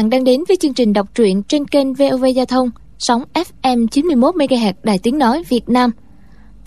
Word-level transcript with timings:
Các 0.00 0.04
bạn 0.04 0.10
đang 0.10 0.24
đến 0.24 0.40
với 0.48 0.56
chương 0.56 0.74
trình 0.74 0.92
đọc 0.92 1.14
truyện 1.14 1.42
trên 1.42 1.66
kênh 1.66 1.94
VOV 1.94 2.24
Giao 2.34 2.46
thông, 2.46 2.70
sóng 2.98 3.22
FM 3.34 3.86
91 3.86 4.34
MHz 4.34 4.72
Đài 4.82 4.98
Tiếng 4.98 5.18
nói 5.18 5.42
Việt 5.48 5.68
Nam. 5.68 5.90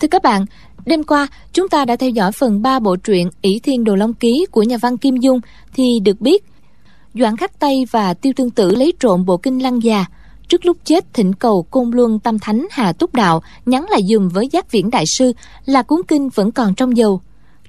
Thưa 0.00 0.08
các 0.08 0.22
bạn, 0.22 0.44
đêm 0.86 1.04
qua 1.04 1.26
chúng 1.52 1.68
ta 1.68 1.84
đã 1.84 1.96
theo 1.96 2.10
dõi 2.10 2.32
phần 2.32 2.62
3 2.62 2.78
bộ 2.78 2.96
truyện 2.96 3.30
ỷ 3.42 3.60
Thiên 3.62 3.84
Đồ 3.84 3.94
Long 3.94 4.14
Ký 4.14 4.46
của 4.50 4.62
nhà 4.62 4.76
văn 4.76 4.98
Kim 4.98 5.16
Dung 5.16 5.40
thì 5.74 6.00
được 6.04 6.20
biết 6.20 6.44
Doãn 7.14 7.36
Khắc 7.36 7.58
Tây 7.58 7.84
và 7.90 8.14
Tiêu 8.14 8.32
Tương 8.36 8.50
Tử 8.50 8.74
lấy 8.74 8.92
trộm 9.00 9.24
bộ 9.24 9.36
kinh 9.36 9.62
Lăng 9.62 9.82
Già. 9.82 10.04
Trước 10.48 10.66
lúc 10.66 10.76
chết 10.84 11.14
thỉnh 11.14 11.32
cầu 11.32 11.66
Côn 11.70 11.90
Luân 11.90 12.18
Tâm 12.18 12.38
Thánh 12.38 12.66
Hà 12.70 12.92
Túc 12.92 13.14
Đạo 13.14 13.42
nhắn 13.66 13.86
lại 13.90 14.00
dùm 14.08 14.28
với 14.28 14.48
Giác 14.52 14.70
Viễn 14.70 14.90
Đại 14.90 15.04
Sư 15.06 15.32
là 15.64 15.82
cuốn 15.82 16.00
kinh 16.08 16.28
vẫn 16.28 16.52
còn 16.52 16.74
trong 16.74 16.96
dầu. 16.96 17.20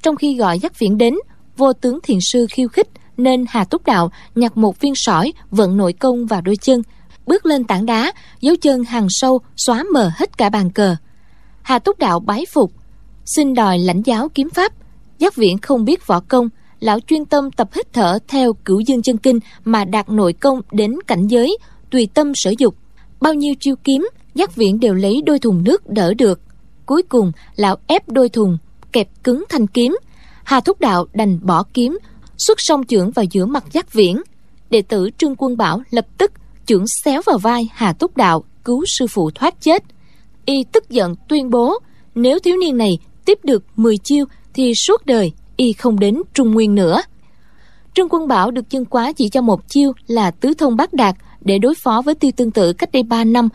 Trong 0.01 0.15
khi 0.15 0.35
gọi 0.35 0.59
Giác 0.59 0.79
Viễn 0.79 0.97
đến, 0.97 1.15
vô 1.57 1.73
tướng 1.73 1.99
thiền 2.03 2.17
sư 2.21 2.47
khiêu 2.49 2.67
khích 2.67 2.87
nên 3.17 3.45
Hà 3.49 3.63
Túc 3.63 3.85
Đạo 3.85 4.11
nhặt 4.35 4.57
một 4.57 4.79
viên 4.79 4.93
sỏi 4.95 5.33
vận 5.51 5.77
nội 5.77 5.93
công 5.93 6.25
vào 6.25 6.41
đôi 6.41 6.55
chân, 6.61 6.81
bước 7.27 7.45
lên 7.45 7.63
tảng 7.63 7.85
đá, 7.85 8.11
dấu 8.41 8.55
chân 8.61 8.83
hàng 8.83 9.07
sâu 9.09 9.39
xóa 9.57 9.83
mờ 9.93 10.11
hết 10.15 10.37
cả 10.37 10.49
bàn 10.49 10.71
cờ. 10.71 10.95
Hà 11.61 11.79
Túc 11.79 11.99
Đạo 11.99 12.19
bái 12.19 12.45
phục, 12.53 12.71
xin 13.25 13.53
đòi 13.53 13.79
lãnh 13.79 14.01
giáo 14.01 14.29
kiếm 14.29 14.49
pháp. 14.49 14.73
Giác 15.19 15.35
Viễn 15.35 15.57
không 15.57 15.85
biết 15.85 16.07
võ 16.07 16.19
công, 16.19 16.49
lão 16.79 16.99
chuyên 16.99 17.25
tâm 17.25 17.51
tập 17.51 17.69
hít 17.73 17.93
thở 17.93 18.19
theo 18.27 18.53
cửu 18.53 18.79
dương 18.79 19.01
chân 19.01 19.17
kinh 19.17 19.39
mà 19.65 19.85
đạt 19.85 20.09
nội 20.09 20.33
công 20.33 20.61
đến 20.71 20.95
cảnh 21.07 21.27
giới, 21.27 21.57
tùy 21.91 22.07
tâm 22.13 22.31
sở 22.35 22.53
dục. 22.57 22.75
Bao 23.21 23.33
nhiêu 23.33 23.53
chiêu 23.59 23.75
kiếm, 23.83 24.09
Giác 24.35 24.55
Viễn 24.55 24.79
đều 24.79 24.93
lấy 24.93 25.21
đôi 25.25 25.39
thùng 25.39 25.63
nước 25.63 25.89
đỡ 25.89 26.13
được. 26.13 26.39
Cuối 26.85 27.03
cùng, 27.03 27.31
lão 27.55 27.75
ép 27.87 28.09
đôi 28.09 28.29
thùng, 28.29 28.57
kẹp 28.91 29.07
cứng 29.23 29.43
thanh 29.49 29.67
kiếm. 29.67 29.97
Hà 30.43 30.59
Thúc 30.59 30.79
Đạo 30.79 31.05
đành 31.13 31.39
bỏ 31.43 31.63
kiếm, 31.73 31.97
xuất 32.37 32.57
song 32.61 32.83
chưởng 32.87 33.11
vào 33.11 33.25
giữa 33.31 33.45
mặt 33.45 33.63
giác 33.71 33.93
viễn. 33.93 34.21
Đệ 34.69 34.81
tử 34.81 35.09
trương 35.17 35.35
quân 35.37 35.57
bảo 35.57 35.81
lập 35.89 36.05
tức 36.17 36.31
chưởng 36.65 36.85
xéo 37.03 37.21
vào 37.25 37.37
vai 37.37 37.69
hà 37.73 37.93
túc 37.93 38.17
đạo, 38.17 38.43
cứu 38.65 38.83
sư 38.87 39.07
phụ 39.07 39.31
thoát 39.31 39.61
chết. 39.61 39.83
Y 40.45 40.63
tức 40.71 40.89
giận 40.89 41.15
tuyên 41.29 41.49
bố, 41.49 41.79
nếu 42.15 42.39
thiếu 42.39 42.57
niên 42.57 42.77
này 42.77 42.97
tiếp 43.25 43.39
được 43.43 43.63
10 43.75 43.97
chiêu 43.97 44.25
thì 44.53 44.73
suốt 44.75 45.05
đời 45.05 45.31
y 45.57 45.73
không 45.73 45.99
đến 45.99 46.21
trung 46.33 46.51
nguyên 46.51 46.75
nữa. 46.75 47.01
Trương 47.93 48.09
quân 48.09 48.27
bảo 48.27 48.51
được 48.51 48.69
chân 48.69 48.85
quá 48.85 49.11
chỉ 49.11 49.29
cho 49.29 49.41
một 49.41 49.69
chiêu 49.69 49.93
là 50.07 50.31
tứ 50.31 50.53
thông 50.53 50.75
bát 50.75 50.93
đạt 50.93 51.15
để 51.41 51.57
đối 51.57 51.75
phó 51.75 52.01
với 52.05 52.15
tiêu 52.15 52.31
tương 52.35 52.51
tự 52.51 52.73
cách 52.73 52.91
đây 52.91 53.03
3 53.03 53.23
năm. 53.23 53.49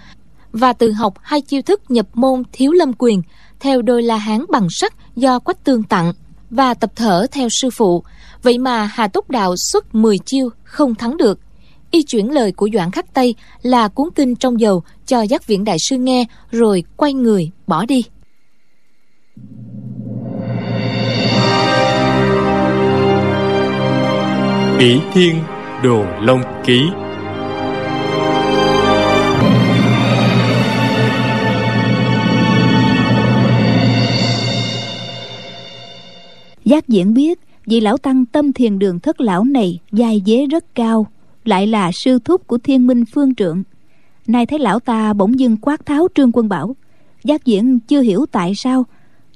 Và 0.52 0.72
tự 0.72 0.92
học 0.92 1.14
hai 1.22 1.40
chiêu 1.40 1.62
thức 1.62 1.90
nhập 1.90 2.06
môn 2.14 2.42
thiếu 2.52 2.72
lâm 2.72 2.92
quyền, 2.98 3.22
theo 3.60 3.82
đôi 3.82 4.02
la 4.02 4.16
hán 4.16 4.44
bằng 4.50 4.66
sắt 4.70 4.92
do 5.16 5.38
quách 5.38 5.64
tương 5.64 5.82
tặng 5.82 6.12
và 6.50 6.74
tập 6.74 6.92
thở 6.96 7.26
theo 7.32 7.48
sư 7.50 7.70
phụ 7.70 8.04
Vậy 8.42 8.58
mà 8.58 8.90
Hà 8.92 9.08
Túc 9.08 9.30
Đạo 9.30 9.54
xuất 9.56 9.94
10 9.94 10.18
chiêu 10.18 10.48
không 10.64 10.94
thắng 10.94 11.16
được. 11.16 11.40
Y 11.90 12.02
chuyển 12.02 12.30
lời 12.30 12.52
của 12.52 12.68
Doãn 12.74 12.90
Khắc 12.90 13.14
Tây 13.14 13.34
là 13.62 13.88
cuốn 13.88 14.08
kinh 14.14 14.36
trong 14.36 14.60
dầu 14.60 14.82
cho 15.06 15.22
giác 15.22 15.46
viện 15.46 15.64
đại 15.64 15.76
sư 15.88 15.96
nghe, 15.96 16.24
rồi 16.50 16.84
quay 16.96 17.12
người, 17.12 17.50
bỏ 17.66 17.84
đi. 17.86 18.04
Bỉ 24.78 24.98
Thiên 25.12 25.34
Đồ 25.84 26.04
Long 26.20 26.42
Ký 26.66 26.80
Giác 36.70 36.88
diễn 36.88 37.14
biết, 37.14 37.40
vị 37.66 37.80
lão 37.80 37.96
tăng 37.96 38.26
tâm 38.26 38.52
thiền 38.52 38.78
đường 38.78 39.00
thất 39.00 39.20
lão 39.20 39.44
này 39.44 39.78
giai 39.92 40.22
dế 40.26 40.46
rất 40.46 40.74
cao, 40.74 41.06
lại 41.44 41.66
là 41.66 41.90
sư 41.92 42.18
thúc 42.24 42.46
của 42.46 42.58
thiên 42.58 42.86
minh 42.86 43.04
phương 43.14 43.34
trượng 43.34 43.62
nay 44.26 44.46
thấy 44.46 44.58
lão 44.58 44.80
ta 44.80 45.12
bỗng 45.12 45.38
dưng 45.38 45.56
quát 45.56 45.86
tháo 45.86 46.08
trương 46.14 46.32
quân 46.32 46.48
bảo, 46.48 46.76
giác 47.24 47.44
diễn 47.44 47.78
chưa 47.80 48.00
hiểu 48.00 48.26
tại 48.32 48.52
sao, 48.56 48.86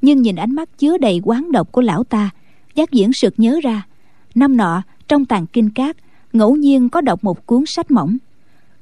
nhưng 0.02 0.22
nhìn 0.22 0.36
ánh 0.36 0.54
mắt 0.54 0.78
chứa 0.78 0.98
đầy 0.98 1.20
quán 1.24 1.52
độc 1.52 1.72
của 1.72 1.80
lão 1.80 2.04
ta, 2.04 2.30
giác 2.74 2.90
diễn 2.90 3.12
sực 3.12 3.34
nhớ 3.36 3.60
ra, 3.62 3.86
năm 4.34 4.56
nọ 4.56 4.82
trong 5.08 5.24
tàng 5.24 5.46
kinh 5.46 5.70
cát 5.70 5.96
ngẫu 6.32 6.56
nhiên 6.56 6.88
có 6.88 7.00
đọc 7.00 7.24
một 7.24 7.46
cuốn 7.46 7.66
sách 7.66 7.90
mỏng. 7.90 8.16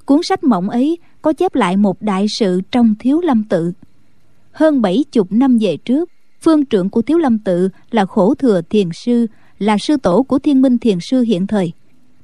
Cuốn 0.04 0.22
sách 0.22 0.44
mỏng 0.44 0.70
ấy 0.70 0.98
có 1.22 1.32
chép 1.32 1.54
lại 1.54 1.76
một 1.76 2.02
đại 2.02 2.26
sự 2.28 2.60
trong 2.70 2.94
thiếu 2.98 3.20
lâm 3.20 3.44
tự. 3.44 3.72
Hơn 4.52 4.82
bảy 4.82 5.04
chục 5.12 5.32
năm 5.32 5.58
về 5.60 5.76
trước 5.76 6.10
phương 6.42 6.64
trưởng 6.64 6.90
của 6.90 7.02
thiếu 7.02 7.18
lâm 7.18 7.38
tự 7.38 7.68
là 7.90 8.06
khổ 8.06 8.34
thừa 8.34 8.60
thiền 8.70 8.88
sư, 8.92 9.26
là 9.58 9.78
sư 9.78 9.96
tổ 9.96 10.22
của 10.22 10.38
thiên 10.38 10.62
minh 10.62 10.78
thiền 10.78 10.98
sư 11.00 11.20
hiện 11.20 11.46
thời. 11.46 11.72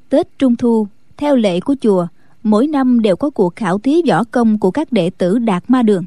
Tết 0.09 0.39
trung 0.39 0.57
thu, 0.57 0.87
theo 1.17 1.37
lệ 1.37 1.61
của 1.61 1.75
chùa, 1.81 2.07
mỗi 2.43 2.67
năm 2.67 3.01
đều 3.01 3.17
có 3.17 3.31
cuộc 3.31 3.57
khảo 3.57 3.79
thí 3.79 4.03
võ 4.09 4.25
công 4.25 4.59
của 4.59 4.71
các 4.71 4.93
đệ 4.93 5.11
tử 5.11 5.39
đạt 5.39 5.65
ma 5.69 5.83
đường. 5.83 6.05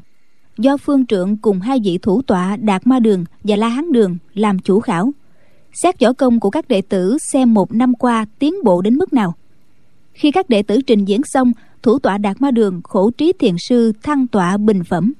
Do 0.58 0.76
phương 0.76 1.06
trượng 1.06 1.36
cùng 1.36 1.60
hai 1.60 1.78
vị 1.84 1.98
thủ 2.02 2.22
tọa 2.22 2.56
đạt 2.56 2.86
ma 2.86 2.98
đường 2.98 3.24
và 3.44 3.56
la 3.56 3.68
hán 3.68 3.92
đường 3.92 4.16
làm 4.34 4.58
chủ 4.58 4.80
khảo. 4.80 5.12
Xét 5.72 6.00
võ 6.00 6.12
công 6.12 6.40
của 6.40 6.50
các 6.50 6.68
đệ 6.68 6.82
tử 6.82 7.18
xem 7.18 7.54
một 7.54 7.74
năm 7.74 7.94
qua 7.94 8.26
tiến 8.38 8.54
bộ 8.64 8.82
đến 8.82 8.94
mức 8.94 9.12
nào. 9.12 9.34
Khi 10.12 10.30
các 10.30 10.48
đệ 10.48 10.62
tử 10.62 10.80
trình 10.86 11.04
diễn 11.04 11.20
xong, 11.24 11.52
thủ 11.82 11.98
tọa 11.98 12.18
đạt 12.18 12.40
ma 12.40 12.50
đường 12.50 12.80
khổ 12.84 13.10
trí 13.10 13.32
thiền 13.38 13.54
sư 13.58 13.92
thăng 14.02 14.26
tọa 14.26 14.56
bình 14.56 14.84
phẩm. 14.84 15.12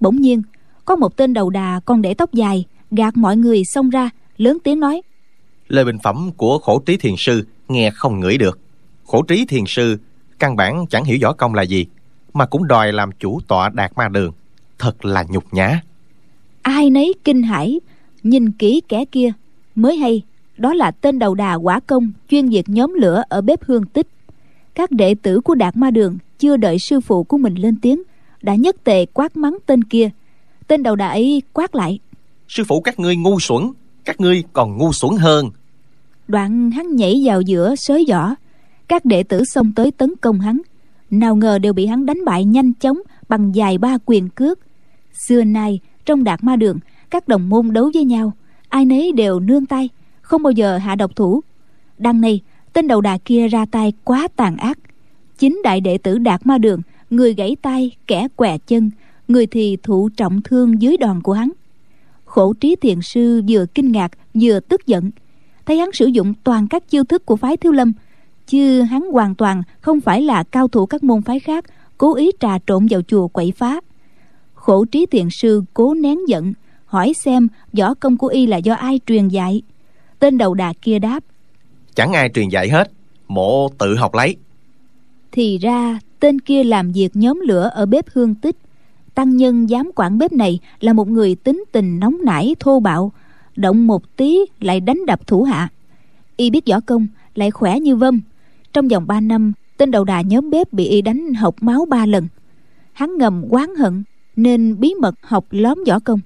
Bỗng 0.00 0.16
nhiên 0.16 0.42
có 0.84 0.96
một 0.96 1.16
tên 1.16 1.34
đầu 1.34 1.50
đà 1.50 1.80
còn 1.84 2.02
để 2.02 2.14
tóc 2.14 2.32
dài 2.32 2.64
gạt 2.90 3.16
mọi 3.16 3.36
người 3.36 3.64
xông 3.64 3.90
ra 3.90 4.10
lớn 4.36 4.58
tiếng 4.64 4.80
nói. 4.80 5.02
Lời 5.68 5.84
bình 5.84 5.98
phẩm 6.02 6.30
của 6.36 6.58
khổ 6.58 6.82
trí 6.86 6.96
thiền 6.96 7.14
sư 7.18 7.46
nghe 7.68 7.90
không 7.90 8.20
ngửi 8.20 8.38
được. 8.38 8.58
Khổ 9.06 9.22
trí 9.22 9.46
thiền 9.46 9.64
sư 9.66 9.98
căn 10.38 10.56
bản 10.56 10.86
chẳng 10.90 11.04
hiểu 11.04 11.18
võ 11.22 11.32
công 11.32 11.54
là 11.54 11.62
gì 11.62 11.86
mà 12.32 12.46
cũng 12.46 12.66
đòi 12.66 12.92
làm 12.92 13.10
chủ 13.12 13.40
tọa 13.48 13.68
đạt 13.68 13.92
ma 13.96 14.08
đường. 14.08 14.32
Thật 14.78 15.04
là 15.04 15.24
nhục 15.28 15.44
nhã. 15.54 15.80
Ai 16.62 16.90
nấy 16.90 17.14
kinh 17.24 17.42
hãi 17.42 17.80
nhìn 18.22 18.52
kỹ 18.52 18.82
kẻ 18.88 19.04
kia. 19.04 19.32
Mới 19.74 19.96
hay 19.96 20.22
đó 20.56 20.74
là 20.74 20.90
tên 20.90 21.18
đầu 21.18 21.34
đà 21.34 21.54
quả 21.54 21.80
công 21.80 22.12
chuyên 22.28 22.48
diệt 22.48 22.68
nhóm 22.68 22.94
lửa 22.94 23.22
ở 23.28 23.40
bếp 23.40 23.64
hương 23.64 23.86
tích. 23.86 24.06
Các 24.74 24.90
đệ 24.90 25.14
tử 25.14 25.40
của 25.40 25.54
đạt 25.54 25.76
ma 25.76 25.90
đường 25.90 26.18
chưa 26.38 26.56
đợi 26.56 26.78
sư 26.78 27.00
phụ 27.00 27.24
của 27.24 27.38
mình 27.38 27.54
lên 27.54 27.76
tiếng 27.82 28.02
đã 28.42 28.54
nhất 28.54 28.76
tề 28.84 29.06
quát 29.06 29.36
mắng 29.36 29.58
tên 29.66 29.84
kia 29.84 30.10
tên 30.66 30.82
đầu 30.82 30.96
đà 30.96 31.08
ấy 31.08 31.42
quát 31.52 31.74
lại. 31.74 31.98
Sư 32.48 32.64
phụ 32.68 32.80
các 32.80 33.00
ngươi 33.00 33.16
ngu 33.16 33.40
xuẩn 33.40 33.62
các 34.04 34.20
ngươi 34.20 34.44
còn 34.52 34.78
ngu 34.78 34.92
xuẩn 34.92 35.16
hơn. 35.16 35.50
Đoạn 36.28 36.70
hắn 36.70 36.96
nhảy 36.96 37.22
vào 37.24 37.40
giữa 37.40 37.74
sới 37.76 38.04
vỏ. 38.08 38.34
Các 38.88 39.04
đệ 39.04 39.22
tử 39.22 39.44
xông 39.44 39.72
tới 39.72 39.90
tấn 39.90 40.16
công 40.20 40.40
hắn. 40.40 40.60
Nào 41.10 41.36
ngờ 41.36 41.58
đều 41.58 41.72
bị 41.72 41.86
hắn 41.86 42.06
đánh 42.06 42.24
bại 42.24 42.44
nhanh 42.44 42.72
chóng 42.72 42.98
bằng 43.28 43.54
dài 43.54 43.78
ba 43.78 43.98
quyền 44.06 44.28
cước. 44.28 44.58
Xưa 45.12 45.44
nay 45.44 45.80
trong 46.04 46.24
đạt 46.24 46.44
ma 46.44 46.56
đường 46.56 46.78
các 47.10 47.28
đồng 47.28 47.48
môn 47.48 47.72
đấu 47.72 47.90
với 47.94 48.04
nhau 48.04 48.32
ai 48.68 48.84
nấy 48.84 49.12
đều 49.12 49.40
nương 49.40 49.66
tay 49.66 49.88
không 50.22 50.42
bao 50.42 50.50
giờ 50.50 50.78
hạ 50.78 50.94
độc 50.94 51.16
thủ. 51.16 51.40
Đằng 51.98 52.20
này 52.20 52.40
tên 52.72 52.88
đầu 52.88 53.00
đà 53.00 53.18
kia 53.24 53.48
ra 53.48 53.66
tay 53.70 53.92
quá 54.04 54.28
tàn 54.36 54.56
ác. 54.56 54.78
Chính 55.38 55.60
đại 55.64 55.80
đệ 55.80 55.98
tử 55.98 56.18
đạt 56.18 56.46
ma 56.46 56.58
đường 56.58 56.80
người 57.10 57.34
gãy 57.34 57.56
tay 57.62 57.90
kẻ 58.06 58.28
què 58.36 58.58
chân 58.58 58.90
người 59.28 59.46
thì 59.46 59.76
thụ 59.82 60.08
trọng 60.16 60.42
thương 60.42 60.82
dưới 60.82 60.96
đòn 60.96 61.22
của 61.22 61.32
hắn. 61.32 61.52
Khổ 62.24 62.52
trí 62.52 62.76
thiền 62.76 63.02
sư 63.02 63.42
vừa 63.48 63.66
kinh 63.66 63.92
ngạc 63.92 64.12
vừa 64.34 64.60
tức 64.60 64.86
giận. 64.86 65.10
Thấy 65.66 65.78
hắn 65.78 65.92
sử 65.92 66.06
dụng 66.06 66.34
toàn 66.44 66.68
các 66.68 66.88
chiêu 66.88 67.04
thức 67.04 67.26
của 67.26 67.36
phái 67.36 67.56
thiếu 67.56 67.72
lâm 67.72 67.92
chứ 68.46 68.82
hắn 68.82 69.02
hoàn 69.02 69.34
toàn 69.34 69.62
không 69.80 70.00
phải 70.00 70.22
là 70.22 70.42
cao 70.42 70.68
thủ 70.68 70.86
các 70.86 71.04
môn 71.04 71.22
phái 71.22 71.40
khác 71.40 71.64
cố 71.98 72.14
ý 72.14 72.30
trà 72.40 72.58
trộn 72.66 72.86
vào 72.90 73.02
chùa 73.02 73.28
quậy 73.28 73.52
phá. 73.56 73.80
Khổ 74.54 74.84
trí 74.84 75.06
thiền 75.06 75.28
sư 75.30 75.62
cố 75.74 75.94
nén 75.94 76.18
giận 76.28 76.52
hỏi 76.84 77.12
xem 77.14 77.48
võ 77.72 77.94
công 77.94 78.16
của 78.16 78.26
y 78.26 78.46
là 78.46 78.56
do 78.56 78.74
ai 78.74 79.00
truyền 79.06 79.28
dạy. 79.28 79.62
Tên 80.18 80.38
đầu 80.38 80.54
đà 80.54 80.72
kia 80.82 80.98
đáp 80.98 81.24
chẳng 81.94 82.12
ai 82.12 82.30
truyền 82.34 82.48
dạy 82.48 82.68
hết 82.68 82.90
mộ 83.28 83.68
tự 83.78 83.96
học 83.96 84.14
lấy. 84.14 84.36
Thì 85.32 85.58
ra 85.58 85.98
tên 86.20 86.40
kia 86.40 86.64
làm 86.64 86.92
việc 86.92 87.16
nhóm 87.16 87.40
lửa 87.40 87.70
ở 87.74 87.86
bếp 87.86 88.04
hương 88.08 88.34
tích 88.34 88.56
tăng 89.14 89.36
nhân 89.36 89.68
giám 89.68 89.90
quản 89.94 90.18
bếp 90.18 90.32
này 90.32 90.58
là 90.80 90.92
một 90.92 91.08
người 91.08 91.34
tính 91.34 91.64
tình 91.72 92.00
nóng 92.00 92.16
nảy, 92.24 92.56
thô 92.60 92.80
bạo. 92.80 93.12
Động 93.56 93.86
một 93.86 94.16
tí 94.16 94.38
lại 94.60 94.80
đánh 94.80 95.06
đập 95.06 95.26
thủ 95.26 95.42
hạ. 95.42 95.68
Y 96.36 96.50
biết 96.50 96.66
võ 96.66 96.80
công, 96.80 97.06
lại 97.34 97.50
khỏe 97.50 97.80
như 97.80 97.96
vâm. 97.96 98.20
Trong 98.72 98.88
vòng 98.88 99.06
ba 99.06 99.20
năm, 99.20 99.52
tên 99.76 99.90
đầu 99.90 100.04
đà 100.04 100.20
nhóm 100.20 100.50
bếp 100.50 100.72
bị 100.72 100.84
y 100.84 101.02
đánh 101.02 101.34
học 101.34 101.54
máu 101.60 101.86
ba 101.88 102.06
lần. 102.06 102.28
Hắn 102.92 103.18
ngầm 103.18 103.42
oán 103.50 103.74
hận, 103.78 104.04
nên 104.36 104.80
bí 104.80 104.94
mật 105.00 105.14
học 105.22 105.46
lóm 105.50 105.84
võ 105.86 105.98
công. 105.98 106.20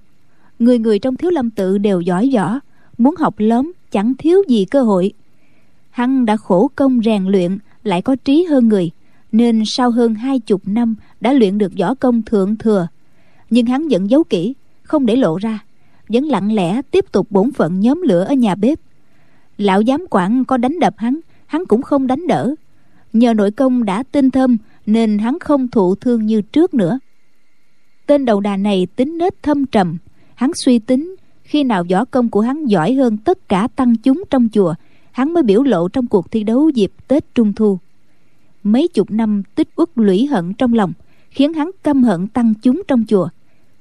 Người 0.58 0.78
người 0.78 0.98
trong 0.98 1.16
thiếu 1.16 1.30
lâm 1.30 1.50
tự 1.50 1.78
đều 1.78 2.00
giỏi 2.00 2.30
võ, 2.34 2.60
muốn 2.98 3.14
học 3.18 3.34
lóm 3.38 3.72
chẳng 3.90 4.14
thiếu 4.18 4.42
gì 4.48 4.64
cơ 4.64 4.82
hội. 4.82 5.12
Hắn 5.90 6.26
đã 6.26 6.36
khổ 6.36 6.70
công 6.76 7.00
rèn 7.04 7.24
luyện, 7.24 7.58
lại 7.82 8.02
có 8.02 8.16
trí 8.16 8.44
hơn 8.44 8.68
người 8.68 8.90
nên 9.32 9.62
sau 9.66 9.90
hơn 9.90 10.14
hai 10.14 10.40
chục 10.40 10.62
năm 10.66 10.94
đã 11.20 11.32
luyện 11.32 11.58
được 11.58 11.72
võ 11.78 11.94
công 11.94 12.22
thượng 12.22 12.56
thừa. 12.56 12.88
Nhưng 13.50 13.66
hắn 13.66 13.88
vẫn 13.90 14.10
giấu 14.10 14.24
kỹ, 14.24 14.54
không 14.82 15.06
để 15.06 15.16
lộ 15.16 15.36
ra, 15.36 15.58
vẫn 16.08 16.24
lặng 16.24 16.52
lẽ 16.52 16.82
tiếp 16.90 17.12
tục 17.12 17.26
bổn 17.30 17.52
phận 17.52 17.80
nhóm 17.80 18.02
lửa 18.02 18.24
ở 18.24 18.34
nhà 18.34 18.54
bếp. 18.54 18.78
Lão 19.58 19.82
giám 19.82 20.04
quản 20.10 20.44
có 20.44 20.56
đánh 20.56 20.80
đập 20.80 20.94
hắn 20.96 21.20
hắn 21.46 21.66
cũng 21.66 21.82
không 21.82 22.06
đánh 22.06 22.26
đỡ. 22.26 22.54
Nhờ 23.12 23.34
nội 23.34 23.50
công 23.50 23.84
đã 23.84 24.02
tinh 24.02 24.30
thâm 24.30 24.56
nên 24.86 25.18
hắn 25.18 25.38
không 25.38 25.68
thụ 25.68 25.94
thương 25.94 26.26
như 26.26 26.42
trước 26.42 26.74
nữa. 26.74 26.98
Tên 28.06 28.24
đầu 28.24 28.40
đà 28.40 28.56
này 28.56 28.86
tính 28.96 29.18
nết 29.18 29.42
thâm 29.42 29.66
trầm, 29.66 29.98
hắn 30.34 30.50
suy 30.54 30.78
tính 30.78 31.16
khi 31.42 31.64
nào 31.64 31.84
võ 31.90 32.04
công 32.04 32.28
của 32.28 32.40
hắn 32.40 32.66
giỏi 32.66 32.92
hơn 32.92 33.16
tất 33.16 33.48
cả 33.48 33.68
tăng 33.76 33.96
chúng 33.96 34.22
trong 34.30 34.48
chùa, 34.52 34.74
hắn 35.10 35.32
mới 35.32 35.42
biểu 35.42 35.62
lộ 35.62 35.88
trong 35.88 36.06
cuộc 36.06 36.30
thi 36.30 36.42
đấu 36.42 36.68
dịp 36.68 36.92
tết 37.08 37.34
trung 37.34 37.52
thu 37.52 37.78
mấy 38.62 38.88
chục 38.88 39.10
năm 39.10 39.42
tích 39.54 39.68
uất 39.76 39.88
lũy 39.94 40.26
hận 40.26 40.54
trong 40.54 40.74
lòng 40.74 40.92
khiến 41.30 41.52
hắn 41.52 41.70
căm 41.82 42.02
hận 42.02 42.28
tăng 42.28 42.54
chúng 42.62 42.82
trong 42.88 43.04
chùa. 43.08 43.28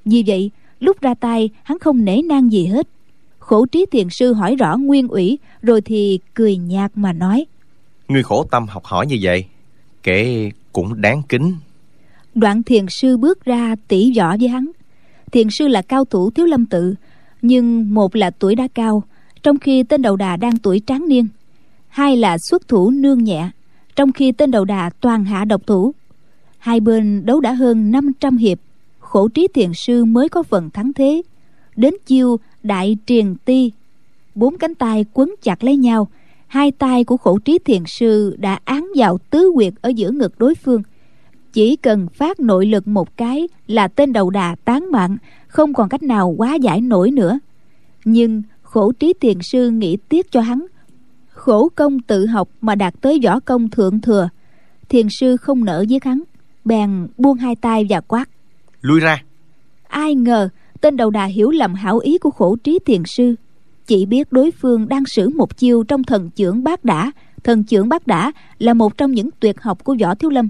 Vì 0.06 0.24
vậy 0.28 0.52
lúc 0.80 1.02
ra 1.02 1.14
tay 1.14 1.50
hắn 1.64 1.80
không 1.80 2.06
nể 2.06 2.22
nang 2.22 2.52
gì 2.52 2.66
hết. 2.66 2.88
Khổ 3.40 3.66
trí 3.66 3.86
thiền 3.92 4.10
sư 4.10 4.34
hỏi 4.34 4.56
rõ 4.56 4.78
nguyên 4.78 5.08
ủy 5.08 5.40
rồi 5.62 5.82
thì 5.82 6.20
cười 6.34 6.58
nhạt 6.58 6.92
mà 6.96 7.14
nói. 7.14 7.46
Người 8.08 8.24
khổ 8.24 8.46
tâm 8.52 8.68
học 8.68 8.86
hỏi 8.86 9.08
như 9.08 9.18
vậy 9.22 9.46
kể 10.04 10.52
cũng 10.74 11.02
đáng 11.02 11.22
kính. 11.30 11.56
Đoạn 12.36 12.64
thiền 12.64 12.86
sư 12.90 13.18
bước 13.18 13.46
ra 13.46 13.76
tỉ 13.88 14.14
võ 14.18 14.38
với 14.38 14.48
hắn. 14.48 14.72
Thiền 15.32 15.50
sư 15.50 15.68
là 15.68 15.82
cao 15.82 16.06
thủ 16.06 16.32
thiếu 16.32 16.46
lâm 16.46 16.66
tự 16.66 16.96
nhưng 17.42 17.94
một 17.94 18.16
là 18.16 18.30
tuổi 18.30 18.56
đã 18.56 18.68
cao 18.74 19.04
trong 19.44 19.60
khi 19.60 19.84
tên 19.84 20.02
đầu 20.02 20.16
đà 20.16 20.38
đang 20.38 20.58
tuổi 20.58 20.82
tráng 20.88 21.08
niên. 21.08 21.28
Hai 21.88 22.18
là 22.18 22.38
xuất 22.38 22.68
thủ 22.68 22.90
nương 22.90 23.24
nhẹ 23.24 23.50
trong 23.98 24.12
khi 24.12 24.32
tên 24.32 24.52
đầu 24.52 24.66
đà 24.66 24.90
toàn 25.02 25.26
hạ 25.26 25.46
độc 25.46 25.68
thủ. 25.68 25.94
Hai 26.58 26.80
bên 26.80 27.26
đấu 27.26 27.40
đã 27.40 27.54
hơn 27.54 27.92
500 27.92 28.38
hiệp, 28.38 28.60
khổ 29.00 29.28
trí 29.28 29.48
thiền 29.54 29.74
sư 29.74 30.06
mới 30.06 30.30
có 30.30 30.44
phần 30.44 30.70
thắng 30.70 30.94
thế. 30.94 31.22
Đến 31.76 31.94
chiêu 32.06 32.38
đại 32.64 32.98
triền 33.06 33.36
ti, 33.46 33.72
bốn 34.36 34.58
cánh 34.58 34.76
tay 34.76 35.06
quấn 35.14 35.36
chặt 35.42 35.64
lấy 35.64 35.78
nhau, 35.78 36.08
hai 36.48 36.72
tay 36.72 37.04
của 37.04 37.18
khổ 37.18 37.40
trí 37.40 37.60
thiền 37.66 37.84
sư 37.86 38.36
đã 38.40 38.60
án 38.66 38.88
vào 38.96 39.18
tứ 39.18 39.52
quyệt 39.56 39.74
ở 39.82 39.90
giữa 39.90 40.12
ngực 40.12 40.40
đối 40.40 40.56
phương. 40.56 40.82
Chỉ 41.54 41.76
cần 41.76 42.08
phát 42.14 42.40
nội 42.40 42.66
lực 42.66 42.88
một 42.88 43.18
cái 43.18 43.48
là 43.68 43.88
tên 43.88 44.14
đầu 44.14 44.30
đà 44.30 44.56
tán 44.66 44.92
mạng, 44.92 45.18
không 45.48 45.74
còn 45.74 45.90
cách 45.90 46.04
nào 46.04 46.30
quá 46.38 46.56
giải 46.56 46.82
nổi 46.82 47.12
nữa. 47.12 47.40
Nhưng 48.06 48.44
khổ 48.62 48.92
trí 48.92 49.14
thiền 49.22 49.42
sư 49.42 49.70
nghĩ 49.70 49.98
tiếc 50.10 50.32
cho 50.32 50.42
hắn 50.42 50.66
khổ 51.38 51.70
công 51.76 52.00
tự 52.00 52.26
học 52.26 52.50
mà 52.62 52.76
đạt 52.76 52.94
tới 53.02 53.20
võ 53.24 53.40
công 53.40 53.70
thượng 53.70 54.02
thừa. 54.02 54.30
Thiền 54.90 55.08
sư 55.10 55.38
không 55.38 55.66
nỡ 55.66 55.82
giết 55.88 56.04
hắn 56.04 56.24
bèn 56.66 57.08
buông 57.18 57.38
hai 57.38 57.56
tay 57.56 57.86
và 57.90 58.02
quát. 58.02 58.30
Lui 58.82 59.00
ra. 59.00 59.24
Ai 59.88 60.16
ngờ 60.16 60.50
tên 60.82 60.98
đầu 60.98 61.10
đà 61.10 61.26
hiểu 61.26 61.50
lầm 61.50 61.74
hảo 61.74 62.00
ý 62.00 62.18
của 62.18 62.30
khổ 62.30 62.56
trí 62.64 62.80
thiền 62.86 63.04
sư. 63.06 63.36
Chỉ 63.88 64.06
biết 64.06 64.32
đối 64.32 64.52
phương 64.52 64.88
đang 64.88 65.06
sử 65.06 65.30
một 65.30 65.58
chiêu 65.58 65.84
trong 65.84 66.04
thần 66.04 66.30
chưởng 66.36 66.64
bát 66.64 66.86
đả. 66.86 67.12
Thần 67.44 67.64
chưởng 67.66 67.90
bát 67.90 68.08
đả 68.08 68.32
là 68.60 68.74
một 68.74 68.98
trong 68.98 69.12
những 69.12 69.30
tuyệt 69.40 69.62
học 69.62 69.84
của 69.84 69.96
võ 70.02 70.16
thiếu 70.16 70.30
lâm. 70.30 70.50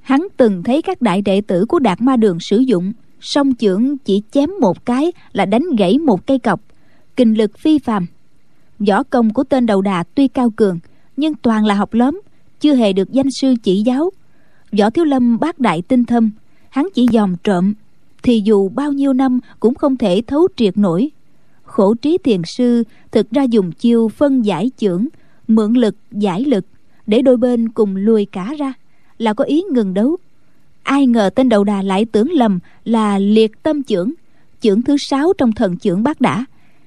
Hắn 0.00 0.26
từng 0.36 0.62
thấy 0.62 0.82
các 0.82 1.02
đại 1.02 1.22
đệ 1.22 1.40
tử 1.40 1.64
của 1.68 1.78
đạt 1.78 2.00
ma 2.00 2.16
đường 2.16 2.40
sử 2.40 2.58
dụng 2.58 2.92
song 3.20 3.54
chưởng 3.54 3.98
chỉ 3.98 4.22
chém 4.30 4.50
một 4.60 4.86
cái 4.86 5.12
là 5.32 5.44
đánh 5.44 5.64
gãy 5.78 5.98
một 5.98 6.26
cây 6.26 6.38
cọc. 6.38 6.60
Kinh 7.16 7.34
lực 7.34 7.58
phi 7.58 7.78
phàm 7.78 8.06
võ 8.88 9.02
công 9.02 9.32
của 9.32 9.44
tên 9.44 9.66
đầu 9.66 9.82
đà 9.82 10.02
tuy 10.14 10.28
cao 10.28 10.50
cường, 10.50 10.78
nhưng 11.16 11.34
toàn 11.34 11.64
là 11.64 11.74
học 11.74 11.94
lớn 11.94 12.20
chưa 12.60 12.74
hề 12.74 12.92
được 12.92 13.12
danh 13.12 13.30
sư 13.30 13.54
chỉ 13.62 13.82
giáo. 13.82 14.10
Võ 14.78 14.90
thiếu 14.90 15.04
lâm 15.04 15.38
bác 15.38 15.58
đại 15.58 15.82
tinh 15.82 16.04
thâm, 16.04 16.30
hắn 16.70 16.88
chỉ 16.94 17.06
dòm 17.12 17.36
trộm, 17.44 17.74
thì 18.22 18.42
dù 18.44 18.68
bao 18.68 18.92
nhiêu 18.92 19.12
năm 19.12 19.40
cũng 19.60 19.74
không 19.74 19.96
thể 19.96 20.22
thấu 20.26 20.48
triệt 20.56 20.78
nổi. 20.78 21.10
Khổ 21.62 21.94
trí 21.94 22.18
thiền 22.24 22.42
sư 22.44 22.84
thực 23.10 23.30
ra 23.30 23.42
dùng 23.42 23.72
chiêu 23.72 24.08
phân 24.08 24.42
giải 24.42 24.70
chưởng 24.76 25.06
mượn 25.48 25.72
lực, 25.72 25.96
giải 26.10 26.44
lực, 26.44 26.64
để 27.06 27.22
đôi 27.22 27.36
bên 27.36 27.68
cùng 27.68 27.96
lùi 27.96 28.24
cả 28.24 28.54
ra, 28.58 28.72
là 29.18 29.34
có 29.34 29.44
ý 29.44 29.62
ngừng 29.72 29.94
đấu. 29.94 30.16
Ai 30.82 31.06
ngờ 31.06 31.30
tên 31.34 31.48
đầu 31.48 31.64
đà 31.64 31.82
lại 31.82 32.04
tưởng 32.04 32.30
lầm 32.30 32.58
là 32.84 33.18
liệt 33.18 33.62
tâm 33.62 33.82
chưởng 33.82 34.12
chưởng 34.60 34.82
thứ 34.82 34.96
sáu 34.96 35.32
trong 35.38 35.52
thần 35.52 35.78
chưởng 35.78 36.02
bác 36.02 36.20
đã. 36.20 36.44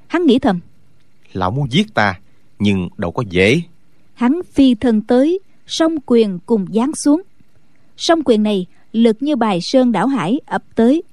Hắn 0.07 0.25
nghĩ 0.25 0.39
thầm 0.39 0.59
lão 1.35 1.51
muốn 1.51 1.71
giết 1.71 1.93
ta, 1.93 2.19
nhưng 2.59 2.89
đâu 2.97 3.11
có 3.11 3.23
dễ. 3.29 3.61
Hắn 4.13 4.41
phi 4.53 4.75
thân 4.75 5.01
tới, 5.01 5.39
song 5.67 5.95
quyền 6.05 6.39
cùng 6.45 6.65
giáng 6.73 6.95
xuống. 6.95 7.21
Song 7.97 8.21
quyền 8.25 8.43
này, 8.43 8.65
lực 8.91 9.17
như 9.19 9.35
bài 9.35 9.59
sơn 9.61 9.91
đảo 9.91 10.07
hải 10.07 10.39
ập 10.45 10.63
tới. 10.75 11.03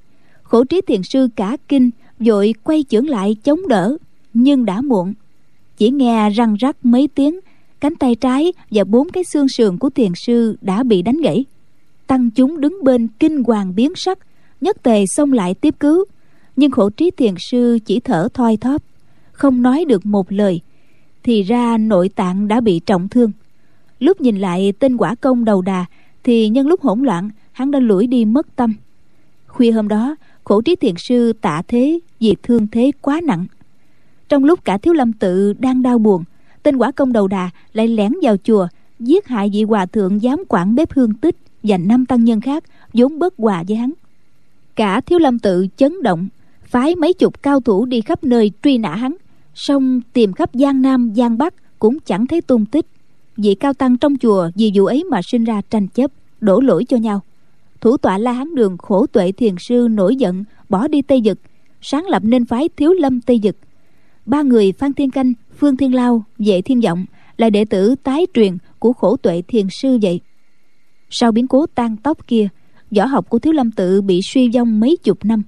Khổ 0.42 0.64
trí 0.64 0.80
thiền 0.80 1.02
sư 1.02 1.28
cả 1.36 1.56
kinh, 1.68 1.90
vội 2.18 2.54
quay 2.62 2.84
chưởng 2.88 3.08
lại 3.08 3.36
chống 3.44 3.68
đỡ, 3.68 3.96
nhưng 4.34 4.64
đã 4.64 4.80
muộn. 4.80 5.14
Chỉ 5.76 5.90
nghe 5.90 6.30
răng 6.30 6.54
rắc 6.54 6.76
mấy 6.82 7.08
tiếng, 7.14 7.40
cánh 7.80 7.96
tay 7.96 8.14
trái 8.14 8.52
và 8.70 8.84
bốn 8.84 9.08
cái 9.08 9.24
xương 9.24 9.48
sườn 9.48 9.78
của 9.78 9.90
thiền 9.90 10.12
sư 10.14 10.56
đã 10.60 10.82
bị 10.82 11.02
đánh 11.02 11.20
gãy. 11.20 11.44
Tăng 12.06 12.30
chúng 12.30 12.60
đứng 12.60 12.84
bên 12.84 13.08
kinh 13.18 13.44
hoàng 13.44 13.74
biến 13.74 13.92
sắc, 13.96 14.18
nhất 14.60 14.82
tề 14.82 15.06
xông 15.06 15.32
lại 15.32 15.54
tiếp 15.54 15.74
cứu. 15.80 16.04
Nhưng 16.56 16.70
khổ 16.70 16.90
trí 16.90 17.10
thiền 17.10 17.34
sư 17.38 17.78
chỉ 17.84 18.00
thở 18.00 18.28
thoi 18.34 18.56
thóp 18.56 18.82
không 19.32 19.62
nói 19.62 19.84
được 19.88 20.06
một 20.06 20.32
lời, 20.32 20.60
thì 21.22 21.42
ra 21.42 21.78
nội 21.78 22.08
tạng 22.08 22.48
đã 22.48 22.60
bị 22.60 22.80
trọng 22.86 23.08
thương. 23.08 23.32
Lúc 23.98 24.20
nhìn 24.20 24.38
lại 24.38 24.72
tên 24.78 24.96
quả 24.96 25.14
công 25.14 25.44
đầu 25.44 25.62
đà, 25.62 25.84
thì 26.24 26.48
nhân 26.48 26.66
lúc 26.66 26.80
hỗn 26.80 27.02
loạn, 27.02 27.30
hắn 27.52 27.70
đã 27.70 27.78
lủi 27.78 28.06
đi 28.06 28.24
mất 28.24 28.56
tâm. 28.56 28.74
Khuya 29.46 29.70
hôm 29.70 29.88
đó, 29.88 30.16
khổ 30.44 30.60
trí 30.60 30.76
thiền 30.76 30.94
sư 30.96 31.32
tạ 31.32 31.62
thế 31.68 31.98
vì 32.20 32.36
thương 32.42 32.66
thế 32.66 32.92
quá 33.00 33.20
nặng. 33.24 33.46
Trong 34.28 34.44
lúc 34.44 34.64
cả 34.64 34.78
thiếu 34.78 34.94
lâm 34.94 35.12
tự 35.12 35.52
đang 35.52 35.82
đau 35.82 35.98
buồn, 35.98 36.24
tên 36.62 36.76
quả 36.76 36.92
công 36.92 37.12
đầu 37.12 37.28
đà 37.28 37.50
lại 37.72 37.88
lẻn 37.88 38.12
vào 38.22 38.36
chùa, 38.44 38.68
giết 38.98 39.26
hại 39.26 39.50
vị 39.52 39.62
hòa 39.62 39.86
thượng 39.86 40.20
giám 40.20 40.42
quản 40.48 40.74
bếp 40.74 40.92
hương 40.92 41.14
tích 41.14 41.36
và 41.62 41.78
năm 41.78 42.06
tăng 42.06 42.24
nhân 42.24 42.40
khác, 42.40 42.64
vốn 42.94 43.18
bất 43.18 43.34
hòa 43.38 43.64
với 43.68 43.76
hắn. 43.76 43.92
Cả 44.76 45.00
thiếu 45.00 45.18
lâm 45.18 45.38
tự 45.38 45.66
chấn 45.76 46.02
động, 46.02 46.28
phái 46.64 46.96
mấy 46.96 47.12
chục 47.12 47.42
cao 47.42 47.60
thủ 47.60 47.84
đi 47.84 48.00
khắp 48.00 48.24
nơi 48.24 48.52
truy 48.62 48.78
nã 48.78 48.94
hắn 48.94 49.16
song 49.54 50.00
tìm 50.12 50.32
khắp 50.32 50.50
giang 50.52 50.82
nam, 50.82 51.12
giang 51.16 51.38
bắc 51.38 51.54
cũng 51.78 52.00
chẳng 52.00 52.26
thấy 52.26 52.40
tung 52.40 52.66
tích. 52.66 52.86
Vị 53.36 53.54
cao 53.54 53.72
tăng 53.72 53.96
trong 53.96 54.16
chùa 54.16 54.50
vì 54.54 54.72
vụ 54.74 54.84
ấy 54.84 55.04
mà 55.04 55.20
sinh 55.22 55.44
ra 55.44 55.60
tranh 55.70 55.88
chấp, 55.88 56.10
đổ 56.40 56.60
lỗi 56.60 56.84
cho 56.84 56.96
nhau. 56.96 57.20
Thủ 57.80 57.96
tọa 57.96 58.18
la 58.18 58.32
hán 58.32 58.54
đường 58.54 58.78
khổ 58.78 59.06
tuệ 59.06 59.32
thiền 59.32 59.54
sư 59.58 59.88
nổi 59.90 60.16
giận, 60.16 60.44
bỏ 60.68 60.88
đi 60.88 61.02
tây 61.02 61.22
dực 61.24 61.38
sáng 61.80 62.06
lập 62.06 62.22
nên 62.24 62.44
phái 62.44 62.68
thiếu 62.76 62.92
lâm 62.92 63.20
tây 63.20 63.40
dực 63.42 63.56
ba 64.26 64.42
người 64.42 64.72
phan 64.72 64.92
thiên 64.92 65.10
canh, 65.10 65.32
phương 65.58 65.76
thiên 65.76 65.94
lao, 65.94 66.24
vệ 66.38 66.62
thiên 66.62 66.80
vọng 66.80 67.04
là 67.36 67.50
đệ 67.50 67.64
tử 67.64 67.94
tái 68.02 68.26
truyền 68.34 68.56
của 68.78 68.92
khổ 68.92 69.16
tuệ 69.16 69.42
thiền 69.48 69.66
sư 69.70 69.98
vậy. 70.02 70.20
Sau 71.10 71.32
biến 71.32 71.48
cố 71.48 71.66
tan 71.66 71.96
tóc 71.96 72.26
kia, 72.26 72.48
võ 72.96 73.04
học 73.04 73.28
của 73.30 73.38
thiếu 73.38 73.52
lâm 73.52 73.70
tự 73.70 74.02
bị 74.02 74.20
suy 74.22 74.48
vong 74.54 74.80
mấy 74.80 74.96
chục 75.02 75.24
năm. 75.24 75.42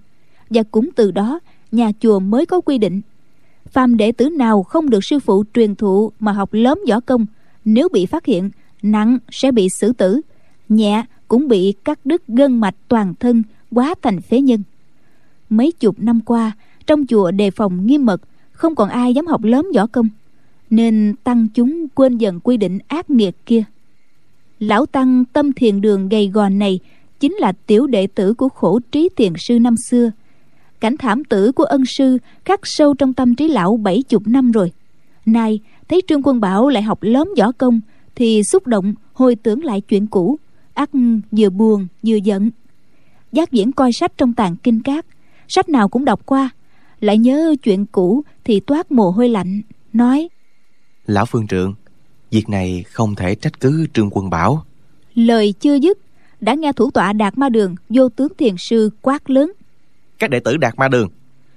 Và 0.51 0.63
cũng 0.63 0.91
từ 0.97 1.11
đó, 1.11 1.41
nhà 1.73 1.91
chùa 2.01 2.19
mới 2.21 2.47
có 2.47 2.61
quy 2.61 2.79
định 2.79 3.01
phàm 3.75 3.97
đệ 3.97 4.13
tử 4.13 4.29
nào 4.29 4.63
không 4.63 4.91
được 4.91 5.05
sư 5.05 5.19
phụ 5.19 5.45
truyền 5.55 5.75
thụ 5.75 6.13
mà 6.21 6.33
học 6.33 6.53
lớn 6.53 6.81
võ 6.89 7.01
công, 7.01 7.27
nếu 7.65 7.89
bị 7.89 8.07
phát 8.07 8.27
hiện, 8.27 8.51
nặng 8.83 9.19
sẽ 9.31 9.53
bị 9.53 9.69
xử 9.69 9.93
tử, 9.93 10.21
nhẹ 10.69 11.05
cũng 11.29 11.49
bị 11.49 11.75
cắt 11.85 11.99
đứt 12.05 12.23
gân 12.29 12.61
mạch 12.61 12.75
toàn 12.89 13.15
thân, 13.21 13.43
quá 13.71 13.95
thành 14.03 14.21
phế 14.21 14.41
nhân. 14.41 14.63
Mấy 15.49 15.73
chục 15.73 15.97
năm 15.99 16.21
qua, 16.21 16.53
trong 16.87 17.07
chùa 17.07 17.31
đề 17.31 17.51
phòng 17.51 17.87
nghiêm 17.87 18.07
mật, 18.07 18.21
không 18.53 18.75
còn 18.75 18.89
ai 18.89 19.15
dám 19.15 19.27
học 19.27 19.45
lớn 19.45 19.67
võ 19.75 19.87
công, 19.87 20.09
nên 20.71 21.15
tăng 21.25 21.49
chúng 21.55 21.89
quên 21.89 22.19
dần 22.19 22.41
quy 22.41 22.57
định 22.57 22.79
ác 22.89 23.11
nghiệt 23.11 23.37
kia. 23.47 23.65
Lão 24.59 24.87
tăng 24.87 25.25
tâm 25.25 25.53
thiền 25.53 25.81
đường 25.81 26.09
gầy 26.09 26.29
gò 26.29 26.49
này 26.49 26.81
chính 27.21 27.35
là 27.35 27.53
tiểu 27.67 27.87
đệ 27.87 28.07
tử 28.07 28.35
của 28.35 28.49
khổ 28.49 28.81
trí 28.93 29.09
thiền 29.17 29.33
sư 29.39 29.59
năm 29.59 29.77
xưa 29.77 30.11
cảnh 30.85 30.97
thảm 30.97 31.25
tử 31.25 31.53
của 31.53 31.65
ân 31.65 31.83
sư 31.87 32.19
khắc 32.45 32.61
sâu 32.63 32.95
trong 32.95 33.13
tâm 33.13 33.35
trí 33.35 33.49
lão 33.49 33.77
bảy 33.77 34.03
chục 34.09 34.23
năm 34.27 34.53
rồi. 34.53 34.73
Nay 35.27 35.61
thấy 35.89 36.03
trương 36.09 36.23
quân 36.23 36.41
bảo 36.41 36.69
lại 36.69 36.83
học 36.83 36.99
lớn 37.03 37.29
võ 37.39 37.53
công 37.53 37.81
thì 38.15 38.43
xúc 38.43 38.67
động 38.67 38.95
hồi 39.13 39.37
tưởng 39.37 39.65
lại 39.65 39.81
chuyện 39.81 40.07
cũ 40.07 40.39
ắt 40.75 40.91
vừa 41.31 41.51
buồn 41.51 41.87
vừa 42.07 42.17
giận. 42.17 42.51
Giác 43.33 43.53
diễn 43.53 43.73
coi 43.73 43.93
sách 43.93 44.13
trong 44.17 44.33
tàng 44.33 44.57
kinh 44.57 44.83
cát 44.83 45.07
sách 45.49 45.69
nào 45.69 45.89
cũng 45.89 46.05
đọc 46.05 46.27
qua 46.27 46.51
lại 47.01 47.19
nhớ 47.19 47.55
chuyện 47.63 47.87
cũ 47.87 48.23
thì 48.45 48.61
toát 48.61 48.93
mồ 48.93 49.11
hôi 49.11 49.29
lạnh 49.29 49.63
nói 49.93 50.29
lão 51.07 51.27
phương 51.27 51.47
trượng 51.47 51.75
việc 52.31 52.49
này 52.49 52.85
không 52.91 53.15
thể 53.15 53.35
trách 53.35 53.61
cứ 53.61 53.87
trương 53.95 54.11
quân 54.11 54.31
bảo. 54.31 54.65
Lời 55.15 55.55
chưa 55.61 55.75
dứt 55.75 55.99
đã 56.41 56.55
nghe 56.55 56.73
thủ 56.73 56.91
tọa 56.91 57.13
đạt 57.13 57.39
ma 57.39 57.49
đường 57.49 57.75
vô 57.89 58.09
tướng 58.09 58.33
thiền 58.39 58.55
sư 58.59 58.91
quát 59.03 59.31
lớn 59.31 59.53
các 60.19 60.31
đệ 60.31 60.41
tử 60.41 60.57
đạt 60.57 60.79
ma 60.79 60.89
đường. 60.89 61.09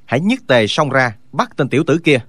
Hãy 0.05 0.19
nhất 0.19 0.39
tề 0.47 0.67
xông 0.67 0.89
ra 0.89 1.15
bắt 1.31 1.57
tên 1.57 1.69
tiểu 1.69 1.83
tử 1.83 1.97
kia. 2.03 2.19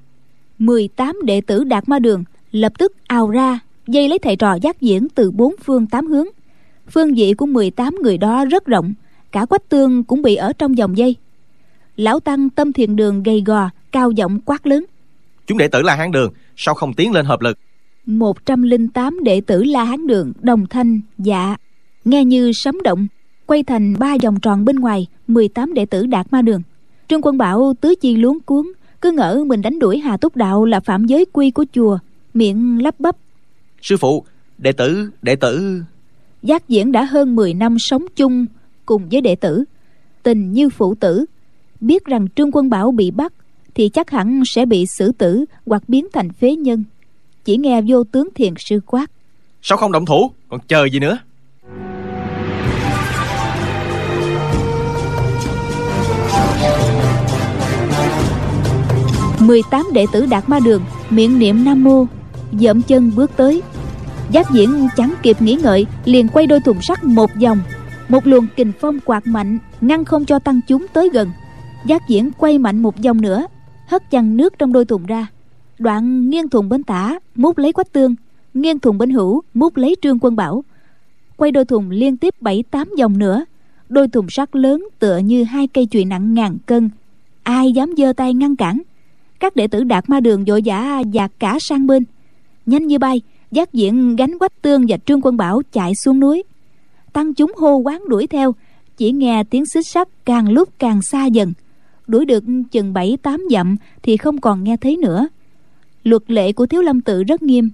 18 0.58 1.16
đệ 1.24 1.40
tử 1.40 1.64
đạt 1.64 1.88
ma 1.88 1.98
đường 1.98 2.24
lập 2.50 2.72
tức 2.78 2.92
ào 3.06 3.30
ra 3.30 3.58
dây 3.86 4.08
lấy 4.08 4.18
thầy 4.18 4.36
trò 4.36 4.54
giác 4.54 4.80
diễn 4.80 5.08
từ 5.08 5.30
bốn 5.30 5.54
phương 5.64 5.86
tám 5.86 6.06
hướng. 6.06 6.26
Phương 6.90 7.14
vị 7.14 7.34
của 7.34 7.46
18 7.46 7.96
người 8.02 8.18
đó 8.18 8.44
rất 8.44 8.66
rộng 8.66 8.94
cả 9.32 9.44
quách 9.44 9.68
tương 9.68 10.04
cũng 10.04 10.22
bị 10.22 10.34
ở 10.34 10.52
trong 10.52 10.78
dòng 10.78 10.98
dây. 10.98 11.16
Lão 11.96 12.20
tăng 12.20 12.50
tâm 12.50 12.72
thiền 12.72 12.96
đường 12.96 13.22
gầy 13.22 13.42
gò 13.46 13.70
cao 13.92 14.10
giọng 14.10 14.40
quát 14.40 14.66
lớn. 14.66 14.84
Chúng 15.46 15.58
đệ 15.58 15.68
tử 15.68 15.82
là 15.82 15.94
hán 15.94 16.12
đường 16.12 16.32
sao 16.56 16.74
không 16.74 16.94
tiến 16.94 17.12
lên 17.12 17.26
hợp 17.26 17.40
lực? 17.40 17.58
108 18.06 19.24
đệ 19.24 19.40
tử 19.40 19.64
La 19.64 19.84
Hán 19.84 20.06
Đường 20.06 20.32
đồng 20.40 20.66
thanh 20.66 21.00
dạ 21.18 21.56
nghe 22.04 22.24
như 22.24 22.52
sấm 22.54 22.82
động 22.82 23.06
quay 23.48 23.62
thành 23.62 23.94
ba 23.98 24.16
vòng 24.22 24.40
tròn 24.40 24.64
bên 24.64 24.76
ngoài 24.76 25.06
18 25.28 25.74
đệ 25.74 25.86
tử 25.86 26.06
đạt 26.06 26.26
ma 26.32 26.42
đường. 26.42 26.62
Trương 27.08 27.22
quân 27.22 27.38
bảo 27.38 27.74
tứ 27.80 27.94
chi 28.00 28.16
luống 28.16 28.40
cuốn 28.40 28.66
cứ 29.00 29.12
ngỡ 29.12 29.44
mình 29.46 29.62
đánh 29.62 29.78
đuổi 29.78 29.98
hà 29.98 30.16
túc 30.16 30.36
đạo 30.36 30.64
là 30.64 30.80
phạm 30.80 31.06
giới 31.06 31.24
quy 31.32 31.50
của 31.50 31.64
chùa 31.72 31.98
miệng 32.34 32.82
lắp 32.82 33.00
bắp. 33.00 33.16
Sư 33.82 33.96
phụ 33.96 34.24
đệ 34.58 34.72
tử 34.72 35.10
đệ 35.22 35.36
tử. 35.36 35.82
Giác 36.42 36.68
diễn 36.68 36.92
đã 36.92 37.04
hơn 37.04 37.36
10 37.36 37.54
năm 37.54 37.78
sống 37.78 38.04
chung 38.16 38.46
cùng 38.86 39.08
với 39.08 39.20
đệ 39.20 39.34
tử. 39.34 39.64
Tình 40.22 40.52
như 40.52 40.68
phụ 40.68 40.94
tử. 40.94 41.24
Biết 41.80 42.04
rằng 42.04 42.26
trương 42.36 42.50
quân 42.52 42.70
bảo 42.70 42.90
bị 42.90 43.10
bắt 43.10 43.32
thì 43.74 43.88
chắc 43.88 44.10
hẳn 44.10 44.42
sẽ 44.46 44.66
bị 44.66 44.86
xử 44.86 45.12
tử 45.12 45.44
hoặc 45.66 45.82
biến 45.88 46.06
thành 46.12 46.32
phế 46.32 46.56
nhân. 46.56 46.84
Chỉ 47.44 47.56
nghe 47.56 47.82
vô 47.86 48.04
tướng 48.04 48.28
thiền 48.34 48.54
sư 48.58 48.80
quát. 48.86 49.10
Sao 49.62 49.78
không 49.78 49.92
động 49.92 50.06
thủ? 50.06 50.30
Còn 50.48 50.60
chờ 50.68 50.88
gì 50.88 50.98
nữa 50.98 51.18
mười 59.48 59.62
tám 59.70 59.86
đệ 59.92 60.06
tử 60.12 60.26
đạt 60.26 60.48
ma 60.48 60.60
đường, 60.60 60.82
miệng 61.10 61.38
niệm 61.38 61.64
nam 61.64 61.84
mô. 61.84 62.06
Dậm 62.52 62.82
chân 62.82 63.12
bước 63.16 63.30
tới. 63.36 63.62
Giác 64.30 64.50
diễn 64.52 64.88
chẳng 64.96 65.14
kịp 65.22 65.42
nghĩ 65.42 65.58
ngợi, 65.62 65.86
liền 66.04 66.28
quay 66.28 66.46
đôi 66.46 66.60
thùng 66.60 66.82
sắt 66.82 67.04
một 67.04 67.30
vòng. 67.42 67.58
Một 68.08 68.26
luồng 68.26 68.46
kình 68.56 68.72
phong 68.80 69.00
quạt 69.04 69.26
mạnh, 69.26 69.58
ngăn 69.80 70.04
không 70.04 70.24
cho 70.24 70.38
tăng 70.38 70.60
chúng 70.68 70.86
tới 70.92 71.10
gần. 71.12 71.30
Giác 71.86 72.08
diễn 72.08 72.30
quay 72.38 72.58
mạnh 72.58 72.82
một 72.82 72.94
vòng 73.04 73.20
nữa, 73.20 73.46
hất 73.86 74.10
chăn 74.10 74.36
nước 74.36 74.58
trong 74.58 74.72
đôi 74.72 74.84
thùng 74.84 75.06
ra. 75.06 75.26
Đoạn 75.78 76.30
nghiêng 76.30 76.48
thùng 76.48 76.68
bên 76.68 76.82
tả, 76.82 77.18
mút 77.34 77.58
lấy 77.58 77.72
quách 77.72 77.92
tương. 77.92 78.14
Nghiêng 78.54 78.78
thùng 78.78 78.98
bên 78.98 79.10
hữu, 79.10 79.42
mút 79.54 79.76
lấy 79.76 79.96
trương 80.02 80.18
quân 80.18 80.36
bảo. 80.36 80.64
Quay 81.36 81.50
đôi 81.50 81.64
thùng 81.64 81.90
liên 81.90 82.16
tiếp 82.16 82.34
bảy 82.40 82.64
tám 82.70 82.88
vòng 82.98 83.18
nữa. 83.18 83.44
Đôi 83.88 84.08
thùng 84.08 84.30
sắt 84.30 84.56
lớn 84.56 84.88
tựa 84.98 85.18
như 85.18 85.44
hai 85.44 85.66
cây 85.66 85.86
chùy 85.90 86.04
nặng 86.04 86.34
ngàn 86.34 86.56
cân. 86.66 86.90
Ai 87.42 87.72
dám 87.72 87.94
giơ 87.96 88.12
tay 88.12 88.34
ngăn 88.34 88.56
cản? 88.56 88.82
Các 89.40 89.56
đệ 89.56 89.68
tử 89.68 89.84
đạt 89.84 90.08
ma 90.08 90.20
đường 90.20 90.44
vội 90.44 90.62
vã 90.64 91.02
dạt 91.12 91.32
cả 91.38 91.58
sang 91.60 91.86
bên. 91.86 92.04
Nhanh 92.66 92.86
như 92.86 92.98
bay, 92.98 93.20
giác 93.50 93.72
diện 93.72 94.16
gánh 94.16 94.38
quách 94.38 94.62
tương 94.62 94.84
và 94.88 94.96
trương 95.06 95.20
quân 95.22 95.36
bảo 95.36 95.62
chạy 95.72 95.94
xuống 95.94 96.20
núi. 96.20 96.42
Tăng 97.12 97.34
chúng 97.34 97.52
hô 97.56 97.76
quán 97.76 98.08
đuổi 98.08 98.26
theo, 98.26 98.54
chỉ 98.96 99.12
nghe 99.12 99.44
tiếng 99.44 99.66
xích 99.66 99.86
sắt 99.86 100.08
càng 100.24 100.48
lúc 100.50 100.68
càng 100.78 101.02
xa 101.02 101.26
dần. 101.26 101.52
Đuổi 102.06 102.24
được 102.24 102.44
chừng 102.70 102.92
bảy, 102.92 103.16
tám 103.22 103.44
dặm 103.50 103.76
thì 104.02 104.16
không 104.16 104.40
còn 104.40 104.64
nghe 104.64 104.76
thấy 104.76 104.96
nữa. 104.96 105.28
Luật 106.04 106.22
lệ 106.26 106.52
của 106.52 106.66
thiếu 106.66 106.82
lâm 106.82 107.00
tự 107.00 107.24
rất 107.24 107.42
nghiêm. 107.42 107.70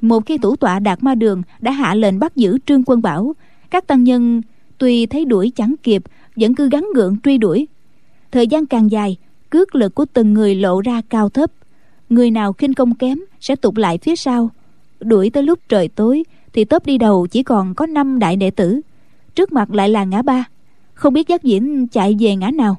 Một 0.00 0.26
khi 0.26 0.38
thủ 0.38 0.56
tọa 0.56 0.78
đạt 0.78 1.02
ma 1.02 1.14
đường 1.14 1.42
đã 1.60 1.72
hạ 1.72 1.94
lệnh 1.94 2.18
bắt 2.18 2.36
giữ 2.36 2.58
trương 2.66 2.82
quân 2.86 3.02
bảo, 3.02 3.34
các 3.70 3.86
tăng 3.86 4.04
nhân 4.04 4.42
tuy 4.78 5.06
thấy 5.06 5.24
đuổi 5.24 5.52
chẳng 5.56 5.74
kịp, 5.82 6.02
vẫn 6.36 6.54
cứ 6.54 6.68
gắn 6.70 6.86
gượng 6.94 7.16
truy 7.24 7.38
đuổi. 7.38 7.66
Thời 8.32 8.46
gian 8.46 8.66
càng 8.66 8.90
dài 8.90 9.16
cước 9.54 9.74
lực 9.74 9.94
của 9.94 10.06
từng 10.12 10.34
người 10.34 10.54
lộ 10.54 10.80
ra 10.80 11.02
cao 11.08 11.28
thấp. 11.28 11.50
Người 12.08 12.30
nào 12.30 12.52
khinh 12.52 12.74
công 12.74 12.94
kém 12.94 13.18
sẽ 13.40 13.56
tụt 13.56 13.78
lại 13.78 13.98
phía 13.98 14.16
sau. 14.16 14.50
Đuổi 15.00 15.30
tới 15.30 15.42
lúc 15.42 15.58
trời 15.68 15.88
tối, 15.88 16.24
thì 16.52 16.64
tớp 16.64 16.86
đi 16.86 16.98
đầu 16.98 17.26
chỉ 17.26 17.42
còn 17.42 17.74
có 17.74 17.86
năm 17.86 18.18
đại 18.18 18.36
đệ 18.36 18.50
tử. 18.50 18.80
Trước 19.34 19.52
mặt 19.52 19.70
lại 19.70 19.88
là 19.88 20.04
ngã 20.04 20.22
ba. 20.22 20.44
Không 20.94 21.14
biết 21.14 21.28
giác 21.28 21.42
diễn 21.42 21.86
chạy 21.88 22.16
về 22.20 22.36
ngã 22.36 22.50
nào. 22.50 22.76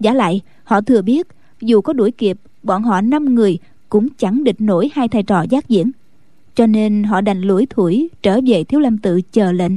Giả 0.00 0.12
lại, 0.12 0.40
họ 0.64 0.80
thừa 0.80 1.02
biết, 1.02 1.26
dù 1.60 1.80
có 1.80 1.92
đuổi 1.92 2.10
kịp, 2.10 2.38
bọn 2.62 2.82
họ 2.82 3.00
năm 3.00 3.34
người 3.34 3.58
cũng 3.88 4.08
chẳng 4.18 4.44
địch 4.44 4.60
nổi 4.60 4.90
hai 4.94 5.08
thầy 5.08 5.22
trò 5.22 5.44
giác 5.50 5.68
diễn. 5.68 5.90
Cho 6.54 6.66
nên 6.66 7.02
họ 7.02 7.20
đành 7.20 7.40
lủi 7.40 7.66
thủi 7.66 8.10
trở 8.22 8.40
về 8.46 8.64
thiếu 8.64 8.80
lâm 8.80 8.98
tự 8.98 9.20
chờ 9.32 9.52
lệnh. 9.52 9.72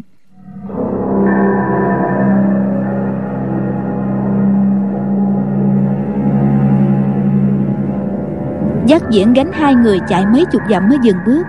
Giác 8.87 9.03
diễn 9.09 9.33
gánh 9.33 9.51
hai 9.53 9.75
người 9.75 9.99
chạy 10.07 10.25
mấy 10.25 10.45
chục 10.45 10.61
dặm 10.69 10.89
mới 10.89 10.97
dừng 11.03 11.17
bước. 11.25 11.43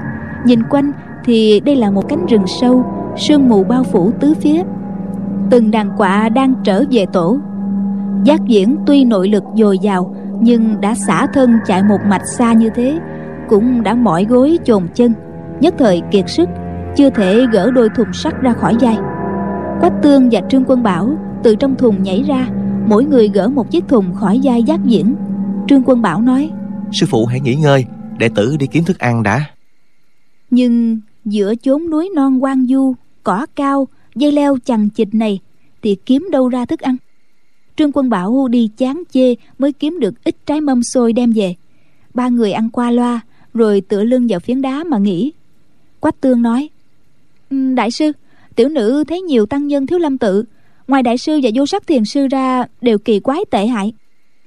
Nhìn 0.45 0.63
quanh 0.63 0.93
thì 1.25 1.61
đây 1.61 1.77
là 1.77 1.91
một 1.91 2.09
cánh 2.09 2.27
rừng 2.27 2.47
sâu, 2.61 2.85
sương 3.17 3.49
mù 3.49 3.65
bao 3.65 3.85
phủ 3.85 4.13
tứ 4.21 4.35
phía. 4.41 4.63
Từng 5.51 5.71
đàn 5.71 5.97
quạ 5.97 6.29
đang 6.29 6.55
trở 6.65 6.85
về 6.91 7.07
tổ. 7.13 7.39
Giác 8.25 8.41
diễn 8.47 8.77
tuy 8.87 9.05
nội 9.05 9.29
lực 9.29 9.45
dồi 9.55 9.79
dào, 9.79 10.15
nhưng 10.41 10.81
đã 10.81 10.95
xả 10.95 11.27
thân 11.27 11.59
chạy 11.67 11.83
một 11.83 11.99
mạch 12.09 12.23
xa 12.27 12.53
như 12.53 12.71
thế, 12.71 12.99
cũng 13.49 13.83
đã 13.83 13.95
mỏi 13.95 14.25
gối 14.25 14.59
chồn 14.65 14.83
chân. 14.95 15.13
Nhất 15.61 15.75
thời 15.79 16.03
kiệt 16.11 16.25
sức, 16.29 16.49
chưa 16.97 17.11
thể 17.11 17.47
gỡ 17.53 17.71
đôi 17.71 17.89
thùng 17.97 18.13
sắt 18.13 18.43
ra 18.43 18.53
khỏi 18.53 18.77
vai. 18.81 18.99
Quách 19.81 20.03
tương 20.03 20.29
và 20.31 20.41
trương 20.49 20.65
quân 20.67 20.83
bảo 20.83 21.09
từ 21.43 21.55
trong 21.55 21.75
thùng 21.75 22.03
nhảy 22.03 22.23
ra, 22.23 22.49
mỗi 22.87 23.05
người 23.05 23.29
gỡ 23.29 23.49
một 23.49 23.71
chiếc 23.71 23.89
thùng 23.89 24.15
khỏi 24.15 24.41
vai 24.43 24.63
giác 24.63 24.85
diễn. 24.85 25.15
Trương 25.69 25.83
quân 25.87 26.03
bảo 26.03 26.23
nói 26.23 26.51
sư 26.93 27.07
phụ 27.11 27.27
hãy 27.27 27.41
nghỉ 27.41 27.55
ngơi, 27.55 27.85
đệ 28.19 28.29
tử 28.35 28.57
đi 28.57 28.67
kiếm 28.73 28.85
thức 28.85 28.99
ăn 28.99 29.23
đã. 29.23 29.45
Nhưng 30.51 31.01
giữa 31.25 31.55
chốn 31.55 31.91
núi 31.91 32.11
non 32.15 32.41
quang 32.41 32.67
du 32.67 32.95
cỏ 33.23 33.47
cao, 33.57 33.89
dây 34.15 34.33
leo 34.33 34.59
chằng 34.65 34.89
chịt 34.89 35.09
này 35.13 35.39
thì 35.83 35.97
kiếm 36.07 36.29
đâu 36.33 36.49
ra 36.49 36.65
thức 36.65 36.81
ăn? 36.81 36.97
Trương 37.77 37.93
quân 37.93 38.11
bảo 38.11 38.49
đi 38.49 38.71
chán 38.77 39.03
chê 39.13 39.35
mới 39.59 39.73
kiếm 39.73 39.99
được 40.01 40.25
ít 40.25 40.37
trái 40.47 40.61
mâm 40.61 40.83
xôi 40.83 41.13
đem 41.13 41.33
về. 41.33 41.55
Ba 42.15 42.29
người 42.29 42.53
ăn 42.53 42.71
qua 42.71 42.91
loa, 42.91 43.21
rồi 43.55 43.81
tựa 43.81 44.05
lưng 44.05 44.27
vào 44.29 44.41
phiến 44.41 44.63
đá 44.63 44.85
mà 44.85 44.99
nghỉ 44.99 45.33
quách 46.01 46.21
tương 46.21 46.43
nói 46.43 46.69
ừ, 47.51 47.75
đại 47.75 47.91
sư, 47.91 48.13
tiểu 48.57 48.69
nữ 48.69 49.05
thấy 49.09 49.23
nhiều 49.23 49.47
tăng 49.47 49.67
nhân 49.67 49.87
thiếu 49.87 49.99
lâm 49.99 50.19
tự. 50.19 50.45
Ngoài 50.89 51.03
đại 51.03 51.19
sư 51.19 51.41
và 51.43 51.51
vô 51.55 51.67
sắc 51.67 51.87
thiền 51.87 52.05
sư 52.05 52.27
ra 52.31 52.65
đều 52.81 52.99
kỳ 52.99 53.21
quái 53.21 53.41
tệ 53.51 53.67
hại 53.67 53.93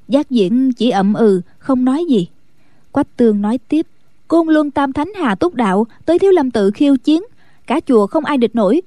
giác 0.09 0.29
diễn 0.29 0.73
chỉ 0.73 0.89
ậm 0.89 1.13
ừ 1.13 1.41
không 1.57 1.85
nói 1.85 2.05
gì. 2.09 2.27
Quách 2.91 3.17
tương 3.17 3.41
nói 3.41 3.59
tiếp, 3.67 3.87
côn 4.27 4.47
luân 4.47 4.71
tam 4.71 4.93
thánh 4.93 5.13
hà 5.13 5.35
túc 5.35 5.55
đạo 5.55 5.87
tới 6.05 6.19
thiếu 6.19 6.31
lâm 6.31 6.51
tự 6.51 6.71
khiêu 6.71 6.97
chiến, 6.97 7.23
cả 7.67 7.79
chùa 7.87 8.07
không 8.07 8.25
ai 8.25 8.37
địch 8.37 8.55
nổi. 8.55 8.81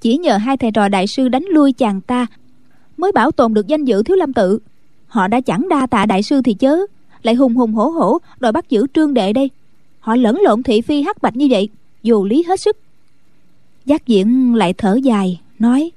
Chỉ 0.00 0.16
nhờ 0.16 0.36
hai 0.36 0.56
thầy 0.56 0.70
trò 0.70 0.88
đại 0.88 1.06
sư 1.06 1.28
đánh 1.28 1.44
lui 1.44 1.72
chàng 1.72 2.00
ta 2.00 2.26
mới 2.96 3.12
bảo 3.12 3.30
tồn 3.30 3.54
được 3.54 3.66
danh 3.66 3.84
dự 3.84 4.02
thiếu 4.02 4.16
lâm 4.16 4.32
tự. 4.32 4.58
Họ 5.06 5.28
đã 5.28 5.40
chẳng 5.40 5.68
đa 5.68 5.86
tạ 5.86 6.06
đại 6.06 6.22
sư 6.22 6.40
thì 6.42 6.54
chớ, 6.54 6.78
lại 7.22 7.34
hùng 7.34 7.54
hùng 7.54 7.72
hổ 7.72 7.88
hổ 7.88 8.18
đòi 8.40 8.52
bắt 8.52 8.68
giữ 8.68 8.86
trương 8.94 9.14
đệ 9.14 9.32
đây. 9.32 9.50
Họ 10.00 10.16
lẫn 10.16 10.40
lộn 10.42 10.62
thị 10.62 10.80
phi 10.80 11.02
hắc 11.02 11.22
bạch 11.22 11.36
như 11.36 11.46
vậy 11.50 11.68
dù 12.02 12.24
lý 12.24 12.42
hết 12.42 12.60
sức. 12.60 12.76
Giác 13.84 14.06
diễn 14.06 14.54
lại 14.54 14.72
thở 14.72 14.98
dài, 15.02 15.40
nói 15.58 15.90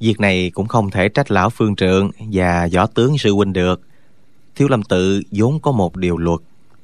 việc 0.00 0.20
này 0.20 0.50
cũng 0.54 0.66
không 0.66 0.90
thể 0.90 1.08
trách 1.08 1.30
lão 1.30 1.50
phương 1.50 1.76
trượng 1.76 2.10
và 2.32 2.68
võ 2.74 2.86
tướng 2.86 3.18
sư 3.18 3.34
huynh 3.34 3.52
được. 3.52 3.80
Thiếu 4.54 4.68
lâm 4.68 4.82
tự 4.82 5.22
vốn 5.30 5.60
có 5.60 5.72
một 5.72 5.96
điều 5.96 6.16
luật. 6.16 6.40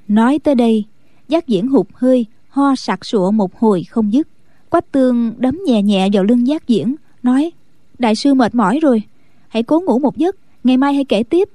Nói 0.09 0.39
tới 0.45 0.55
đây 0.55 0.85
giác 1.29 1.47
diễn 1.47 1.69
hụt 1.69 1.87
hơi 1.95 2.27
ho 2.49 2.75
sặc 2.77 3.05
sụa 3.05 3.31
một 3.31 3.59
hồi 3.59 3.85
không 3.91 4.13
dứt. 4.13 4.29
Quách 4.71 4.93
tương 4.93 5.33
đấm 5.39 5.59
nhẹ 5.67 5.83
nhẹ 5.83 6.09
vào 6.13 6.25
lưng 6.25 6.47
giác 6.47 6.69
diễn 6.69 6.95
nói 7.23 7.51
đại 7.99 8.15
sư 8.15 8.35
mệt 8.35 8.55
mỏi 8.55 8.79
rồi 8.83 9.03
hãy 9.49 9.63
cố 9.63 9.81
ngủ 9.81 9.99
một 9.99 10.17
giấc 10.17 10.37
ngày 10.65 10.77
mai 10.77 10.95
hãy 10.95 11.05
kể 11.05 11.23
tiếp. 11.23 11.49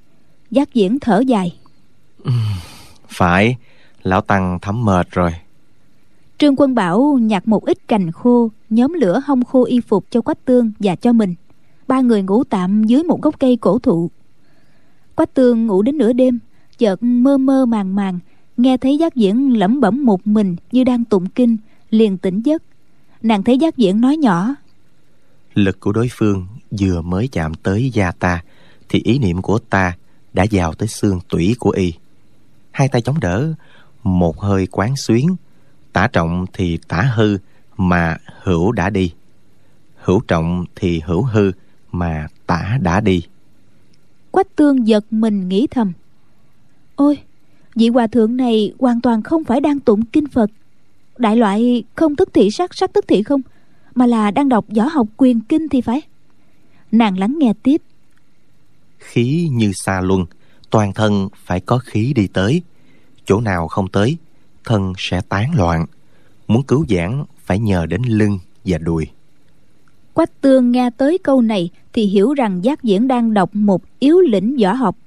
Giác 0.51 0.73
diễn 0.73 0.99
thở 0.99 1.19
dài. 1.19 1.57
Phải 3.07 3.55
lão 4.03 4.21
tăng 4.21 4.59
thấm 4.61 4.85
mệt 4.85 5.07
rồi. 5.11 5.31
Trương 6.37 6.55
quân 6.55 6.75
bảo 6.75 7.17
nhặt 7.21 7.47
một 7.47 7.65
ít 7.65 7.87
cành 7.87 8.11
khô 8.11 8.49
nhóm 8.69 8.93
lửa 8.93 9.21
hong 9.25 9.43
khô 9.43 9.65
y 9.65 9.79
phục 9.79 10.05
cho 10.09 10.21
quách 10.21 10.45
tương 10.45 10.71
và 10.79 10.95
cho 10.95 11.13
mình 11.13 11.35
ba 11.87 12.01
người 12.01 12.21
ngủ 12.21 12.43
tạm 12.43 12.83
dưới 12.83 13.03
một 13.03 13.21
gốc 13.21 13.35
cây 13.39 13.57
cổ 13.61 13.79
thụ. 13.79 14.11
Quách 15.15 15.33
tương 15.33 15.67
ngủ 15.67 15.81
đến 15.81 15.97
nửa 15.97 16.13
đêm, 16.13 16.39
chợt 16.77 17.03
mơ 17.03 17.37
mơ 17.37 17.65
màng 17.65 17.95
màng, 17.95 18.19
nghe 18.57 18.77
thấy 18.77 18.97
giác 18.97 19.15
diễn 19.15 19.57
lẩm 19.59 19.81
bẩm 19.81 20.05
một 20.05 20.27
mình 20.27 20.55
như 20.71 20.83
đang 20.83 21.05
tụng 21.05 21.25
kinh, 21.25 21.57
liền 21.89 22.17
tỉnh 22.17 22.41
giấc. 22.41 22.63
Nàng 23.21 23.43
thấy 23.43 23.57
giác 23.57 23.77
diễn 23.77 24.01
nói 24.01 24.17
nhỏ. 24.17 24.55
Lực 25.53 25.79
của 25.79 25.91
đối 25.91 26.09
phương 26.11 26.47
vừa 26.79 27.01
mới 27.01 27.27
chạm 27.27 27.53
tới 27.53 27.89
da 27.93 28.11
ta, 28.11 28.43
thì 28.89 29.01
ý 29.03 29.19
niệm 29.19 29.41
của 29.41 29.59
ta 29.59 29.97
đã 30.33 30.45
vào 30.51 30.73
tới 30.73 30.87
xương 30.87 31.19
tủy 31.29 31.55
của 31.59 31.69
y. 31.69 31.93
Hai 32.71 32.89
tay 32.89 33.01
chống 33.01 33.19
đỡ, 33.19 33.53
một 34.03 34.39
hơi 34.39 34.67
quán 34.71 34.95
xuyến, 34.95 35.35
tả 35.93 36.07
trọng 36.07 36.45
thì 36.53 36.79
tả 36.87 37.01
hư 37.01 37.37
mà 37.77 38.17
hữu 38.43 38.71
đã 38.71 38.89
đi. 38.89 39.13
Hữu 39.95 40.19
trọng 40.27 40.65
thì 40.75 41.01
hữu 41.05 41.23
hư 41.23 41.51
mà 41.99 42.27
tả 42.47 42.77
đã 42.81 43.01
đi. 43.01 43.23
Quách 44.31 44.55
tương 44.55 44.87
giật 44.87 45.05
mình 45.11 45.49
nghĩ 45.49 45.67
thầm. 45.71 45.93
Ôi 46.95 47.17
vị 47.75 47.89
hòa 47.89 48.07
thượng 48.07 48.37
này 48.37 48.73
hoàn 48.79 49.01
toàn 49.01 49.23
không 49.23 49.43
phải 49.43 49.61
đang 49.61 49.79
tụng 49.79 50.05
kinh 50.05 50.27
phật. 50.27 50.51
Đại 51.17 51.35
loại 51.35 51.83
không 51.95 52.15
tức 52.15 52.29
thị 52.33 52.51
sắc 52.51 52.73
sắc 52.73 52.93
tức 52.93 53.05
thị 53.07 53.23
không 53.23 53.41
mà 53.95 54.05
là 54.05 54.31
đang 54.31 54.49
đọc 54.49 54.65
võ 54.75 54.83
học 54.83 55.07
quyền 55.17 55.39
kinh 55.39 55.69
thì 55.69 55.81
phải. 55.81 56.01
Nàng 56.91 57.19
lắng 57.19 57.35
nghe 57.37 57.53
tiếp. 57.63 57.81
Khí 58.99 59.49
như 59.51 59.71
xa 59.73 60.01
luân 60.01 60.25
toàn 60.69 60.93
thân 60.93 61.29
phải 61.45 61.59
có 61.59 61.77
khí 61.77 62.13
đi 62.15 62.27
tới. 62.27 62.61
Chỗ 63.25 63.41
nào 63.41 63.67
không 63.67 63.87
tới 63.87 64.17
thân 64.65 64.93
sẽ 64.97 65.21
tán 65.29 65.55
loạn. 65.55 65.85
Muốn 66.47 66.63
cứu 66.63 66.85
giảng 66.89 67.25
phải 67.45 67.59
nhờ 67.59 67.85
đến 67.85 68.01
lưng 68.05 68.39
và 68.65 68.77
đùi 68.77 69.07
quách 70.15 70.41
tương 70.41 70.71
nghe 70.71 70.89
tới 70.89 71.17
câu 71.17 71.41
này 71.41 71.69
thì 71.93 72.05
hiểu 72.05 72.33
rằng 72.33 72.63
giác 72.63 72.83
diễn 72.83 73.07
đang 73.07 73.33
đọc 73.33 73.49
một 73.53 73.81
yếu 73.99 74.19
lĩnh 74.19 74.57
võ 74.61 74.73
học. 74.73 74.97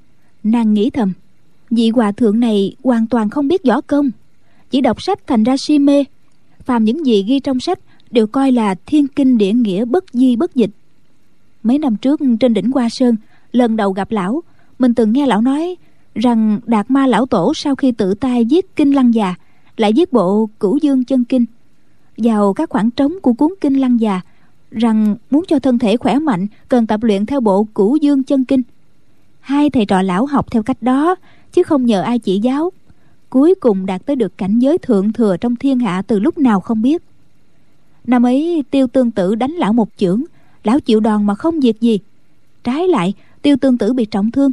Nàng 0.43 0.75
nghĩ 0.75 0.91
thầm, 0.91 1.12
vị 1.71 1.91
hòa 1.91 2.12
thượng 2.12 2.41
này 2.41 2.77
hoàn 2.85 3.07
toàn 3.07 3.31
không 3.31 3.49
biết 3.49 3.62
võ 3.65 3.81
công, 3.81 4.11
chỉ 4.71 4.81
đọc 4.81 5.03
sách 5.03 5.27
thành 5.27 5.45
ra 5.45 5.57
si 5.57 5.79
mê. 5.79 6.05
Phàm 6.65 6.85
những 6.85 7.07
gì 7.07 7.23
ghi 7.23 7.41
trong 7.41 7.61
sách 7.61 7.79
đều 8.11 8.27
coi 8.27 8.53
là 8.53 8.75
thiên 8.87 9.09
kinh 9.09 9.38
địa 9.38 9.53
nghĩa 9.53 9.85
bất 9.85 10.05
di 10.12 10.37
bất 10.37 10.55
dịch. 10.55 10.71
Mấy 11.62 11.79
năm 11.79 11.97
trước 11.97 12.21
trên 12.41 12.55
đỉnh 12.55 12.71
hoa 12.71 12.88
sơn, 12.88 13.17
lần 13.53 13.77
đầu 13.77 13.93
gặp 13.93 14.11
lão, 14.11 14.43
mình 14.79 14.95
từng 14.95 15.12
nghe 15.12 15.27
lão 15.27 15.41
nói 15.41 15.77
rằng 16.15 16.61
đạt 16.67 16.91
ma 16.91 17.07
lão 17.07 17.27
tổ 17.27 17.53
sau 17.55 17.75
khi 17.75 17.93
tự 17.93 18.15
tay 18.15 18.45
viết 18.50 18.77
kinh 18.77 18.93
lăng 18.93 19.15
già, 19.15 19.35
lại 19.77 19.93
viết 19.93 20.12
bộ 20.12 20.49
cửu 20.61 20.79
dương 20.83 21.05
chân 21.05 21.25
kinh. 21.25 21.45
Vào 22.17 22.53
các 22.53 22.71
khoảng 22.71 22.91
trống 22.91 23.12
của 23.23 23.33
cuốn 23.33 23.55
kinh 23.61 23.75
lăng 23.75 24.00
già 24.00 24.21
rằng 24.71 25.17
muốn 25.31 25.45
cho 25.49 25.59
thân 25.59 25.79
thể 25.79 25.97
khỏe 25.97 26.19
mạnh, 26.19 26.47
cần 26.69 26.87
tập 26.87 27.03
luyện 27.03 27.27
theo 27.27 27.41
bộ 27.41 27.65
cửu 27.75 27.97
dương 27.97 28.23
chân 28.23 28.45
kinh. 28.45 28.63
Hai 29.41 29.71
thầy 29.71 29.87
trò 29.87 30.03
lão 30.03 30.27
học 30.27 30.51
theo 30.51 30.63
cách 30.63 30.83
đó, 30.83 31.15
chứ 31.53 31.63
không 31.63 31.87
nhờ 31.87 32.01
ai 32.03 32.19
chỉ 32.19 32.39
giáo. 32.39 32.73
Cuối 33.31 33.55
cùng 33.55 33.87
đạt 33.87 34.07
tới 34.07 34.17
được 34.17 34.39
cảnh 34.39 34.59
giới 34.59 34.79
thượng 34.79 35.13
thừa 35.13 35.37
trong 35.37 35.57
thiên 35.57 35.79
hạ 35.79 36.03
từ 36.03 36.19
lúc 36.19 36.39
nào 36.39 36.61
không 36.61 36.83
biết. 36.83 37.03
Năm 38.07 38.23
ấy, 38.27 38.65
tiêu 38.71 38.87
tương 38.87 39.11
tử 39.11 39.35
đánh 39.35 39.51
lão 39.51 39.73
một 39.73 39.89
chưởng, 39.97 40.23
lão 40.65 40.81
chịu 40.81 41.01
đòn 41.01 41.27
mà 41.27 41.35
không 41.35 41.61
việc 41.61 41.81
gì. 41.81 41.99
Trái 42.65 42.89
lại, 42.89 43.15
tiêu 43.43 43.57
tương 43.57 43.79
tử 43.79 43.93
bị 43.93 44.05
trọng 44.05 44.31
thương. 44.31 44.53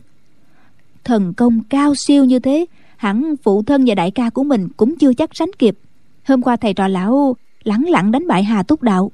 Thần 1.03 1.33
công 1.33 1.63
cao 1.69 1.95
siêu 1.95 2.25
như 2.25 2.39
thế, 2.39 2.65
hẳn 2.97 3.35
phụ 3.43 3.63
thân 3.63 3.83
và 3.87 3.95
đại 3.95 4.11
ca 4.11 4.29
của 4.29 4.43
mình 4.43 4.69
cũng 4.77 4.97
chưa 4.97 5.13
chắc 5.13 5.29
sánh 5.33 5.49
kịp. 5.59 5.77
Hôm 6.27 6.41
qua 6.41 6.55
thầy 6.55 6.73
trò 6.73 6.87
lão 6.87 7.35
lẳng 7.63 7.89
lặng 7.89 8.11
đánh 8.11 8.27
bại 8.27 8.43
hà 8.43 8.63
túc 8.63 8.83
đạo 8.83 9.11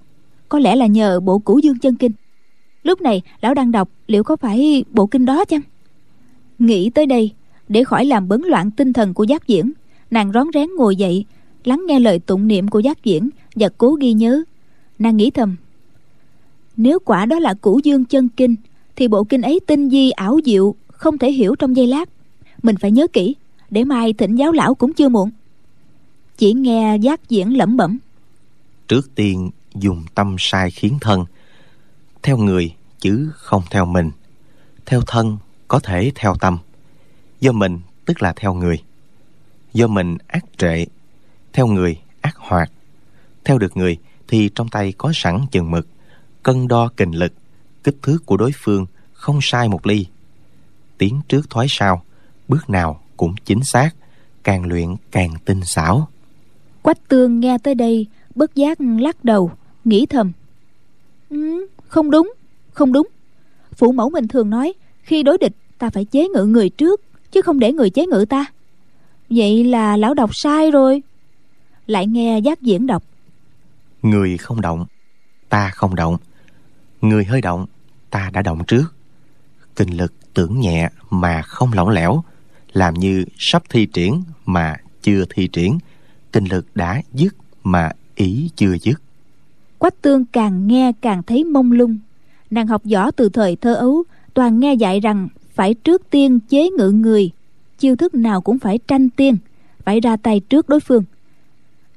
có 0.51 0.60
lẽ 0.60 0.75
là 0.75 0.86
nhờ 0.86 1.20
bộ 1.20 1.39
cửu 1.39 1.60
dương 1.60 1.79
chân 1.79 1.96
kinh. 1.96 2.12
Lúc 2.84 3.01
này, 3.01 3.22
lão 3.41 3.53
đang 3.53 3.72
đọc, 3.72 3.89
liệu 4.08 4.24
có 4.24 4.36
phải 4.36 4.84
bộ 4.91 5.05
kinh 5.05 5.25
đó 5.25 5.46
chăng? 5.46 5.62
Nghĩ 6.60 6.89
tới 6.89 7.05
đây, 7.05 7.31
để 7.70 7.84
khỏi 7.84 8.05
làm 8.05 8.27
bấn 8.27 8.41
loạn 8.41 8.72
tinh 8.72 8.93
thần 8.93 9.13
của 9.13 9.24
giác 9.24 9.48
diễn, 9.48 9.72
nàng 10.12 10.31
rón 10.31 10.48
rén 10.53 10.70
ngồi 10.77 10.96
dậy, 10.96 11.25
lắng 11.63 11.84
nghe 11.88 12.00
lời 12.00 12.20
tụng 12.20 12.48
niệm 12.48 12.67
của 12.67 12.79
giác 12.79 13.03
diễn 13.03 13.29
và 13.55 13.70
cố 13.77 13.93
ghi 13.93 14.13
nhớ. 14.13 14.43
Nàng 15.00 15.17
nghĩ 15.17 15.31
thầm, 15.31 15.55
nếu 16.77 17.00
quả 17.00 17.25
đó 17.25 17.39
là 17.39 17.53
cửu 17.53 17.79
dương 17.79 18.05
chân 18.05 18.29
kinh, 18.29 18.55
thì 18.96 19.08
bộ 19.08 19.24
kinh 19.24 19.41
ấy 19.41 19.60
tinh 19.67 19.89
di 19.89 20.12
ảo 20.12 20.39
diệu, 20.46 20.75
không 20.88 21.17
thể 21.17 21.31
hiểu 21.31 21.55
trong 21.55 21.75
giây 21.75 21.88
lát. 21.88 22.10
Mình 22.63 22.75
phải 22.75 22.91
nhớ 22.91 23.08
kỹ, 23.08 23.36
để 23.70 23.84
mai 23.84 24.13
thỉnh 24.13 24.36
giáo 24.36 24.51
lão 24.51 24.75
cũng 24.75 24.93
chưa 24.93 25.10
muộn. 25.10 25.29
Chỉ 26.38 26.53
nghe 26.53 26.98
giác 26.98 27.29
diễn 27.29 27.58
lẩm 27.58 27.77
bẩm, 27.77 27.98
trước 28.88 29.15
tiên 29.15 29.50
dùng 29.75 30.03
tâm 30.15 30.35
sai 30.39 30.71
khiến 30.71 30.97
thân. 31.01 31.25
Theo 32.23 32.37
người, 32.37 32.75
chứ 32.99 33.31
không 33.33 33.63
theo 33.71 33.85
mình. 33.85 34.11
Theo 34.85 35.01
thân, 35.07 35.37
có 35.67 35.79
thể 35.79 36.11
theo 36.15 36.35
tâm. 36.35 36.57
Do 37.39 37.51
mình, 37.51 37.79
tức 38.05 38.21
là 38.21 38.33
theo 38.35 38.53
người. 38.53 38.83
Do 39.73 39.87
mình 39.87 40.17
ác 40.27 40.45
trệ, 40.57 40.85
theo 41.53 41.67
người 41.67 41.97
ác 42.21 42.37
hoạt. 42.37 42.71
Theo 43.43 43.57
được 43.57 43.77
người, 43.77 43.98
thì 44.27 44.50
trong 44.55 44.69
tay 44.69 44.93
có 44.98 45.11
sẵn 45.15 45.46
chừng 45.51 45.72
mực. 45.72 45.87
Cân 46.43 46.67
đo 46.67 46.89
kình 46.98 47.15
lực, 47.15 47.33
kích 47.83 47.96
thước 48.01 48.25
của 48.25 48.37
đối 48.37 48.51
phương 48.55 48.85
không 49.13 49.39
sai 49.41 49.69
một 49.69 49.87
ly. 49.87 50.05
Tiến 50.98 51.22
trước 51.27 51.50
thoái 51.50 51.67
sau, 51.69 52.03
bước 52.48 52.69
nào 52.69 53.01
cũng 53.17 53.35
chính 53.46 53.63
xác, 53.63 53.89
càng 54.43 54.65
luyện 54.65 54.96
càng 55.11 55.33
tinh 55.46 55.61
xảo. 55.65 56.07
Quách 56.81 57.07
tương 57.07 57.39
nghe 57.39 57.57
tới 57.63 57.75
đây, 57.75 58.07
bất 58.35 58.55
giác 58.55 58.77
lắc 58.81 59.25
đầu 59.25 59.51
nghĩ 59.85 60.05
thầm. 60.05 60.31
Ừ, 61.29 61.67
không 61.87 62.11
đúng 62.11 62.33
không 62.74 62.94
đúng. 62.94 63.07
Phụ 63.75 63.91
mẫu 63.91 64.09
mình 64.09 64.27
thường 64.27 64.50
nói 64.50 64.74
khi 65.03 65.24
đối 65.24 65.37
địch 65.37 65.53
ta 65.77 65.89
phải 65.89 66.05
chế 66.05 66.27
ngự 66.27 66.46
người 66.46 66.70
trước 66.70 67.01
chứ 67.31 67.41
không 67.41 67.59
để 67.59 67.74
người 67.74 67.89
chế 67.89 68.05
ngự 68.05 68.25
ta. 68.29 68.46
Vậy 69.29 69.63
là 69.63 69.98
lão 69.98 70.13
đọc 70.13 70.35
sai 70.35 70.72
rồi. 70.72 71.03
Lại 71.87 72.07
nghe 72.07 72.39
giác 72.39 72.61
diễn 72.61 72.87
đọc. 72.87 73.03
Người 74.01 74.37
không 74.37 74.61
động 74.61 74.85
ta 75.50 75.70
không 75.70 75.96
động. 75.96 76.17
Người 77.01 77.25
hơi 77.25 77.41
động 77.41 77.65
ta 78.09 78.29
đã 78.33 78.41
động 78.41 78.63
trước. 78.67 78.94
Kinh 79.75 79.98
lực 79.98 80.13
tưởng 80.33 80.59
nhẹ 80.59 80.89
mà 81.09 81.41
không 81.41 81.74
lỏng 81.74 81.89
lẻo 81.89 82.24
làm 82.74 82.94
như 82.94 83.25
sắp 83.37 83.63
thi 83.70 83.85
triển 83.85 84.24
mà 84.46 84.77
chưa 85.01 85.25
thi 85.29 85.48
triển. 85.48 85.79
Kinh 86.31 86.46
lực 86.46 86.65
đã 86.75 87.01
dứt 87.13 87.35
mà 87.63 87.91
ý 88.15 88.50
chưa 88.55 88.77
dứt 88.81 89.01
quách 89.81 90.01
tương 90.01 90.25
càng 90.25 90.67
nghe 90.67 90.91
càng 91.01 91.24
thấy 91.24 91.44
mông 91.44 91.72
lung. 91.72 91.98
Nàng 92.51 92.67
học 92.67 92.81
võ 92.91 93.11
từ 93.11 93.29
thời 93.29 93.55
thơ 93.55 93.74
ấu 93.74 94.03
toàn 94.33 94.59
nghe 94.59 94.74
dạy 94.74 95.00
rằng 95.00 95.27
phải 95.53 95.74
trước 95.74 96.09
tiên 96.09 96.39
chế 96.50 96.70
ngự 96.70 96.91
người 96.91 97.31
chiêu 97.77 97.96
thức 97.96 98.15
nào 98.15 98.41
cũng 98.41 98.59
phải 98.59 98.79
tranh 98.87 99.09
tiên 99.09 99.37
phải 99.83 100.00
ra 100.00 100.17
tay 100.17 100.39
trước 100.39 100.70
đối 100.70 100.79
phương. 100.79 101.03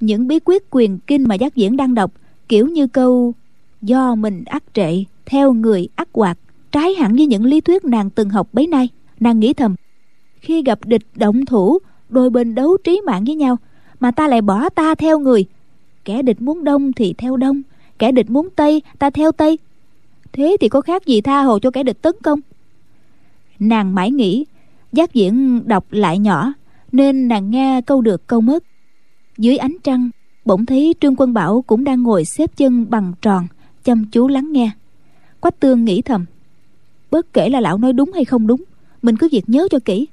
Những 0.01 0.29
bí 0.29 0.39
quyết 0.45 0.63
quyền 0.71 0.99
kinh 0.99 1.29
mà 1.29 1.35
giác 1.35 1.55
diễn 1.55 1.77
đang 1.77 1.95
đọc 1.95 2.13
kiểu 2.49 2.67
như 2.67 2.87
câu 2.87 3.35
do 3.83 4.15
mình 4.15 4.45
ắt 4.45 4.63
trệ 4.75 5.05
theo 5.27 5.53
người 5.53 5.89
ắt 5.95 6.09
quạt, 6.13 6.39
trái 6.73 6.95
hẳn 6.95 7.17
với 7.17 7.27
những 7.27 7.45
lý 7.45 7.61
thuyết 7.61 7.85
nàng 7.85 8.11
từng 8.11 8.31
học 8.31 8.49
bấy 8.53 8.67
nay. 8.67 8.89
Nàng 9.21 9.41
nghĩ 9.41 9.53
thầm 9.53 9.75
khi 10.41 10.63
gặp 10.63 10.79
địch 10.85 11.03
động 11.15 11.45
thủ 11.45 11.79
đôi 12.09 12.31
bên 12.31 12.55
đấu 12.55 12.77
trí 12.85 13.01
mạng 13.07 13.25
với 13.25 13.35
nhau 13.35 13.57
mà 14.01 14.11
ta 14.11 14.29
lại 14.29 14.43
bỏ 14.43 14.69
ta 14.69 14.95
theo 14.95 15.19
người. 15.19 15.45
Kẻ 16.05 16.23
địch 16.23 16.43
muốn 16.43 16.65
đông 16.65 16.93
thì 16.93 17.15
theo 17.19 17.37
đông 17.37 17.63
kẻ 17.99 18.13
địch 18.13 18.31
muốn 18.31 18.49
tây, 18.57 18.83
ta 18.99 19.11
theo 19.11 19.33
tây. 19.33 19.59
Thế 20.33 20.57
thì 20.61 20.69
có 20.69 20.81
khác 20.81 21.07
gì 21.07 21.21
tha 21.21 21.43
hồ 21.43 21.59
cho 21.59 21.71
kẻ 21.71 21.83
địch 21.83 22.03
tấn 22.03 22.15
công? 22.23 22.41
Nàng 23.59 23.95
mãi 23.95 24.11
nghĩ, 24.11 24.45
giác 24.93 25.15
diễn 25.15 25.63
đọc 25.69 25.87
lại 25.91 26.19
nhỏ, 26.19 26.53
nên 26.93 27.29
nàng 27.29 27.51
nghe 27.51 27.81
câu 27.81 28.01
được 28.01 28.27
câu 28.27 28.41
mất. 28.41 28.65
Dưới 29.39 29.57
ánh 29.57 29.77
trăng, 29.83 30.11
bỗng 30.45 30.67
thấy 30.67 30.95
trương 31.01 31.17
quân 31.17 31.33
bảo 31.33 31.65
cũng 31.67 31.85
đang 31.85 32.03
ngồi 32.03 32.25
xếp 32.25 32.57
chân 32.57 32.87
bằng 32.91 33.13
tròn, 33.23 33.47
chăm 33.85 34.05
chú 34.13 34.29
lắng 34.29 34.53
nghe. 34.53 34.71
Quách 35.41 35.61
tương 35.61 35.85
nghĩ 35.85 36.03
thầm, 36.03 36.25
bất 37.11 37.33
kể 37.33 37.49
là 37.49 37.61
lão 37.61 37.79
nói 37.79 37.93
đúng 37.93 38.13
hay 38.13 38.25
không 38.25 38.47
đúng, 38.47 38.65
mình 39.03 39.17
cứ 39.17 39.29
việc 39.33 39.49
nhớ 39.49 39.69
cho 39.71 39.79
kỹ. 39.85 40.07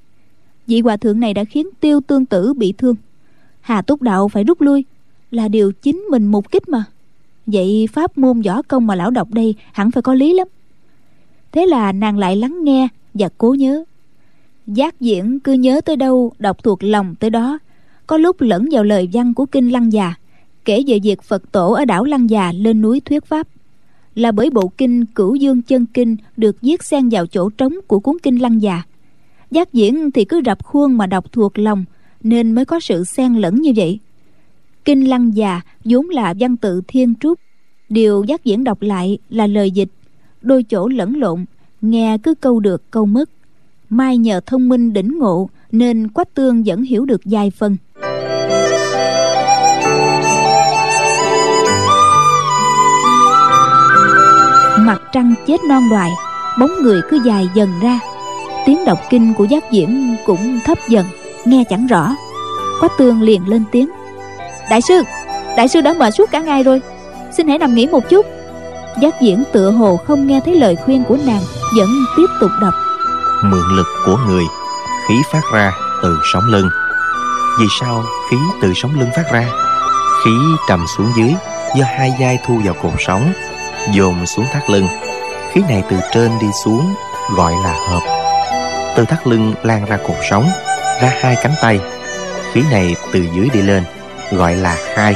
Vị 0.67 0.81
hòa 0.81 0.97
thượng 0.97 1.19
này 1.19 1.33
đã 1.33 1.43
khiến 1.43 1.67
tiêu 1.79 2.01
tương 2.01 2.25
tử 2.25 2.53
bị 2.53 2.73
thương. 2.77 2.95
Hà 3.61 3.81
túc 3.81 4.01
đạo 4.01 4.27
phải 4.27 4.43
rút 4.43 4.61
lui, 4.61 4.85
là 5.31 5.47
điều 5.47 5.71
chính 5.71 5.97
mình 5.97 6.25
mục 6.25 6.51
kích 6.51 6.69
mà 6.69 6.83
vậy 7.45 7.87
pháp 7.93 8.17
môn 8.17 8.41
võ 8.41 8.61
công 8.61 8.87
mà 8.87 8.95
lão 8.95 9.11
đọc 9.11 9.27
đây 9.31 9.55
hẳn 9.71 9.91
phải 9.91 10.01
có 10.01 10.13
lý 10.13 10.33
lắm. 10.33 10.47
Thế 11.51 11.65
là 11.65 11.91
nàng 11.91 12.17
lại 12.17 12.35
lắng 12.35 12.63
nghe 12.63 12.87
và 13.13 13.29
cố 13.37 13.53
nhớ. 13.53 13.83
Giác 14.67 14.99
diễn 14.99 15.39
cứ 15.39 15.53
nhớ 15.53 15.81
tới 15.81 15.95
đâu, 15.95 16.31
đọc 16.39 16.63
thuộc 16.63 16.83
lòng 16.83 17.15
tới 17.19 17.29
đó. 17.29 17.59
Có 18.07 18.17
lúc 18.17 18.41
lẫn 18.41 18.69
vào 18.71 18.83
lời 18.83 19.09
văn 19.13 19.33
của 19.33 19.45
kinh 19.45 19.69
lăng 19.69 19.93
già, 19.93 20.13
kể 20.65 20.83
về 20.87 20.99
việc 21.03 21.21
phật 21.21 21.51
tổ 21.51 21.71
ở 21.71 21.85
đảo 21.85 22.03
lăng 22.03 22.29
già 22.29 22.51
lên 22.55 22.81
núi 22.81 22.99
thuyết 22.99 23.25
pháp. 23.25 23.47
Là 24.15 24.31
bởi 24.31 24.49
bộ 24.49 24.71
kinh 24.77 25.05
cửu 25.05 25.35
dương 25.35 25.61
chân 25.61 25.85
kinh 25.85 26.15
được 26.37 26.55
viết 26.61 26.83
xen 26.83 27.09
vào 27.09 27.27
chỗ 27.27 27.49
trống 27.49 27.73
của 27.87 27.99
cuốn 27.99 28.17
kinh 28.23 28.41
lăng 28.41 28.61
già. 28.61 28.81
Giác 29.51 29.73
diễn 29.73 30.11
thì 30.11 30.25
cứ 30.25 30.41
rập 30.45 30.63
khuôn 30.63 30.97
mà 30.97 31.05
đọc 31.05 31.31
thuộc 31.31 31.59
lòng, 31.59 31.85
nên 32.23 32.51
mới 32.51 32.65
có 32.65 32.79
sự 32.79 33.03
xen 33.03 33.33
lẫn 33.33 33.61
như 33.61 33.73
vậy 33.75 33.99
kinh 34.85 35.09
lăng 35.09 35.35
già 35.35 35.61
vốn 35.85 36.09
là 36.09 36.33
văn 36.39 36.57
tự 36.57 36.81
thiên 36.87 37.13
trúc. 37.19 37.39
Điều 37.89 38.23
giác 38.23 38.43
diễn 38.43 38.63
đọc 38.63 38.81
lại 38.81 39.17
là 39.29 39.47
lời 39.47 39.71
dịch. 39.71 39.89
Đôi 40.41 40.63
chỗ 40.63 40.87
lẫn 40.87 41.15
lộn 41.15 41.45
nghe 41.81 42.17
cứ 42.23 42.33
câu 42.35 42.59
được 42.59 42.91
câu 42.91 43.05
mất. 43.05 43.29
Mai 43.89 44.17
nhờ 44.17 44.41
thông 44.45 44.69
minh 44.69 44.93
đỉnh 44.93 45.19
ngộ 45.19 45.49
nên 45.71 46.07
quách 46.07 46.33
tương 46.33 46.63
vẫn 46.63 46.83
hiểu 46.83 47.05
được 47.05 47.21
vài 47.25 47.51
phần. 47.51 47.77
Mặt 54.79 55.01
trăng 55.13 55.33
chết 55.47 55.57
non 55.69 55.89
đoài, 55.89 56.11
bóng 56.59 56.71
người 56.81 57.01
cứ 57.09 57.19
dài 57.25 57.49
dần 57.55 57.69
ra. 57.81 57.99
Tiếng 58.65 58.85
đọc 58.85 58.99
kinh 59.09 59.33
của 59.37 59.43
giác 59.43 59.71
diễn 59.71 60.15
cũng 60.25 60.59
thấp 60.65 60.77
dần 60.89 61.05
nghe 61.45 61.63
chẳng 61.69 61.87
rõ. 61.87 62.15
Quách 62.79 62.91
tương 62.97 63.21
liền 63.21 63.47
lên 63.47 63.63
tiếng 63.71 63.89
đại 64.71 64.81
sư 64.81 65.03
đại 65.57 65.67
sư 65.67 65.81
đã 65.81 65.93
mệt 65.93 66.11
suốt 66.11 66.31
cả 66.31 66.39
ngày 66.39 66.63
rồi. 66.63 66.81
Xin 67.31 67.47
hãy 67.47 67.57
nằm 67.57 67.75
nghỉ 67.75 67.87
một 67.87 68.09
chút. 68.09 68.25
Giác 69.01 69.21
diễn 69.21 69.43
tựa 69.51 69.71
hồ 69.71 69.97
không 69.97 70.27
nghe 70.27 70.39
thấy 70.45 70.55
lời 70.55 70.75
khuyên 70.75 71.03
của 71.03 71.17
nàng, 71.25 71.41
vẫn 71.77 71.89
tiếp 72.17 72.25
tục 72.41 72.51
đọc. 72.61 72.73
Mượn 73.43 73.63
lực 73.75 73.87
của 74.05 74.17
người, 74.27 74.43
khí 75.07 75.15
phát 75.31 75.41
ra 75.53 75.71
từ 76.03 76.17
sống 76.33 76.43
lưng. 76.47 76.69
Vì 77.59 77.65
sao 77.79 78.03
khí 78.29 78.37
từ 78.61 78.73
sống 78.73 78.99
lưng 78.99 79.09
phát 79.15 79.23
ra? 79.31 79.45
Khí 80.25 80.31
trầm 80.69 80.85
xuống 80.97 81.11
dưới, 81.17 81.33
do 81.75 81.85
hai 81.97 82.13
vai 82.19 82.39
thu 82.45 82.61
vào 82.65 82.73
cột 82.81 82.93
sống, 82.99 83.33
dồn 83.93 84.25
xuống 84.25 84.45
thắt 84.53 84.69
lưng. 84.69 84.87
Khí 85.51 85.61
này 85.69 85.83
từ 85.89 85.97
trên 86.11 86.31
đi 86.41 86.47
xuống, 86.63 86.93
gọi 87.35 87.53
là 87.63 87.75
hợp. 87.89 88.01
Từ 88.95 89.05
thắt 89.05 89.27
lưng 89.27 89.53
lan 89.63 89.85
ra 89.85 89.97
cột 89.97 90.17
sống, 90.29 90.45
ra 91.01 91.13
hai 91.21 91.35
cánh 91.43 91.53
tay. 91.61 91.79
Khí 92.53 92.61
này 92.71 92.95
từ 93.13 93.27
dưới 93.35 93.49
đi 93.53 93.61
lên 93.61 93.83
gọi 94.31 94.55
là 94.55 94.75
khai 94.79 95.13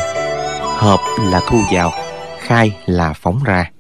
hợp 0.78 1.00
là 1.20 1.42
thu 1.50 1.58
vào, 1.72 1.92
khai 2.40 2.78
là 2.86 3.14
phóng 3.14 3.40
ra. 3.46 3.72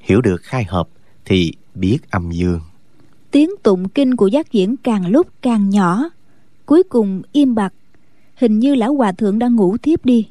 Hiểu 0.00 0.20
được 0.20 0.42
khai 0.42 0.64
hợp 0.68 0.88
thì 1.24 1.52
biết 1.74 1.98
âm 2.10 2.30
dương. 2.30 2.60
Tiếng 3.30 3.50
tụng 3.62 3.88
kinh 3.88 4.16
của 4.16 4.26
giác 4.26 4.52
diễn 4.52 4.76
càng 4.76 5.06
lúc 5.06 5.26
càng 5.42 5.70
nhỏ. 5.70 6.04
Cuối 6.66 6.82
cùng 6.82 7.22
im 7.32 7.54
bặt. 7.54 7.72
Hình 8.36 8.58
như 8.58 8.74
lão 8.74 8.94
hòa 8.94 9.12
thượng 9.12 9.38
đang 9.38 9.56
ngủ 9.56 9.76
thiếp 9.76 10.04
đi. 10.04 10.28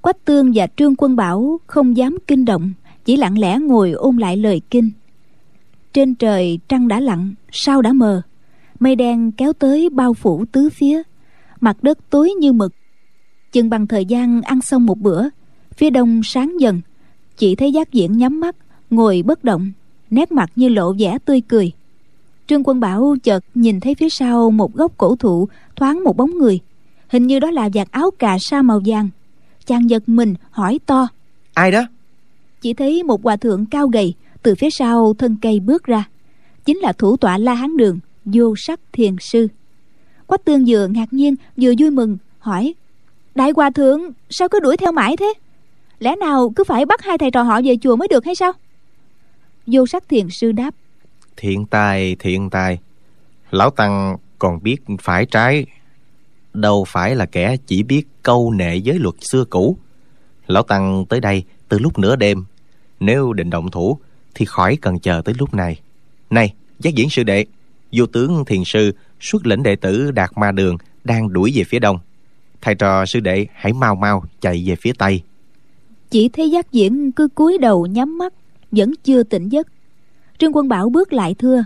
Quách 0.00 0.24
tương 0.24 0.52
và 0.54 0.66
trương 0.76 0.96
quân 0.96 1.16
bảo 1.16 1.60
không 1.66 1.96
dám 1.96 2.18
kinh 2.26 2.44
động, 2.44 2.72
chỉ 3.04 3.16
lặng 3.16 3.38
lẽ 3.38 3.58
ngồi 3.58 3.90
ôn 3.90 4.16
lại 4.16 4.36
lời 4.36 4.60
kinh. 4.70 4.90
Trên 5.92 6.14
trời 6.14 6.58
trăng 6.68 6.88
đã 6.88 7.00
lặn, 7.00 7.34
sao 7.52 7.82
đã 7.82 7.92
mờ? 7.92 8.22
Mây 8.80 8.96
đen 8.96 9.32
kéo 9.32 9.52
tới 9.52 9.88
bao 9.90 10.14
phủ 10.14 10.44
tứ 10.52 10.68
phía. 10.70 11.02
Mặt 11.60 11.76
đất 11.82 11.98
tối 12.10 12.30
như 12.40 12.52
mực 12.52 12.72
chừng 13.52 13.70
bằng 13.70 13.86
thời 13.86 14.04
gian 14.04 14.42
ăn 14.42 14.60
xong 14.60 14.86
một 14.86 14.98
bữa 14.98 15.28
phía 15.76 15.90
đông 15.90 16.20
sáng 16.24 16.60
dần. 16.60 16.80
Chỉ 17.36 17.54
thấy 17.54 17.72
giác 17.72 17.92
diễn 17.92 18.18
nhắm 18.18 18.40
mắt 18.40 18.56
ngồi 18.90 19.22
bất 19.26 19.44
động 19.44 19.72
nét 20.10 20.32
mặt 20.32 20.50
như 20.56 20.68
lộ 20.68 20.94
vẻ 20.98 21.18
tươi 21.24 21.40
cười. 21.48 21.72
Trương 22.46 22.62
quân 22.64 22.80
bảo 22.80 23.16
chợt 23.22 23.44
nhìn 23.54 23.80
thấy 23.80 23.94
phía 23.94 24.08
sau 24.08 24.50
một 24.50 24.74
gốc 24.74 24.92
cổ 24.96 25.16
thụ 25.16 25.48
thoáng 25.76 26.04
một 26.04 26.16
bóng 26.16 26.38
người. 26.38 26.60
Hình 27.08 27.26
như 27.26 27.38
đó 27.38 27.50
là 27.50 27.68
vạt 27.74 27.90
áo 27.90 28.10
cà 28.18 28.36
sa 28.40 28.62
màu 28.62 28.80
vàng. 28.86 29.08
Chàng 29.66 29.90
giật 29.90 30.08
mình 30.08 30.34
hỏi 30.50 30.80
to. 30.86 31.08
Ai 31.54 31.70
đó? 31.70 31.82
Chỉ 32.60 32.74
thấy 32.74 33.02
một 33.02 33.22
hòa 33.22 33.36
thượng 33.36 33.66
cao 33.66 33.88
gầy 33.88 34.14
từ 34.42 34.54
phía 34.54 34.70
sau 34.70 35.14
thân 35.14 35.36
cây 35.42 35.60
bước 35.60 35.84
ra. 35.84 36.08
Chính 36.64 36.78
là 36.78 36.92
thủ 36.92 37.16
tọa 37.16 37.38
la 37.38 37.54
hán 37.54 37.76
đường 37.76 37.98
vô 38.24 38.54
sắc 38.56 38.80
thiền 38.92 39.16
sư. 39.20 39.48
Quách 40.26 40.44
tương 40.44 40.64
vừa 40.66 40.86
ngạc 40.86 41.12
nhiên 41.12 41.34
vừa 41.56 41.72
vui 41.78 41.90
mừng 41.90 42.18
hỏi 42.38 42.74
đại 43.34 43.50
hòa 43.56 43.70
thượng, 43.70 44.00
sao 44.30 44.48
cứ 44.48 44.60
đuổi 44.60 44.76
theo 44.76 44.92
mãi 44.92 45.16
thế? 45.16 45.34
Lẽ 45.98 46.16
nào 46.16 46.52
cứ 46.56 46.64
phải 46.64 46.86
bắt 46.86 47.02
hai 47.02 47.18
thầy 47.18 47.30
trò 47.30 47.42
họ 47.42 47.60
về 47.64 47.76
chùa 47.82 47.96
mới 47.96 48.08
được 48.08 48.24
hay 48.24 48.34
sao? 48.34 48.52
Vô 49.66 49.86
sắc 49.86 50.08
thiền 50.08 50.30
sư 50.30 50.52
đáp. 50.52 50.74
Thiện 51.36 51.66
tài 51.66 52.16
thiện 52.18 52.50
tài. 52.50 52.78
Lão 53.50 53.70
tăng 53.70 54.16
còn 54.38 54.62
biết 54.62 54.76
phải 55.00 55.26
trái. 55.26 55.66
Đâu 56.54 56.84
phải 56.88 57.16
là 57.16 57.26
kẻ 57.26 57.56
chỉ 57.66 57.82
biết 57.82 58.02
câu 58.22 58.52
nệ 58.52 58.76
giới 58.76 58.98
luật 58.98 59.14
xưa 59.20 59.44
cũ. 59.44 59.76
Lão 60.46 60.62
tăng 60.62 61.06
tới 61.08 61.20
đây 61.20 61.44
từ 61.68 61.78
lúc 61.78 61.98
nửa 61.98 62.16
đêm. 62.16 62.44
Nếu 63.00 63.32
định 63.32 63.50
động 63.50 63.70
thủ, 63.70 63.98
thì 64.34 64.44
khỏi 64.44 64.76
cần 64.76 64.98
chờ 64.98 65.22
tới 65.24 65.34
lúc 65.38 65.54
này. 65.54 65.80
Này, 66.30 66.54
giác 66.78 66.94
diễn 66.94 67.10
sư 67.10 67.22
đệ, 67.22 67.44
vô 67.92 68.06
tướng 68.06 68.44
thiền 68.44 68.64
sư, 68.64 68.92
xuất 69.20 69.46
lĩnh 69.46 69.62
đệ 69.62 69.76
tử 69.76 70.10
đạt 70.10 70.30
ma 70.36 70.52
đường 70.52 70.76
đang 71.04 71.32
đuổi 71.32 71.52
về 71.54 71.64
phía 71.64 71.78
đông 71.78 71.98
thầy 72.62 72.74
trò 72.74 73.06
sư 73.06 73.20
đệ 73.20 73.46
hãy 73.54 73.72
mau 73.72 73.94
mau 73.94 74.24
chạy 74.40 74.64
về 74.66 74.76
phía 74.76 74.92
tây. 74.98 75.22
Chỉ 76.10 76.28
thấy 76.28 76.50
giác 76.50 76.72
diễn 76.72 77.12
cứ 77.12 77.28
cúi 77.28 77.58
đầu 77.58 77.86
nhắm 77.86 78.18
mắt 78.18 78.32
vẫn 78.70 78.92
chưa 79.04 79.22
tỉnh 79.22 79.48
giấc. 79.48 79.66
Trương 80.38 80.56
quân 80.56 80.68
bảo 80.68 80.88
bước 80.88 81.12
lại 81.12 81.34
thưa. 81.34 81.64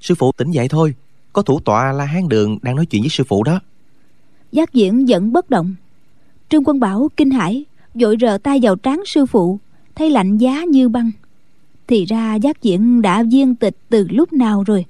Sư 0.00 0.14
phụ 0.14 0.32
tỉnh 0.32 0.50
dậy 0.50 0.68
thôi 0.68 0.94
có 1.32 1.42
thủ 1.42 1.60
tọa 1.60 1.92
la 1.92 2.04
hán 2.04 2.28
đường 2.28 2.58
đang 2.62 2.76
nói 2.76 2.86
chuyện 2.86 3.02
với 3.02 3.08
sư 3.08 3.24
phụ 3.28 3.42
đó. 3.42 3.60
Giác 4.52 4.72
diễn 4.72 5.06
vẫn 5.08 5.32
bất 5.32 5.50
động. 5.50 5.74
Trương 6.48 6.64
quân 6.64 6.80
bảo 6.80 7.08
kinh 7.16 7.30
hãi 7.30 7.64
vội 7.94 8.16
rờ 8.20 8.38
tay 8.42 8.58
vào 8.62 8.76
trán 8.76 9.02
sư 9.06 9.26
phụ 9.26 9.58
thấy 9.94 10.10
lạnh 10.10 10.38
giá 10.38 10.64
như 10.64 10.88
băng. 10.88 11.10
Thì 11.86 12.04
ra 12.04 12.34
giác 12.34 12.62
diễn 12.62 13.02
đã 13.02 13.22
viên 13.22 13.54
tịch 13.54 13.76
từ 13.88 14.06
lúc 14.10 14.32
nào 14.32 14.64
rồi? 14.66 14.84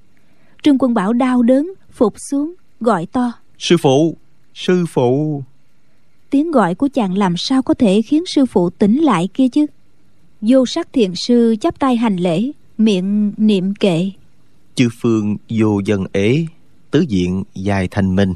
Trương 0.63 0.79
quân 0.79 0.95
bảo 0.95 1.13
đau 1.13 1.43
đớn 1.43 1.73
phục 1.91 2.15
xuống 2.31 2.55
gọi 2.81 3.07
to. 3.07 3.33
Sư 3.59 3.77
phụ 3.83 4.17
sư 4.57 4.87
phụ. 4.89 5.43
Tiếng 6.31 6.51
gọi 6.51 6.75
của 6.75 6.89
chàng 6.95 7.19
làm 7.19 7.37
sao 7.37 7.63
có 7.63 7.75
thể 7.75 8.03
khiến 8.03 8.27
sư 8.27 8.47
phụ 8.47 8.71
tỉnh 8.71 9.03
lại 9.03 9.29
kia 9.35 9.49
chứ? 9.49 9.67
Vô 10.41 10.67
sắc 10.67 10.93
thiền 10.93 11.13
sư 11.15 11.57
chắp 11.61 11.79
tay 11.79 11.97
hành 11.97 12.17
lễ 12.17 12.51
miệng 12.79 13.33
niệm 13.37 13.75
kệ. 13.75 14.11
Chư 14.75 14.89
phương 15.01 15.37
vô 15.49 15.81
dân 15.85 16.05
ế 16.13 16.47
tứ 16.91 17.05
diện 17.09 17.45
dài 17.55 17.89
thanh 17.91 18.17
minh 18.17 18.35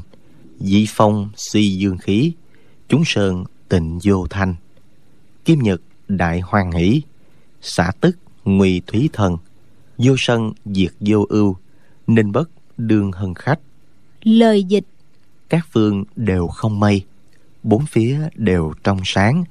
di 0.59 0.85
phong 0.89 1.29
suy 1.35 1.67
dương 1.77 1.97
khí 1.97 2.31
chúng 2.89 3.03
sơn 3.05 3.43
tịnh 3.69 3.99
vô 4.03 4.27
thanh. 4.29 4.55
Kim 5.45 5.59
nhật 5.59 5.81
đại 6.07 6.39
hoan 6.39 6.71
hỷ 6.71 7.01
xả 7.61 7.91
tức 8.01 8.17
nguy 8.45 8.81
thúy 8.87 9.09
thần 9.13 9.37
vô 9.97 10.15
sân 10.17 10.53
diệt 10.65 10.91
vô 10.99 11.25
ưu 11.29 11.55
ninh 12.07 12.31
bất 12.31 12.49
đương 12.77 13.11
hân 13.11 13.33
khách. 13.33 13.59
Lời 14.23 14.63
dịch 14.63 14.85
các 15.51 15.67
phương 15.71 16.03
đều 16.15 16.47
không 16.47 16.79
mây, 16.79 17.03
bốn 17.63 17.85
phía 17.85 18.19
đều 18.35 18.73
trong 18.83 18.99
sáng, 19.05 19.43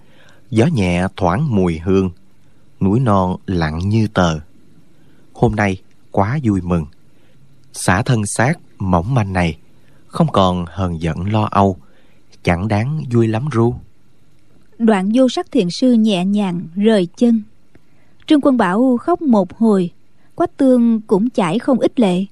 gió 0.51 0.67
nhẹ 0.67 1.07
thoảng 1.17 1.55
mùi 1.57 1.79
hương, 1.79 2.11
núi 2.81 3.01
non 3.01 3.37
lặng 3.47 3.79
như 3.79 4.09
tờ. 4.15 4.39
Hôm 5.33 5.57
nay 5.57 5.77
quá 6.11 6.39
vui 6.45 6.61
mừng, 6.61 6.87
xả 7.73 8.03
thân 8.03 8.27
xác 8.27 8.55
mỏng 8.79 9.15
manh 9.15 9.33
này, 9.33 9.59
không 10.07 10.27
còn 10.33 10.65
hờn 10.69 11.03
giận 11.03 11.33
lo 11.33 11.49
âu, 11.51 11.77
chẳng 12.43 12.69
đáng 12.69 13.03
vui 13.13 13.29
lắm 13.29 13.49
ru. 13.53 13.75
Đoạn 14.79 15.11
vô 15.15 15.29
sắc 15.29 15.51
thiền 15.51 15.71
sư 15.71 15.93
nhẹ 15.93 16.25
nhàng 16.25 16.63
rời 16.75 17.09
chân. 17.17 17.43
Trương 18.27 18.41
quân 18.41 18.57
bảo 18.57 18.97
khóc 18.97 19.23
một 19.23 19.59
hồi, 19.59 19.91
quách 20.35 20.57
tương 20.57 21.01
cũng 21.01 21.31
chảy 21.31 21.59
không 21.59 21.81
ít 21.81 22.01
lệ. 22.01 22.25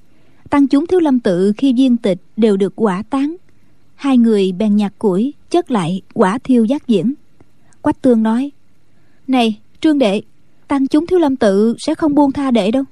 Tăng 0.51 0.69
chúng 0.69 0.87
thiếu 0.87 1.01
lâm 1.01 1.21
tự 1.21 1.53
khi 1.57 1.73
viên 1.73 1.97
tịch 1.97 2.19
đều 2.37 2.57
được 2.57 2.73
quả 2.77 3.03
tán 3.11 3.37
hai 3.99 4.19
người 4.19 4.53
bèn 4.53 4.77
nhặt 4.77 4.93
củi 4.99 5.35
chất 5.51 5.71
lại 5.71 6.03
quả 6.15 6.39
thiêu 6.39 6.65
giác 6.65 6.87
diễn. 6.87 7.15
Quách 7.83 8.03
tương 8.03 8.23
nói 8.23 8.51
này 9.27 9.61
trương 9.81 9.99
đệ 9.99 10.23
tăng 10.69 10.87
chúng 10.87 11.07
thiếu 11.07 11.19
lâm 11.19 11.37
tự 11.37 11.75
sẽ 11.79 11.95
không 11.95 12.15
buông 12.15 12.33
tha 12.33 12.51
đệ 12.51 12.71
đâu 12.71 12.85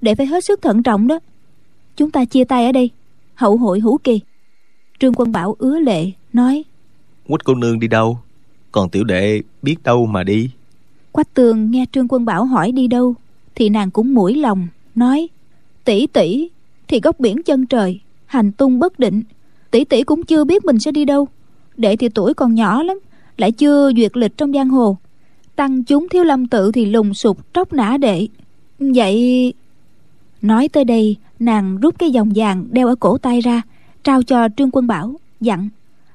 đệ 0.00 0.14
phải 0.14 0.26
hết 0.26 0.44
sức 0.44 0.62
thận 0.62 0.82
trọng 0.82 1.08
đó. 1.08 1.18
Chúng 1.96 2.10
ta 2.10 2.24
chia 2.24 2.44
tay 2.44 2.66
ở 2.66 2.72
đây 2.72 2.90
hậu 3.34 3.56
hội 3.56 3.80
hữu 3.80 3.98
kỳ. 3.98 4.20
Trương 4.98 5.14
quân 5.14 5.32
bảo 5.32 5.56
ứa 5.58 5.78
lệ 5.78 6.10
nói 6.32 6.64
quách 7.28 7.44
cô 7.44 7.54
nương 7.54 7.80
đi 7.80 7.88
đâu? 7.88 8.18
Còn 8.72 8.90
tiểu 8.90 9.04
đệ 9.04 9.42
biết 9.62 9.76
đâu 9.82 10.06
mà 10.06 10.22
đi. 10.22 10.50
Quách 11.12 11.34
tường 11.34 11.70
nghe 11.70 11.84
trương 11.92 12.08
quân 12.08 12.24
bảo 12.24 12.44
hỏi 12.44 12.72
đi 12.72 12.86
đâu 12.86 13.14
thì 13.54 13.68
nàng 13.68 13.90
cũng 13.90 14.14
mũi 14.14 14.34
lòng 14.34 14.68
nói 14.94 15.28
tỷ 15.84 16.06
tỷ 16.06 16.48
thì 16.88 17.00
góc 17.00 17.20
biển 17.20 17.42
chân 17.42 17.66
trời 17.66 18.00
hành 18.26 18.52
tung 18.52 18.78
bất 18.78 18.98
định 18.98 19.22
tỷ 19.72 19.84
tỷ 19.84 20.02
cũng 20.02 20.24
chưa 20.24 20.44
biết 20.44 20.64
mình 20.64 20.78
sẽ 20.78 20.92
đi 20.92 21.04
đâu. 21.04 21.28
Đệ 21.76 21.96
thì 21.96 22.08
tuổi 22.08 22.34
còn 22.34 22.54
nhỏ 22.54 22.82
lắm, 22.82 22.98
lại 23.36 23.52
chưa 23.52 23.90
duyệt 23.96 24.16
lịch 24.16 24.36
trong 24.36 24.52
giang 24.52 24.68
hồ. 24.68 24.96
Tăng 25.56 25.84
chúng 25.84 26.08
thiếu 26.08 26.24
lâm 26.24 26.46
tự 26.46 26.72
thì 26.72 26.86
lùng 26.86 27.14
sục 27.14 27.54
tróc 27.54 27.72
nã 27.72 27.96
đệ. 27.96 28.28
Vậy, 28.78 29.54
nói 30.42 30.68
tới 30.68 30.84
đây, 30.84 31.16
nàng 31.38 31.76
rút 31.76 31.94
cái 31.98 32.10
vòng 32.14 32.32
vàng 32.34 32.66
đeo 32.70 32.88
ở 32.88 32.94
cổ 32.94 33.18
tay 33.18 33.40
ra, 33.40 33.62
trao 34.04 34.22
cho 34.22 34.48
trương 34.56 34.70
quân 34.70 34.86
bảo, 34.86 35.14
dặn, 35.40 35.68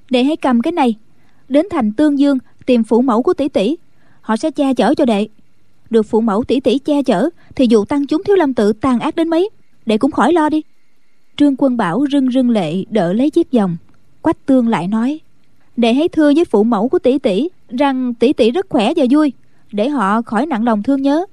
đệ 0.10 0.24
hãy 0.24 0.38
cầm 0.38 0.62
cái 0.62 0.72
này, 0.72 0.96
đến 1.50 1.66
thành 1.72 1.92
tương 1.92 2.20
dương 2.20 2.38
tìm 2.66 2.84
phụ 2.84 3.02
mẫu 3.02 3.24
của 3.24 3.34
tỷ 3.34 3.50
tỷ, 3.50 3.76
họ 4.22 4.38
sẽ 4.38 4.52
che 4.52 4.74
chở 4.74 4.94
cho 4.94 5.06
đệ. 5.06 5.28
Được 5.90 6.04
phụ 6.04 6.22
mẫu 6.22 6.44
tỷ 6.44 6.60
tỷ 6.60 6.78
che 6.78 7.04
chở, 7.04 7.30
thì 7.56 7.68
dù 7.70 7.86
tăng 7.86 8.08
chúng 8.08 8.24
thiếu 8.24 8.36
lâm 8.36 8.54
tự 8.54 8.74
tàn 8.74 9.00
ác 9.00 9.16
đến 9.16 9.30
mấy, 9.30 9.50
đệ 9.86 9.98
cũng 9.98 10.12
khỏi 10.12 10.34
lo 10.34 10.50
đi 10.50 10.62
trương 11.38 11.56
quân 11.58 11.78
bảo 11.78 12.06
rưng 12.12 12.32
rưng 12.32 12.50
lệ 12.50 12.84
đỡ 12.90 13.14
lấy 13.14 13.30
chiếc 13.30 13.52
vòng. 13.52 13.78
Quách 14.22 14.46
tương 14.46 14.68
lại 14.68 14.88
nói 14.88 15.20
Để 15.78 15.94
hãy 15.94 16.08
thưa 16.08 16.34
với 16.36 16.46
phụ 16.46 16.64
mẫu 16.64 16.90
của 16.90 17.00
tỷ 17.00 17.20
tỷ 17.20 17.50
rằng 17.70 18.14
tỷ 18.14 18.34
tỷ 18.34 18.52
rất 18.52 18.66
khỏe 18.70 18.94
và 18.96 19.06
vui, 19.10 19.34
để 19.72 19.90
họ 19.90 20.22
khỏi 20.22 20.46
nặng 20.46 20.64
lòng 20.64 20.84
thương 20.84 21.02
nhớ. 21.02 21.26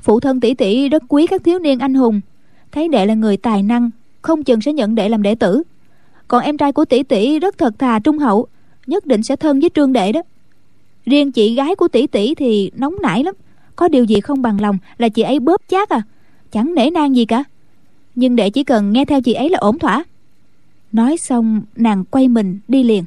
Phụ 0.00 0.20
thân 0.20 0.40
tỷ 0.40 0.54
tỷ 0.54 0.88
rất 0.88 1.02
quý 1.08 1.26
các 1.26 1.44
thiếu 1.44 1.58
niên 1.58 1.78
anh 1.78 1.94
hùng. 1.94 2.20
Thấy 2.72 2.88
đệ 2.88 3.06
là 3.06 3.14
người 3.14 3.36
tài 3.36 3.62
năng, 3.62 3.90
không 4.22 4.44
chừng 4.44 4.60
sẽ 4.60 4.72
nhận 4.72 4.94
đệ 4.94 5.08
làm 5.08 5.22
đệ 5.22 5.34
tử. 5.34 5.62
Còn 6.28 6.42
em 6.42 6.56
trai 6.56 6.72
của 6.72 6.84
tỷ 6.84 7.02
tỷ 7.02 7.38
rất 7.38 7.58
thật 7.58 7.78
thà 7.78 7.98
trung 7.98 8.18
hậu, 8.18 8.46
nhất 8.86 9.06
định 9.06 9.22
sẽ 9.22 9.36
thân 9.36 9.60
với 9.60 9.70
trương 9.74 9.92
đệ 9.92 10.12
đó. 10.12 10.22
Riêng 11.06 11.32
chị 11.32 11.54
gái 11.54 11.74
của 11.74 11.88
tỷ 11.88 12.06
tỷ 12.06 12.34
thì 12.34 12.70
nóng 12.74 12.94
nảy 13.02 13.24
lắm, 13.24 13.34
có 13.76 13.88
điều 13.88 14.04
gì 14.04 14.20
không 14.20 14.42
bằng 14.42 14.60
lòng 14.60 14.78
là 14.98 15.08
chị 15.08 15.22
ấy 15.22 15.40
bóp 15.40 15.62
chát 15.68 15.88
à 15.88 16.02
chẳng 16.52 16.74
nể 16.74 16.90
nang 16.90 17.16
gì 17.16 17.24
cả 17.24 17.44
nhưng 18.18 18.36
đệ 18.36 18.50
chỉ 18.50 18.64
cần 18.64 18.92
nghe 18.92 19.04
theo 19.04 19.20
chị 19.20 19.32
ấy 19.32 19.50
là 19.50 19.58
ổn 19.58 19.78
thỏa. 19.78 20.04
Nói 20.92 21.16
xong, 21.16 21.62
nàng 21.76 22.04
quay 22.04 22.28
mình 22.28 22.58
đi 22.68 22.82
liền. 22.82 23.04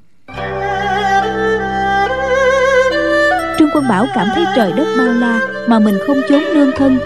Trương 3.59 3.69
quân 3.73 3.83
bảo 3.89 4.05
cảm 4.15 4.27
thấy 4.35 4.45
trời 4.55 4.71
đất 4.77 4.87
bao 4.97 5.13
la 5.13 5.39
mà 5.67 5.79
mình 5.79 5.95
không 6.07 6.17
trốn 6.29 6.43
nương 6.53 6.71
thân. 6.77 6.97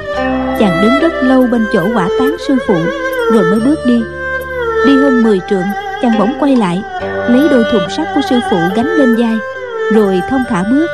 Chàng 0.60 0.82
đứng 0.82 1.00
rất 1.02 1.14
lâu 1.24 1.48
bên 1.52 1.66
chỗ 1.74 1.88
quả 1.96 2.10
tán 2.20 2.36
sư 2.48 2.58
phụ, 2.68 2.78
rồi 3.34 3.44
mới 3.52 3.60
bước 3.60 3.80
đi. 3.88 4.00
Đi 4.86 4.98
hơn 4.98 5.24
10 5.24 5.40
trượng, 5.50 5.66
chàng 6.02 6.20
bỗng 6.20 6.34
quay 6.40 6.56
lại, 6.56 6.82
lấy 7.30 7.48
đôi 7.52 7.64
thùng 7.72 7.90
sắt 7.98 8.08
của 8.16 8.22
sư 8.30 8.40
phụ 8.52 8.58
gánh 8.76 8.88
lên 8.88 9.16
vai, 9.16 9.36
rồi 9.94 10.22
thông 10.30 10.42
thả 10.50 10.64
bước. 10.72 10.88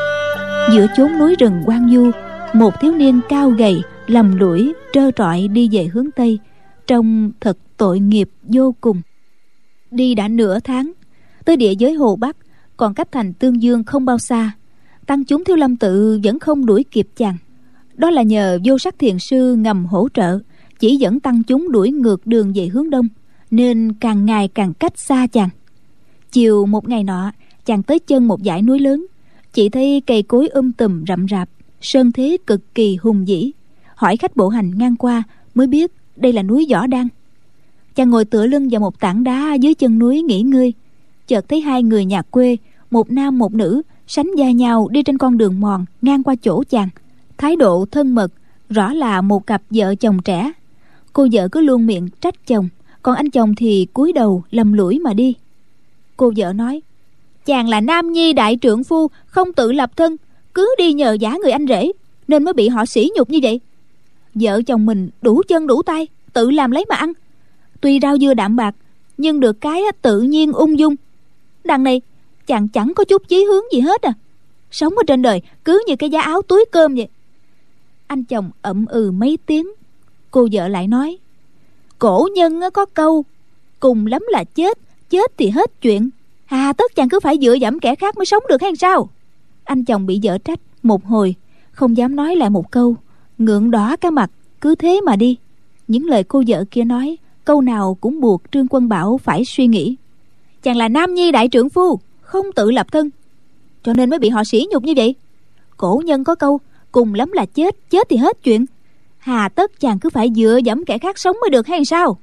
Giữa 0.74 0.86
chốn 0.98 1.20
núi 1.20 1.36
rừng 1.40 1.64
quang 1.66 1.90
du, 1.94 2.12
một 2.54 2.82
thiếu 2.82 2.92
niên 2.92 3.20
cao 3.30 3.50
gầy, 3.50 3.82
lầm 4.08 4.40
lũi, 4.40 4.74
trơ 4.94 5.12
trọi 5.12 5.48
đi 5.48 5.70
về 5.72 5.90
hướng 5.94 6.12
tây 6.12 6.40
trông 6.88 7.32
thật 7.40 7.58
tội 7.78 8.00
nghiệp 8.00 8.30
vô 8.44 8.76
cùng. 8.82 9.02
Đi 9.92 10.16
đã 10.16 10.28
nửa 10.28 10.60
tháng, 10.60 10.92
tới 11.46 11.58
địa 11.58 11.74
giới 11.76 11.94
hồ 11.94 12.16
bắc, 12.16 12.38
còn 12.78 12.94
cách 12.94 13.12
thành 13.12 13.34
tương 13.34 13.62
dương 13.62 13.84
không 13.84 14.06
bao 14.06 14.18
xa. 14.18 14.52
Tăng 15.06 15.24
chúng 15.24 15.44
thiếu 15.44 15.56
lâm 15.56 15.76
tự 15.76 16.20
vẫn 16.24 16.40
không 16.40 16.66
đuổi 16.66 16.86
kịp 16.92 17.08
chàng. 17.16 17.38
Đó 17.96 18.10
là 18.10 18.22
nhờ 18.22 18.60
vô 18.66 18.78
sắc 18.78 19.00
thiền 19.00 19.20
sư 19.20 19.56
ngầm 19.56 19.86
hỗ 19.86 20.08
trợ, 20.14 20.40
chỉ 20.80 20.96
dẫn 20.96 21.20
tăng 21.20 21.44
chúng 21.44 21.72
đuổi 21.72 21.92
ngược 21.92 22.28
đường 22.28 22.54
về 22.56 22.68
hướng 22.68 22.90
đông, 22.90 23.08
nên 23.52 23.94
càng 24.00 24.26
ngày 24.26 24.48
càng 24.48 24.74
cách 24.74 25.00
xa 25.00 25.28
chàng. 25.28 25.50
Chiều 26.32 26.66
một 26.66 26.90
ngày 26.90 27.04
nọ, 27.04 27.32
chàng 27.66 27.84
tới 27.84 28.00
chân 28.00 28.28
một 28.28 28.40
dãy 28.46 28.62
núi 28.62 28.80
lớn, 28.80 29.06
chỉ 29.54 29.70
thấy 29.70 30.02
cây 30.08 30.24
cối 30.24 30.48
um 30.48 30.72
tùm 30.72 31.04
rậm 31.08 31.26
rạp, 31.32 31.50
sơn 31.82 32.12
thế 32.12 32.38
cực 32.48 32.76
kỳ 32.76 32.96
hùng 32.96 33.26
vĩ. 33.26 33.52
Hỏi 33.96 34.18
khách 34.18 34.36
bộ 34.36 34.50
hành 34.50 34.78
ngang 34.78 34.96
qua 34.96 35.24
mới 35.56 35.68
biết 35.68 35.92
đây 36.22 36.34
là 36.34 36.44
núi 36.44 36.68
võ 36.72 36.88
đan 36.88 37.08
chàng 37.96 38.10
ngồi 38.10 38.26
tựa 38.26 38.48
lưng 38.48 38.70
vào 38.72 38.82
một 38.82 39.00
tảng 39.00 39.24
đá 39.24 39.54
dưới 39.54 39.74
chân 39.74 40.00
núi 40.00 40.22
nghỉ 40.22 40.42
ngơi. 40.42 40.74
Chợt 41.28 41.46
thấy 41.50 41.62
hai 41.62 41.84
người 41.84 42.06
nhà 42.06 42.22
quê, 42.22 42.58
một 42.92 43.12
nam 43.12 43.38
một 43.38 43.54
nữ, 43.54 43.82
sánh 44.08 44.32
vai 44.38 44.54
nhau 44.54 44.88
đi 44.92 45.04
trên 45.04 45.18
con 45.18 45.38
đường 45.38 45.60
mòn, 45.60 45.86
ngang 46.02 46.24
qua 46.24 46.36
chỗ 46.36 46.64
chàng. 46.70 46.90
Thái 47.38 47.56
độ 47.56 47.86
thân 47.92 48.16
mật, 48.16 48.32
rõ 48.70 48.94
là 48.94 49.22
một 49.22 49.48
cặp 49.48 49.62
vợ 49.70 49.96
chồng 49.96 50.22
trẻ. 50.26 50.52
Cô 51.14 51.28
vợ 51.32 51.48
cứ 51.48 51.62
luôn 51.62 51.86
miệng 51.86 52.10
trách 52.22 52.48
chồng, 52.48 52.70
còn 53.02 53.16
anh 53.16 53.30
chồng 53.30 53.56
thì 53.56 53.88
cúi 53.94 54.14
đầu 54.14 54.44
lầm 54.52 54.74
lũi 54.74 55.00
mà 55.00 55.14
đi. 55.14 55.36
Cô 56.18 56.34
vợ 56.38 56.54
nói, 56.54 56.82
chàng 57.46 57.70
là 57.70 57.82
nam 57.82 58.12
nhi 58.12 58.34
đại 58.34 58.58
trượng 58.62 58.84
phu, 58.84 59.08
không 59.26 59.54
tự 59.54 59.72
lập 59.72 59.92
thân, 59.98 60.18
cứ 60.54 60.76
đi 60.78 60.94
nhờ 60.94 61.18
giả 61.20 61.38
người 61.44 61.52
anh 61.52 61.68
rể, 61.68 61.92
nên 62.28 62.44
mới 62.44 62.54
bị 62.54 62.68
họ 62.68 62.86
sỉ 62.86 63.12
nhục 63.16 63.30
như 63.30 63.40
vậy 63.44 63.60
vợ 64.34 64.62
chồng 64.62 64.86
mình 64.86 65.10
đủ 65.22 65.42
chân 65.48 65.68
đủ 65.68 65.82
tay, 65.84 66.08
tự 66.34 66.52
làm 66.52 66.72
lấy 66.72 66.86
mà 66.90 66.96
ăn. 66.96 67.14
Tuy 67.82 68.00
rau 68.02 68.18
dưa 68.18 68.34
đạm 68.34 68.56
bạc, 68.56 68.76
nhưng 69.18 69.40
được 69.40 69.62
cái 69.62 69.82
tự 70.02 70.22
nhiên 70.22 70.54
ung 70.54 70.80
dung. 70.80 70.96
Đằng 71.64 71.84
này, 71.84 72.02
chàng 72.48 72.68
chẳng 72.68 72.94
có 72.96 73.04
chút 73.04 73.28
chí 73.28 73.44
hướng 73.44 73.64
gì 73.74 73.80
hết 73.80 74.02
à. 74.02 74.14
Sống 74.72 74.94
ở 74.98 75.04
trên 75.08 75.22
đời 75.22 75.42
cứ 75.66 75.84
như 75.88 75.96
cái 75.96 76.10
giá 76.10 76.22
áo 76.22 76.42
túi 76.42 76.66
cơm 76.72 76.96
vậy. 76.96 77.08
Anh 78.08 78.24
chồng 78.24 78.52
ậm 78.62 78.86
ừ 78.86 79.12
mấy 79.12 79.38
tiếng. 79.46 79.68
Cô 80.32 80.48
vợ 80.52 80.68
lại 80.68 80.88
nói, 80.88 81.18
cổ 82.00 82.30
nhân 82.36 82.60
có 82.74 82.86
câu, 82.86 83.26
cùng 83.80 84.08
lắm 84.08 84.24
là 84.30 84.44
chết 84.44 84.78
chết 85.12 85.32
thì 85.38 85.50
hết 85.50 85.82
chuyện. 85.82 86.10
Hà, 86.46 86.74
tất 86.74 86.96
chàng 86.96 87.10
cứ 87.10 87.20
phải 87.20 87.38
dựa 87.42 87.54
dẫm 87.54 87.80
kẻ 87.80 87.96
khác 87.96 88.18
mới 88.18 88.26
sống 88.26 88.44
được 88.50 88.62
hay 88.62 88.76
sao? 88.76 89.10
Anh 89.64 89.86
chồng 89.86 90.06
bị 90.06 90.20
vợ 90.24 90.38
trách 90.38 90.60
một 90.84 91.06
hồi, 91.06 91.36
không 91.72 91.98
dám 91.98 92.16
nói 92.16 92.36
lại 92.36 92.50
một 92.50 92.72
câu 92.72 92.96
ngượng 93.46 93.72
đỏ 93.72 93.96
cả 93.96 94.10
mặt, 94.10 94.32
cứ 94.62 94.76
thế 94.76 95.02
mà 95.06 95.16
đi. 95.16 95.38
Những 95.88 96.06
lời 96.06 96.24
cô 96.24 96.44
vợ 96.48 96.64
kia 96.72 96.84
nói, 96.84 97.18
câu 97.46 97.62
nào 97.62 97.98
cũng 98.02 98.22
buộc 98.22 98.42
trương 98.52 98.68
quân 98.70 98.90
bảo 98.90 99.18
phải 99.24 99.46
suy 99.46 99.68
nghĩ. 99.68 99.96
Chàng 100.64 100.78
là 100.78 100.88
nam 100.88 101.14
nhi 101.14 101.32
đại 101.32 101.48
trưởng 101.48 101.70
phu, 101.70 102.00
không 102.22 102.46
tự 102.56 102.72
lập 102.72 102.92
thân. 102.92 103.10
Cho 103.84 103.94
nên 103.94 104.10
mới 104.10 104.20
bị 104.20 104.30
họ 104.30 104.44
sỉ 104.44 104.68
nhục 104.72 104.84
như 104.84 104.94
vậy. 104.96 105.16
Cổ 105.78 106.02
nhân 106.06 106.24
có 106.24 106.36
câu, 106.36 106.60
cùng 106.92 107.14
lắm 107.14 107.32
là 107.32 107.46
chết 107.46 107.76
chết 107.90 108.08
thì 108.10 108.18
hết 108.18 108.44
chuyện. 108.44 108.66
Hà 109.18 109.50
tất 109.50 109.80
chàng 109.80 110.00
cứ 110.00 110.10
phải 110.10 110.30
dựa 110.36 110.60
dẫm 110.64 110.86
kẻ 110.86 110.98
khác 110.98 111.20
sống 111.20 111.38
mới 111.42 111.50
được 111.50 111.68
hay 111.68 111.86
sao? 111.86 112.18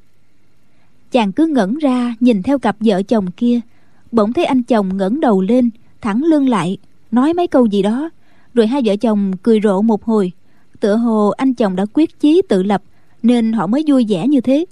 Chàng 1.11 1.33
cứ 1.33 1.46
ngẩn 1.46 1.78
ra, 1.78 2.14
nhìn 2.20 2.42
theo 2.42 2.59
cặp 2.59 2.76
vợ 2.81 3.02
chồng 3.02 3.31
kia. 3.37 3.61
Bỗng 4.12 4.33
thấy 4.33 4.44
anh 4.44 4.62
chồng 4.62 4.96
ngẩng 4.96 5.20
đầu 5.20 5.40
lên, 5.40 5.70
thẳng 6.00 6.22
lưng 6.24 6.48
lại, 6.48 6.78
nói 7.11 7.35
mấy 7.35 7.46
câu 7.46 7.66
gì 7.66 7.83
đó. 7.83 8.11
Rồi 8.54 8.66
hai 8.66 8.83
vợ 8.85 8.96
chồng 8.96 9.33
cười 9.42 9.61
rộ 9.62 9.83
một 9.83 10.04
hồi 10.04 10.33
tựa 10.80 10.96
hồ 10.96 11.28
anh 11.36 11.54
chồng 11.54 11.76
đã 11.76 11.86
quyết 11.92 12.20
chí 12.20 12.42
tự 12.48 12.62
lập 12.62 12.82
nên 13.22 13.52
họ 13.52 13.66
mới 13.66 13.84
vui 13.86 14.06
vẻ 14.08 14.28
như 14.28 14.40
thế. 14.40 14.64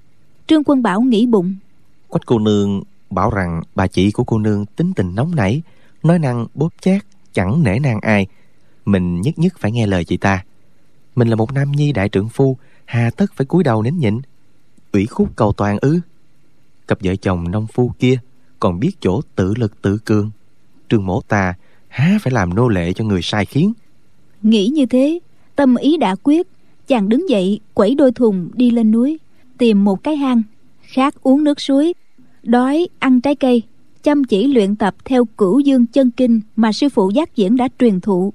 Trương 0.47 0.65
quân 0.65 0.83
bảo 0.83 1.01
nghĩ 1.01 1.27
bụng. 1.27 1.55
Quách 2.09 2.27
cô 2.27 2.39
nương 2.39 2.83
bảo 3.11 3.31
rằng 3.31 3.63
bà 3.75 3.87
chị 3.87 4.11
của 4.11 4.25
cô 4.25 4.39
nương 4.39 4.67
tính 4.67 4.93
tình 4.97 5.15
nóng 5.15 5.35
nảy 5.35 5.63
nói 6.03 6.19
năng 6.19 6.47
bóp 6.55 6.69
chát 6.81 7.03
chẳng 7.33 7.63
nể 7.63 7.79
nang 7.79 8.01
ai. 8.01 8.27
Mình 8.85 9.21
nhất 9.21 9.39
nhất 9.39 9.55
phải 9.59 9.73
nghe 9.73 9.87
lời 9.87 10.05
chị 10.05 10.17
ta. 10.17 10.45
Mình 11.15 11.29
là 11.29 11.37
một 11.37 11.53
nam 11.53 11.73
nhi 11.73 11.93
đại 11.93 12.09
trượng 12.09 12.29
phu 12.29 12.57
hà 12.85 13.11
tất 13.11 13.33
phải 13.35 13.47
cúi 13.47 13.65
đầu 13.65 13.83
nín 13.83 13.99
nhịn. 13.99 14.21
Ủy 14.93 15.07
khúc 15.07 15.29
cầu 15.37 15.53
toàn 15.53 15.79
ư. 15.81 16.01
Cặp 16.89 16.99
vợ 17.03 17.17
chồng 17.17 17.51
nông 17.51 17.67
phu 17.67 17.93
kia 17.99 18.19
còn 18.61 18.81
biết 18.81 18.93
chỗ 19.01 19.21
tự 19.35 19.55
lực 19.55 19.83
tự 19.83 19.99
cường. 19.99 20.31
Trương 20.89 21.07
mổ 21.07 21.21
ta 21.21 21.55
há 21.89 22.19
phải 22.23 22.33
làm 22.33 22.55
nô 22.55 22.69
lệ 22.69 22.93
cho 22.93 23.05
người 23.05 23.23
sai 23.23 23.45
khiến. 23.45 23.73
Nghĩ 24.43 24.69
như 24.69 24.87
thế 24.87 25.19
tâm 25.57 25.77
ý 25.77 25.97
đã 25.97 26.15
quyết, 26.23 26.47
chàng 26.87 27.09
đứng 27.09 27.29
dậy, 27.29 27.61
quẩy 27.75 27.95
đôi 27.95 28.13
thùng 28.13 28.49
đi 28.55 28.71
lên 28.71 28.91
núi, 28.91 29.19
tìm 29.59 29.85
một 29.85 30.03
cái 30.03 30.17
hang 30.17 30.43
khát 30.87 31.23
uống 31.23 31.45
nước 31.45 31.61
suối, 31.61 31.95
đói, 32.43 32.89
ăn 32.99 33.21
trái 33.21 33.35
cây, 33.35 33.63
chăm 34.03 34.25
chỉ 34.25 34.47
luyện 34.47 34.77
tập 34.77 34.95
theo 35.05 35.25
cửu 35.25 35.61
dương 35.61 35.87
chân 35.87 36.11
kinh 36.11 36.41
mà 36.57 36.73
sư 36.73 36.89
phụ 36.89 37.11
giác 37.11 37.37
diễn 37.37 37.57
đã 37.57 37.69
truyền 37.79 38.01
thụ. 38.01 38.33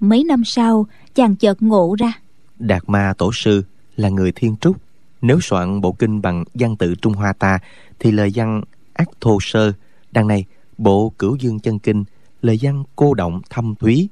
Mấy 0.00 0.24
năm 0.24 0.44
sau, 0.44 0.86
chàng 1.14 1.36
chợt 1.36 1.62
ngộ 1.62 1.96
ra. 1.98 2.12
Đạt 2.58 2.82
ma 2.86 3.12
tổ 3.18 3.30
sư 3.32 3.62
là 3.96 4.08
người 4.08 4.32
thiên 4.32 4.56
trúc. 4.60 4.76
Nếu 5.22 5.40
soạn 5.40 5.80
bộ 5.80 5.92
kinh 5.92 6.22
bằng 6.22 6.44
văn 6.54 6.76
tự 6.76 6.94
trung 6.94 7.12
hoa 7.12 7.32
ta, 7.32 7.58
thì 7.98 8.10
lời 8.10 8.32
văn 8.34 8.62
ác 8.92 9.08
thô 9.20 9.38
sơ, 9.40 9.72
đằng 10.12 10.26
này 10.28 10.44
bộ 10.78 11.12
cửu 11.18 11.36
dương 11.36 11.60
chân 11.60 11.78
kinh, 11.78 12.04
lời 12.42 12.58
văn 12.62 12.84
cô 12.96 13.14
động 13.14 13.40
thâm 13.50 13.74
thúy 13.74 14.08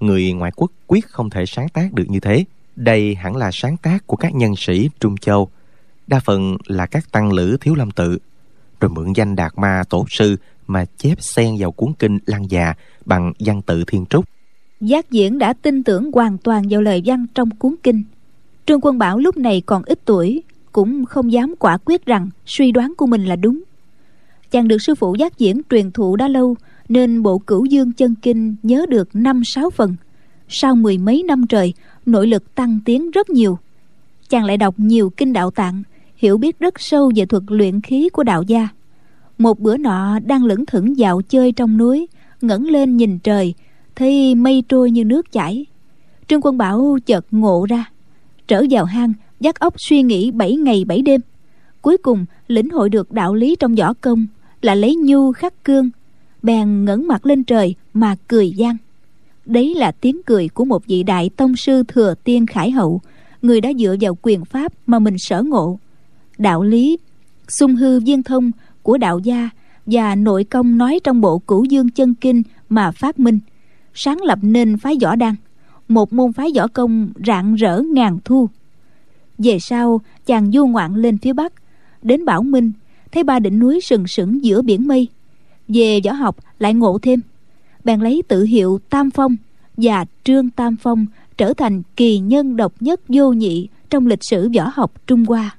người 0.00 0.32
ngoại 0.32 0.52
quốc 0.56 0.70
quyết 0.86 1.06
không 1.06 1.30
thể 1.30 1.46
sáng 1.46 1.68
tác 1.68 1.92
được 1.92 2.04
như 2.08 2.20
thế. 2.20 2.44
Đây 2.76 3.14
hẳn 3.14 3.36
là 3.36 3.50
sáng 3.52 3.76
tác 3.76 4.06
của 4.06 4.16
các 4.16 4.34
nhân 4.34 4.56
sĩ 4.56 4.90
trung 5.00 5.16
châu. 5.16 5.48
Đa 6.06 6.20
phần 6.20 6.56
là 6.66 6.86
các 6.86 7.12
tăng 7.12 7.32
lữ 7.32 7.56
thiếu 7.60 7.74
lâm 7.74 7.90
tự. 7.90 8.18
Rồi 8.80 8.90
mượn 8.90 9.12
danh 9.12 9.36
đạt 9.36 9.52
ma 9.56 9.82
tổ 9.88 10.04
sư 10.08 10.36
mà 10.66 10.84
chép 10.96 11.14
xen 11.20 11.56
vào 11.58 11.72
cuốn 11.72 11.92
kinh 11.98 12.18
lăng 12.26 12.50
già 12.50 12.74
bằng 13.04 13.32
văn 13.38 13.62
tự 13.62 13.84
thiên 13.86 14.06
trúc. 14.06 14.24
Giác 14.80 15.10
diễn 15.10 15.38
đã 15.38 15.52
tin 15.52 15.82
tưởng 15.82 16.12
hoàn 16.12 16.38
toàn 16.38 16.64
vào 16.70 16.82
lời 16.82 17.02
văn 17.04 17.26
trong 17.34 17.50
cuốn 17.50 17.74
kinh. 17.82 18.02
Trương 18.66 18.80
quân 18.80 18.98
bảo 18.98 19.18
lúc 19.18 19.36
này 19.36 19.62
còn 19.66 19.82
ít 19.82 19.98
tuổi, 20.04 20.42
cũng 20.72 21.04
không 21.04 21.32
dám 21.32 21.54
quả 21.58 21.78
quyết 21.84 22.06
rằng 22.06 22.30
suy 22.46 22.72
đoán 22.72 22.92
của 22.96 23.06
mình 23.06 23.24
là 23.24 23.36
đúng. 23.36 23.62
Chàng 24.50 24.68
được 24.68 24.82
sư 24.82 24.94
phụ 24.94 25.14
giác 25.14 25.38
diễn 25.38 25.60
truyền 25.70 25.90
thụ 25.90 26.16
đã 26.16 26.28
lâu 26.28 26.56
nên 26.88 27.22
bộ 27.22 27.38
cửu 27.38 27.64
dương 27.64 27.92
chân 27.92 28.14
kinh 28.22 28.56
nhớ 28.62 28.86
được 28.88 29.08
năm 29.14 29.44
sáu 29.44 29.70
phần. 29.70 29.96
Sau 30.48 30.74
mười 30.74 30.98
mấy 30.98 31.22
năm 31.22 31.46
trời, 31.46 31.72
nội 32.06 32.26
lực 32.26 32.54
tăng 32.54 32.80
tiến 32.84 33.10
rất 33.10 33.30
nhiều. 33.30 33.58
Chàng 34.28 34.44
lại 34.44 34.56
đọc 34.56 34.74
nhiều 34.78 35.10
kinh 35.16 35.32
đạo 35.32 35.50
tạng, 35.50 35.82
hiểu 36.16 36.38
biết 36.38 36.58
rất 36.58 36.74
sâu 36.80 37.12
về 37.16 37.26
thuật 37.26 37.42
luyện 37.48 37.80
khí 37.80 38.08
của 38.08 38.22
đạo 38.22 38.42
gia. 38.42 38.68
Một 39.38 39.60
bữa 39.60 39.76
nọ 39.76 40.18
đang 40.18 40.44
lững 40.44 40.66
thững 40.66 40.98
dạo 40.98 41.22
chơi 41.22 41.52
trong 41.52 41.76
núi, 41.76 42.06
ngẩng 42.40 42.68
lên 42.70 42.96
nhìn 42.96 43.18
trời, 43.18 43.54
thấy 43.96 44.34
mây 44.34 44.62
trôi 44.68 44.90
như 44.90 45.04
nước 45.04 45.32
chảy. 45.32 45.66
Trương 46.28 46.40
quân 46.42 46.58
bảo 46.58 46.98
chợt 47.06 47.26
ngộ 47.30 47.66
ra, 47.68 47.84
trở 48.48 48.64
vào 48.70 48.84
hang, 48.84 49.12
dắt 49.40 49.60
óc 49.60 49.74
suy 49.78 50.02
nghĩ 50.02 50.30
bảy 50.30 50.56
ngày 50.56 50.84
bảy 50.84 51.02
đêm. 51.02 51.20
Cuối 51.82 51.96
cùng, 51.96 52.24
lĩnh 52.48 52.70
hội 52.70 52.90
được 52.90 53.12
đạo 53.12 53.34
lý 53.34 53.56
trong 53.60 53.74
võ 53.74 53.92
công 53.94 54.26
là 54.62 54.74
lấy 54.74 54.96
nhu 54.96 55.32
khắc 55.32 55.64
cương 55.64 55.90
bèn 56.46 56.84
ngẩng 56.84 57.08
mặt 57.08 57.26
lên 57.26 57.44
trời 57.44 57.74
mà 57.94 58.16
cười 58.28 58.50
gian. 58.50 58.76
Đấy 59.46 59.74
là 59.74 59.92
tiếng 59.92 60.20
cười 60.26 60.48
của 60.48 60.64
một 60.64 60.86
vị 60.86 61.02
đại 61.02 61.30
tông 61.36 61.56
sư 61.56 61.82
thừa 61.88 62.14
tiên 62.24 62.46
khải 62.46 62.70
hậu, 62.70 63.00
người 63.42 63.60
đã 63.60 63.72
dựa 63.78 63.96
vào 64.00 64.18
quyền 64.22 64.44
pháp 64.44 64.72
mà 64.86 64.98
mình 64.98 65.18
sở 65.18 65.42
ngộ. 65.42 65.78
Đạo 66.38 66.62
lý 66.62 66.98
sung 67.48 67.76
hư 67.76 68.00
viên 68.00 68.22
thông 68.22 68.50
của 68.82 68.98
đạo 68.98 69.18
gia 69.18 69.50
và 69.86 70.14
nội 70.14 70.44
công 70.44 70.78
nói 70.78 71.00
trong 71.04 71.20
bộ 71.20 71.38
cửu 71.38 71.64
dương 71.64 71.90
chân 71.90 72.14
kinh 72.14 72.42
mà 72.68 72.90
phát 72.90 73.18
minh, 73.18 73.38
sáng 73.94 74.22
lập 74.22 74.38
nên 74.42 74.78
phái 74.78 74.96
võ 75.02 75.16
đăng 75.16 75.34
một 75.88 76.12
môn 76.12 76.32
phái 76.32 76.48
võ 76.56 76.68
công 76.68 77.08
rạng 77.26 77.54
rỡ 77.54 77.82
ngàn 77.82 78.18
thu. 78.24 78.48
Về 79.38 79.58
sau, 79.60 80.00
chàng 80.26 80.52
du 80.52 80.66
ngoạn 80.66 80.94
lên 80.94 81.18
phía 81.18 81.32
bắc, 81.32 81.52
đến 82.02 82.24
bảo 82.24 82.42
minh, 82.42 82.72
thấy 83.12 83.24
ba 83.24 83.38
đỉnh 83.38 83.58
núi 83.58 83.80
sừng 83.80 84.06
sững 84.06 84.44
giữa 84.44 84.62
biển 84.62 84.86
mây 84.86 85.08
về 85.68 86.00
võ 86.04 86.12
học 86.12 86.36
lại 86.58 86.74
ngộ 86.74 86.98
thêm. 87.02 87.20
Bèn 87.84 88.00
lấy 88.00 88.22
tự 88.28 88.44
hiệu 88.44 88.80
tam 88.90 89.10
phong 89.10 89.36
và 89.76 90.04
trương 90.24 90.50
tam 90.50 90.76
phong 90.76 91.06
trở 91.38 91.52
thành 91.52 91.82
kỳ 91.96 92.18
nhân 92.18 92.56
độc 92.56 92.72
nhất 92.80 93.00
vô 93.08 93.32
nhị 93.32 93.68
trong 93.90 94.06
lịch 94.06 94.24
sử 94.30 94.50
võ 94.56 94.70
học 94.74 94.92
trung 95.06 95.24
hoa. 95.24 95.56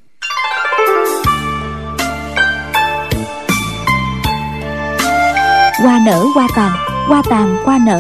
Hoa 5.83 5.99
nở, 6.05 6.25
hoa 6.35 6.47
tàn 6.55 6.71
hoa 7.07 7.21
tàn, 7.29 7.57
hoa 7.65 7.79
nở. 7.85 7.99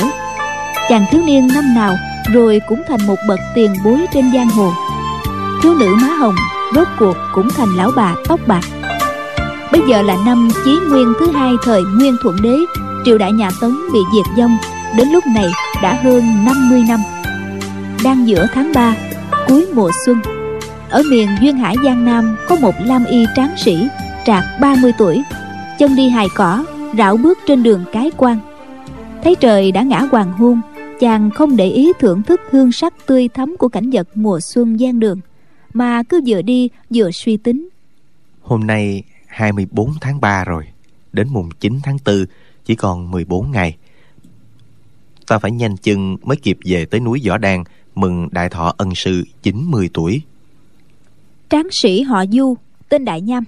Chàng 0.89 1.05
thiếu 1.11 1.21
niên 1.25 1.47
năm 1.47 1.73
nào 1.75 1.95
rồi 2.33 2.61
cũng 2.67 2.81
thành 2.87 3.07
một 3.07 3.15
bậc 3.27 3.39
tiền 3.55 3.73
bối 3.83 3.99
trên 4.13 4.31
giang 4.33 4.49
hồ. 4.49 4.71
Thiếu 5.63 5.75
nữ 5.75 5.95
má 6.01 6.07
hồng 6.07 6.35
rốt 6.75 6.87
cuộc 6.99 7.17
cũng 7.33 7.49
thành 7.49 7.75
lão 7.75 7.91
bà 7.95 8.15
tóc 8.27 8.39
bạc 8.47 8.61
bây 9.71 9.81
giờ 9.89 10.01
là 10.01 10.17
năm 10.25 10.49
chí 10.65 10.77
nguyên 10.89 11.13
thứ 11.19 11.31
hai 11.31 11.53
thời 11.63 11.83
nguyên 11.83 12.15
thuận 12.21 12.35
đế, 12.41 12.57
triều 13.05 13.17
đại 13.17 13.31
nhà 13.31 13.49
tống 13.61 13.75
bị 13.93 13.99
diệt 14.15 14.37
vong. 14.37 14.57
Đến 14.97 15.07
lúc 15.09 15.23
này 15.35 15.47
đã 15.81 15.99
hơn 16.03 16.23
50 16.45 16.83
năm. 16.87 16.99
Đang 18.03 18.27
giữa 18.27 18.47
tháng 18.53 18.71
3 18.75 18.95
cuối 19.47 19.65
mùa 19.73 19.91
xuân, 20.05 20.21
ở 20.89 21.03
miền 21.09 21.29
duyên 21.41 21.57
hải 21.57 21.75
giang 21.83 22.05
nam 22.05 22.35
có 22.47 22.55
một 22.55 22.75
lam 22.85 23.05
y 23.05 23.25
tráng 23.35 23.55
sĩ, 23.57 23.87
trạc 24.25 24.43
30 24.61 24.91
tuổi, 24.97 25.23
chân 25.79 25.95
đi 25.95 26.09
hài 26.09 26.27
cỏ, 26.35 26.65
rảo 26.97 27.17
bước 27.17 27.37
trên 27.47 27.63
đường 27.63 27.85
cái 27.91 28.11
quan. 28.17 28.39
Thấy 29.23 29.35
trời 29.35 29.71
đã 29.71 29.81
ngã 29.81 29.99
hoàng 29.99 30.31
hôn, 30.31 30.61
chàng 30.99 31.29
không 31.29 31.55
để 31.55 31.69
ý 31.69 31.93
thưởng 31.99 32.23
thức 32.23 32.41
hương 32.51 32.71
sắc 32.71 32.93
tươi 33.05 33.27
thắm 33.27 33.55
của 33.59 33.67
cảnh 33.67 33.89
vật 33.89 34.07
mùa 34.15 34.39
xuân 34.39 34.79
gian 34.79 34.99
đường, 34.99 35.19
mà 35.73 36.03
cứ 36.03 36.21
vừa 36.27 36.41
đi 36.41 36.69
vừa 36.89 37.11
suy 37.11 37.37
tính. 37.37 37.69
Hôm 38.41 38.67
nay 38.67 39.03
24 39.27 39.93
tháng 40.01 40.21
3 40.21 40.43
rồi 40.43 40.67
đến 41.13 41.27
mùng 41.29 41.49
9 41.59 41.79
tháng 41.83 41.97
4 42.05 42.25
chỉ 42.65 42.75
còn 42.75 43.11
14 43.11 43.51
ngày 43.51 43.77
ta 45.27 45.39
phải 45.39 45.51
nhanh 45.51 45.77
chân 45.77 46.17
mới 46.23 46.37
kịp 46.37 46.57
về 46.65 46.85
tới 46.85 46.99
núi 46.99 47.21
Võ 47.27 47.37
Đan 47.37 47.63
mừng 47.95 48.27
đại 48.31 48.49
thọ 48.49 48.73
ân 48.77 48.95
sư 48.95 49.23
90 49.43 49.89
tuổi. 49.93 50.21
Tráng 51.49 51.67
sĩ 51.71 52.01
họ 52.01 52.25
Du, 52.25 52.55
tên 52.89 53.05
Đại 53.05 53.21
Nham, 53.21 53.43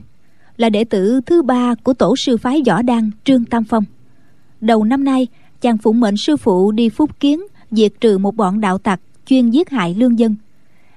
là 0.57 0.69
đệ 0.69 0.83
tử 0.83 1.21
thứ 1.25 1.41
ba 1.41 1.75
của 1.83 1.93
tổ 1.93 2.15
sư 2.15 2.37
phái 2.37 2.61
Võ 2.67 2.81
Đan 2.81 3.11
Trương 3.23 3.45
Tam 3.45 3.63
Phong. 3.63 3.83
Đầu 4.61 4.83
năm 4.83 5.03
nay, 5.03 5.27
chàng 5.61 5.77
phụng 5.77 5.99
mệnh 5.99 6.17
sư 6.17 6.37
phụ 6.37 6.71
đi 6.71 6.89
phúc 6.89 7.19
kiến 7.19 7.41
diệt 7.71 7.91
trừ 8.01 8.17
một 8.17 8.35
bọn 8.35 8.61
đạo 8.61 8.77
tặc 8.77 9.01
chuyên 9.25 9.49
giết 9.49 9.69
hại 9.69 9.95
lương 9.95 10.19
dân. 10.19 10.35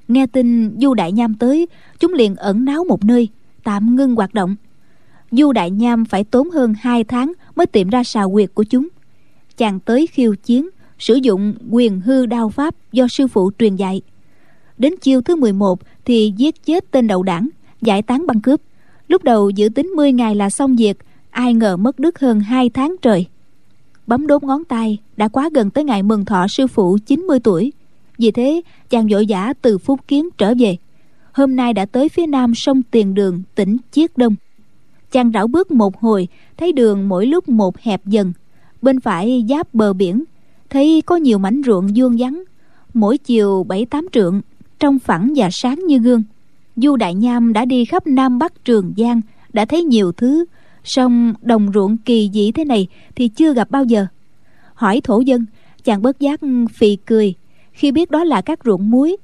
Nghe 0.09 0.27
tin 0.27 0.81
Du 0.81 0.95
Đại 0.95 1.13
Nham 1.13 1.35
tới, 1.35 1.67
chúng 2.01 2.13
liền 2.13 2.37
ẩn 2.37 2.65
náu 2.65 2.85
một 2.85 3.05
nơi, 3.05 3.29
tạm 3.65 3.97
ngưng 3.97 4.15
hoạt 4.15 4.35
động. 4.35 4.57
Du 5.33 5.53
Đại 5.53 5.71
Nham 5.71 6.05
phải 6.05 6.25
tốn 6.25 6.51
hơn 6.51 6.75
2 6.81 7.05
tháng 7.05 7.33
mới 7.57 7.67
tìm 7.67 7.89
ra 7.89 8.05
xào 8.05 8.31
quyệt 8.31 8.51
của 8.55 8.65
chúng– 8.65 8.89
chàng 9.57 9.81
tới 9.81 10.07
khiêu 10.07 10.35
chiến, 10.35 10.69
sử 10.99 11.15
dụng 11.15 11.55
quyền 11.71 12.01
hư 12.01 12.27
đao 12.27 12.49
pháp 12.49 12.75
do 12.93 13.09
sư 13.09 13.27
phụ 13.27 13.51
truyền 13.59 13.77
dạy. 13.77 14.03
Đến 14.79 14.95
chiêu 15.01 15.23
thứ 15.23 15.37
11 15.37 15.81
thì 16.05 16.33
giết 16.37 16.65
chết 16.65 16.91
tên 16.91 17.07
đầu 17.07 17.23
đảng, 17.23 17.49
giải 17.81 18.03
tán 18.03 18.27
băng 18.27 18.41
cướp. 18.41 18.61
Lúc 19.09 19.25
đầu 19.25 19.51
dự 19.51 19.69
tính 19.69 19.87
10 19.87 20.13
ngày 20.13 20.35
là 20.35 20.51
xong 20.51 20.77
việc, 20.77 20.99
ai 21.31 21.55
ngờ 21.55 21.77
mất 21.77 21.99
đứt 21.99 22.19
hơn 22.19 22.41
2 22.41 22.71
tháng 22.71 22.95
trời. 23.03 23.27
Bấm 24.07 24.27
đốt 24.27 24.43
ngón 24.43 24.65
tay 24.65 24.99
đã 25.17 25.29
quá 25.29 25.49
gần 25.55 25.71
tới 25.71 25.85
ngày 25.85 26.03
mừng 26.03 26.25
thọ 26.25 26.47
sư 26.49 26.67
phụ 26.67 26.99
90 27.07 27.41
tuổi. 27.41 27.73
Vì 28.19 28.31
thế, 28.31 28.61
chàng 28.91 29.07
vội 29.11 29.25
vã 29.29 29.53
từ 29.63 29.79
phúc 29.79 30.01
kiến 30.09 30.29
trở 30.39 30.55
về. 30.59 30.77
Hôm 31.33 31.57
nay 31.57 31.73
đã 31.73 31.87
tới 31.87 32.09
phía 32.09 32.27
nam 32.27 32.55
sông 32.55 32.83
tiền 32.91 33.15
đường, 33.15 33.43
tỉnh 33.55 33.77
chiết 33.91 34.19
đông 34.19 34.35
chàng 35.13 35.33
rảo 35.33 35.47
bước 35.47 35.71
một 35.71 35.97
hồi, 36.01 36.29
thấy 36.57 36.73
đường 36.73 37.09
mỗi 37.09 37.27
lúc 37.27 37.49
một 37.49 37.79
hẹp 37.79 38.07
dần. 38.07 38.33
Bên 38.83 39.01
phải 39.01 39.45
giáp 39.49 39.75
bờ 39.75 39.93
biển, 39.93 40.25
thấy 40.71 41.03
có 41.07 41.17
nhiều 41.17 41.39
mảnh 41.39 41.63
ruộng 41.67 41.87
vuông 41.97 42.17
vắn 42.19 42.43
mỗi 42.95 43.19
chiều 43.19 43.65
bảy 43.65 43.87
tám 43.87 44.07
trượng, 44.13 44.41
trong 44.79 44.99
phẳng 44.99 45.33
và 45.37 45.49
sáng 45.53 45.81
như 45.87 45.99
gương. 45.99 46.23
Du 46.77 46.97
đại 46.97 47.15
nham 47.15 47.53
đã 47.53 47.65
đi 47.65 47.85
khắp 47.85 48.07
nam 48.07 48.39
bắc 48.39 48.65
trường 48.65 48.93
giang, 48.97 49.21
đã 49.53 49.65
thấy 49.65 49.85
nhiều 49.85 50.13
thứ. 50.13 50.45
Song 50.85 51.35
đồng 51.43 51.71
ruộng 51.75 51.97
kỳ 51.97 52.31
dị 52.33 52.53
thế 52.53 52.65
này 52.65 52.87
thì 53.15 53.29
chưa 53.29 53.55
gặp 53.55 53.71
bao 53.71 53.85
giờ. 53.85 54.07
Hỏi 54.75 55.01
thổ 55.05 55.21
dân, 55.21 55.47
chàng 55.85 56.03
bớt 56.03 56.21
giác 56.21 56.41
phì 56.73 56.97
cười. 56.97 57.35
Khi 57.73 57.93
biết 57.93 58.11
đó 58.11 58.25
là 58.25 58.41
các 58.41 58.59
ruộng 58.65 58.91
muối, 58.91 59.17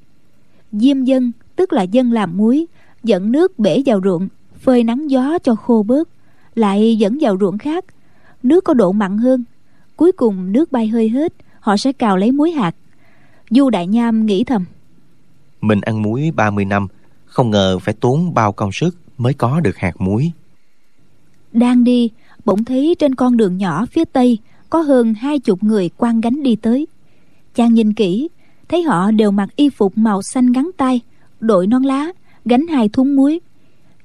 diêm 0.72 1.04
dân, 1.04 1.32
tức 1.56 1.72
là 1.72 1.82
dân 1.82 2.12
làm 2.12 2.36
muối, 2.36 2.66
dẫn 3.02 3.32
nước 3.32 3.58
bể 3.58 3.82
vào 3.86 4.00
ruộng 4.04 4.28
phơi 4.60 4.84
nắng 4.84 5.10
gió 5.10 5.38
cho 5.38 5.54
khô 5.54 5.82
bớt 5.82 6.08
lại 6.54 6.96
dẫn 6.96 7.18
vào 7.20 7.36
ruộng 7.40 7.58
khác. 7.58 7.84
Nước 8.42 8.64
có 8.64 8.74
độ 8.74 8.92
mặn 8.92 9.18
hơn 9.18 9.44
cuối 9.96 10.12
cùng 10.12 10.52
nước 10.52 10.72
bay 10.72 10.88
hơi 10.88 11.08
hết 11.08 11.32
họ 11.60 11.76
sẽ 11.76 11.92
cào 11.92 12.16
lấy 12.16 12.32
muối 12.32 12.50
hạt. 12.50 12.74
Du 13.50 13.70
đại 13.70 13.86
nham 13.86 14.26
nghĩ 14.26 14.44
thầm. 14.44 14.64
Mình 15.60 15.80
ăn 15.80 16.02
muối 16.02 16.30
30 16.36 16.64
năm 16.64 16.86
không 17.24 17.50
ngờ 17.50 17.78
phải 17.78 17.94
tốn 17.94 18.34
bao 18.34 18.52
công 18.52 18.72
sức 18.72 18.96
mới 19.18 19.34
có 19.34 19.60
được 19.60 19.76
hạt 19.76 20.00
muối. 20.00 20.32
Đang 21.52 21.84
đi 21.84 22.10
bỗng 22.44 22.64
thấy 22.64 22.96
trên 22.98 23.14
con 23.14 23.36
đường 23.36 23.56
nhỏ 23.56 23.86
phía 23.86 24.04
tây 24.04 24.38
có 24.70 24.80
hơn 24.80 25.14
hai 25.14 25.38
chục 25.38 25.62
người 25.62 25.90
quan 25.96 26.20
gánh 26.20 26.42
đi 26.42 26.56
tới. 26.56 26.86
Chàng 27.54 27.74
nhìn 27.74 27.92
kỹ 27.92 28.28
thấy 28.68 28.82
họ 28.82 29.10
đều 29.10 29.30
mặc 29.30 29.48
y 29.56 29.70
phục 29.70 29.98
màu 29.98 30.22
xanh 30.22 30.52
ngắn 30.52 30.70
tay 30.76 31.00
đội 31.40 31.66
non 31.66 31.82
lá 31.82 32.06
gánh 32.44 32.66
hai 32.66 32.88
thúng 32.88 33.16
muối 33.16 33.40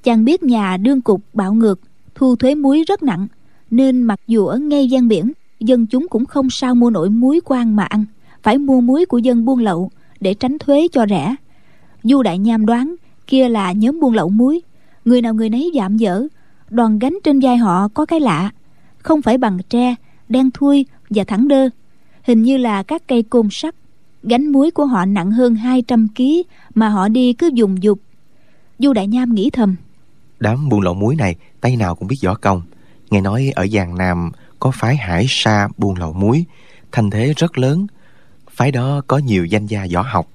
chàng 0.04 0.26
biết 0.26 0.44
nhà 0.44 0.78
đương 0.78 1.02
cục 1.02 1.22
bạo 1.34 1.54
ngược, 1.54 1.80
thu 2.16 2.36
thuế 2.36 2.56
muối 2.56 2.84
rất 2.88 3.04
nặng, 3.04 3.28
nên 3.72 4.04
mặc 4.04 4.20
dù 4.28 4.46
ở 4.46 4.58
ngay 4.58 4.88
gian 4.88 5.08
biển, 5.08 5.32
dân 5.60 5.88
chúng 5.88 6.08
cũng 6.08 6.26
không 6.26 6.50
sao 6.50 6.76
mua 6.76 6.89
nổi 6.89 7.10
muối 7.10 7.39
quan 7.46 7.76
mà 7.76 7.84
ăn, 7.84 8.06
phải 8.44 8.58
mua 8.58 8.82
muối 8.82 9.06
của 9.06 9.18
dân 9.18 9.46
buôn 9.46 9.60
lậu 9.60 9.92
để 10.20 10.34
tránh 10.34 10.58
thuế 10.60 10.88
cho 10.92 11.06
rẻ. 11.10 11.36
Du 12.04 12.22
đại 12.24 12.38
nham 12.38 12.66
đoán, 12.66 12.96
kia 13.28 13.50
là 13.50 13.72
nhóm 13.72 14.00
buôn 14.00 14.13
lậu 14.13 14.30
muối, 14.30 14.62
người 15.06 15.22
nào 15.22 15.34
người 15.34 15.50
nấy 15.50 15.72
giảm 15.76 15.98
dở 15.98 16.28
đoàn 16.70 17.00
gánh 17.00 17.18
trên 17.24 17.39
vai 17.39 17.58
họ 17.58 17.88
có 17.88 18.06
cái 18.06 18.20
lạ, 18.20 18.50
không 18.98 19.22
phải 19.22 19.38
bằng 19.38 19.58
tre, 19.70 19.96
đen 20.30 20.52
thui 20.52 20.86
và 21.10 21.24
thẳng 21.24 21.48
đơ, 21.48 21.70
hình 22.24 22.44
như 22.44 22.58
là 22.58 22.84
các 22.84 23.08
cây 23.08 23.24
côn 23.24 23.48
sắt. 23.52 23.76
Gánh 24.24 24.52
muối 24.52 24.72
của 24.72 24.86
họ 24.86 25.06
nặng 25.06 25.32
hơn 25.32 25.56
200 25.56 26.08
kg 26.18 26.24
mà 26.76 26.89
họ 26.89 27.08
đi 27.08 27.34
cứ 27.34 27.50
dùng 27.54 27.84
dục. 27.84 28.00
Du 28.80 28.94
đại 28.94 29.08
nham 29.08 29.36
nghĩ 29.36 29.50
thầm 29.50 29.76
đám 30.39 30.69
buôn 30.69 30.82
lậu 30.82 30.93
muối 30.93 31.15
này, 31.15 31.36
tay 31.62 31.76
nào 31.76 31.96
cũng 31.96 32.08
biết 32.08 32.17
võ 32.24 32.36
công. 32.36 32.62
Nghe 33.10 33.22
nói 33.22 33.52
ở 33.56 33.67
giang 33.67 33.98
nam 33.98 34.32
có 34.60 34.72
phái 34.72 34.96
hải 34.96 35.26
sa 35.30 35.67
buôn 35.78 35.96
lậu 36.00 36.13
muối 36.13 36.46
thành 36.91 37.10
thế 37.10 37.34
rất 37.38 37.58
lớn. 37.58 37.88
Phái 38.50 38.72
đó 38.72 39.02
có 39.08 39.17
nhiều 39.17 39.46
danh 39.46 39.65
gia 39.65 39.86
võ 39.93 40.02
học, 40.02 40.28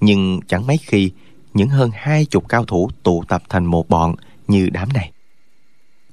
nhưng 0.00 0.40
chẳng 0.48 0.66
mấy 0.66 0.76
khi 0.76 1.10
những 1.54 1.68
hơn 1.68 1.90
hai 1.94 2.24
chục 2.24 2.48
cao 2.48 2.64
thủ 2.64 2.90
tụ 3.02 3.24
tập 3.28 3.42
thành 3.48 3.64
một 3.64 3.88
bọn 3.88 4.14
như 4.48 4.68
đám 4.72 4.88
này. 4.92 5.12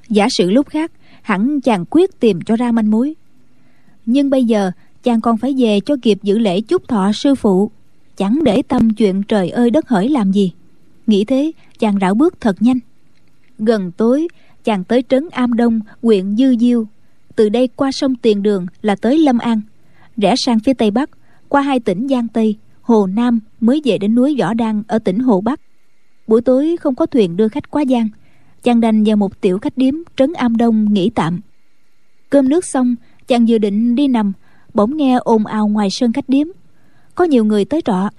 Giả 0.10 0.28
sử 0.30 0.52
lúc 0.52 0.70
khác, 0.70 0.92
hẳn 1.22 1.62
chàng 1.62 1.86
quyết 1.90 2.20
tìm 2.20 2.42
cho 2.42 2.56
ra 2.56 2.72
manh 2.72 2.92
mối. 2.92 3.14
Nhưng 4.06 4.30
bây 4.30 4.46
giờ, 4.46 4.72
chàng 5.04 5.22
còn 5.22 5.38
phải 5.38 5.56
về 5.58 5.80
cho 5.86 5.96
kịp 6.02 6.20
giữ 6.24 6.38
lễ 6.40 6.62
chúc 6.62 6.88
thọ 6.88 7.12
sư 7.12 7.36
phụ. 7.36 7.72
Chẳng 8.18 8.44
để 8.44 8.62
tâm 8.62 8.94
chuyện 8.94 9.24
trời 9.24 9.50
ơi 9.50 9.70
đất 9.70 9.90
hỡi 9.90 10.10
làm 10.10 10.32
gì. 10.32 10.52
Nghĩ 11.08 11.26
thế, 11.26 11.52
chàng 11.80 12.00
rảo 12.02 12.14
bước 12.14 12.42
thật 12.42 12.62
nhanh 12.62 12.80
gần 13.66 13.92
tối, 13.92 14.28
chàng 14.64 14.84
tới 14.84 15.04
trấn 15.10 15.30
am 15.32 15.54
đông, 15.54 15.80
huyện 16.02 16.36
dư 16.36 16.56
diêu. 16.60 16.88
Từ 17.36 17.50
đây 17.50 17.70
qua 17.76 17.92
sông 17.92 18.16
tiền 18.16 18.44
đường 18.44 18.66
là 18.82 18.96
tới 18.96 19.18
lâm 19.18 19.38
an. 19.38 19.62
Rẽ 20.18 20.36
sang 20.38 20.60
phía 20.60 20.74
tây 20.74 20.92
bắc, 20.92 21.10
qua 21.50 21.62
hai 21.62 21.80
tỉnh 21.80 22.08
giang 22.08 22.28
tây, 22.28 22.56
hồ 22.82 23.08
nam 23.08 23.40
mới 23.60 23.82
về 23.86 23.98
đến 23.98 24.16
núi 24.16 24.36
võ 24.40 24.54
đăng 24.54 24.84
ở 24.88 25.00
tỉnh 25.00 25.20
hồ 25.20 25.42
bắc. 25.42 25.60
Buổi 26.28 26.42
tối 26.42 26.78
không 26.80 26.96
có 26.96 27.06
thuyền 27.06 27.38
đưa 27.38 27.48
khách 27.48 27.72
qua 27.72 27.84
giang 27.90 28.10
chàng 28.64 28.82
đành 28.82 29.04
vào 29.04 29.16
một 29.16 29.42
tiểu 29.42 29.60
khách 29.60 29.78
điếm 29.78 29.94
trấn 30.16 30.34
am 30.34 30.58
đông 30.58 30.94
nghỉ 30.94 31.10
tạm. 31.10 31.40
Cơm 32.30 32.50
nước 32.50 32.66
xong, 32.66 32.96
chàng 33.28 33.48
dự 33.48 33.58
định 33.58 33.96
đi 33.96 34.08
nằm, 34.08 34.34
bỗng 34.74 34.98
nghe 34.98 35.18
ồn 35.24 35.46
ào 35.46 35.68
ngoài 35.68 35.90
sân 35.92 36.14
khách 36.14 36.30
điếm. 36.30 36.48
Có 37.16 37.24
nhiều 37.26 37.46
người 37.46 37.66
tới 37.66 37.82
trọ, 37.86 38.10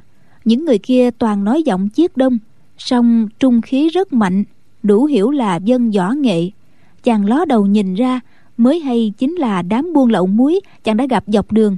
những 0.44 0.64
người 0.64 0.78
kia 0.78 1.10
toàn 1.10 1.44
nói 1.44 1.62
giọng 1.62 1.88
chiết 1.94 2.16
đông, 2.16 2.38
song 2.78 3.28
trung 3.38 3.60
khí 3.62 3.88
rất 3.88 4.12
mạnh 4.12 4.44
đủ 4.82 5.04
hiểu 5.04 5.30
là 5.30 5.56
dân 5.56 5.90
võ 5.90 6.10
nghệ. 6.10 6.50
Chàng 7.02 7.24
ló 7.24 7.44
đầu 7.44 7.66
nhìn 7.66 7.94
ra 7.94 8.20
mới 8.56 8.80
hay 8.80 9.12
chính 9.18 9.34
là 9.34 9.62
đám 9.62 9.92
buôn 9.94 10.10
lậu 10.10 10.26
muối 10.26 10.60
chàng 10.84 10.96
đã 10.96 11.06
gặp 11.10 11.24
dọc 11.26 11.52
đường. 11.52 11.76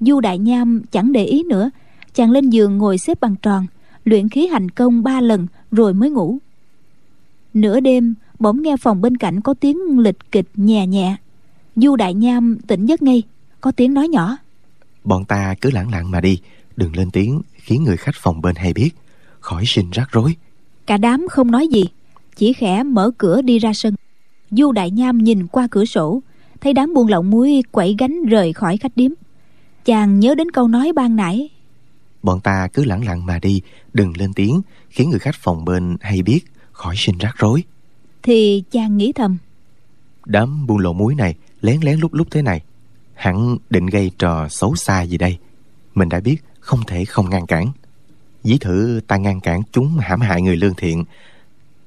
Du 0.00 0.20
đại 0.20 0.38
nham 0.38 0.82
chẳng 0.90 1.12
để 1.12 1.24
ý 1.24 1.42
nữa 1.42 1.70
chàng 2.14 2.30
lên 2.30 2.50
giường 2.50 2.78
ngồi 2.78 2.98
xếp 2.98 3.20
bằng 3.20 3.36
tròn 3.42 3.66
luyện 4.04 4.28
khí 4.28 4.46
hành 4.46 4.70
công 4.70 5.02
ba 5.02 5.20
lần 5.20 5.46
rồi 5.70 5.94
mới 5.94 6.10
ngủ. 6.10 6.38
Nửa 7.54 7.80
đêm 7.80 8.14
bỗng 8.38 8.62
nghe 8.62 8.76
phòng 8.76 9.00
bên 9.00 9.16
cạnh 9.16 9.40
có 9.40 9.54
tiếng 9.54 9.98
lịch 9.98 10.32
kịch 10.32 10.48
nhẹ 10.54 10.86
nhẹ. 10.86 11.16
Du 11.76 11.96
đại 11.96 12.14
nham 12.14 12.58
tỉnh 12.66 12.86
giấc 12.86 13.02
ngay 13.02 13.22
có 13.60 13.72
tiếng 13.72 13.94
nói 13.94 14.08
nhỏ. 14.08 14.36
Bọn 15.04 15.24
ta 15.24 15.54
cứ 15.60 15.70
lẳng 15.70 15.90
lặng 15.90 16.10
mà 16.10 16.20
đi 16.20 16.40
đừng 16.76 16.96
lên 16.96 17.10
tiếng 17.10 17.42
khiến 17.54 17.84
người 17.84 17.96
khách 17.96 18.14
phòng 18.14 18.42
bên 18.42 18.56
hay 18.56 18.72
biết. 18.72 18.90
Khỏi 19.40 19.62
sinh 19.66 19.90
rắc 19.90 20.12
rối. 20.12 20.36
Cả 20.86 20.96
đám 20.96 21.26
không 21.30 21.50
nói 21.50 21.68
gì 21.68 21.84
chỉ 22.36 22.52
khẽ 22.52 22.82
mở 22.82 23.10
cửa 23.18 23.42
đi 23.42 23.58
ra 23.58 23.72
sân. 23.72 23.94
Du 24.50 24.72
đại 24.72 24.90
nham 24.90 25.18
nhìn 25.18 25.46
qua 25.46 25.68
cửa 25.70 25.84
sổ 25.84 26.22
thấy 26.60 26.72
đám 26.72 26.94
buôn 26.94 27.08
lậu 27.08 27.22
muối 27.22 27.62
quẩy 27.72 27.96
gánh 27.98 28.24
rời 28.24 28.52
khỏi 28.52 28.76
khách 28.76 28.96
điếm. 28.96 29.10
Chàng 29.84 30.20
nhớ 30.20 30.34
đến 30.34 30.50
câu 30.50 30.68
nói 30.68 30.92
ban 30.92 31.16
nãy. 31.16 31.48
Bọn 32.22 32.40
ta 32.40 32.68
cứ 32.74 32.84
lẳng 32.84 33.04
lặng 33.04 33.26
mà 33.26 33.38
đi 33.38 33.62
đừng 33.92 34.16
lên 34.16 34.32
tiếng 34.32 34.60
khiến 34.88 35.10
người 35.10 35.18
khách 35.18 35.34
phòng 35.34 35.64
bên 35.64 35.96
hay 36.00 36.22
biết 36.22 36.40
khỏi 36.72 36.94
sinh 36.98 37.18
rắc 37.18 37.34
rối. 37.38 37.64
Thì 38.22 38.62
chàng 38.70 38.96
nghĩ 38.96 39.12
thầm. 39.12 39.38
Đám 40.26 40.66
buôn 40.66 40.78
lậu 40.78 40.92
muối 40.92 41.14
này 41.14 41.34
lén 41.60 41.80
lén 41.80 41.98
lúc 41.98 42.14
lúc 42.14 42.28
thế 42.30 42.42
này. 42.42 42.62
Hẳn 43.14 43.56
định 43.70 43.86
gây 43.86 44.10
trò 44.18 44.48
xấu 44.48 44.74
xa 44.74 45.02
gì 45.02 45.18
đây? 45.18 45.38
Mình 45.94 46.08
đã 46.08 46.20
biết 46.20 46.36
không 46.60 46.80
thể 46.86 47.04
không 47.04 47.30
ngăn 47.30 47.46
cản. 47.46 47.72
Dĩ 48.44 48.58
thử 48.58 49.00
ta 49.06 49.16
ngăn 49.16 49.40
cản 49.40 49.62
chúng 49.72 49.98
hãm 49.98 50.20
hại 50.20 50.42
người 50.42 50.56
lương 50.56 50.74
thiện 50.74 51.04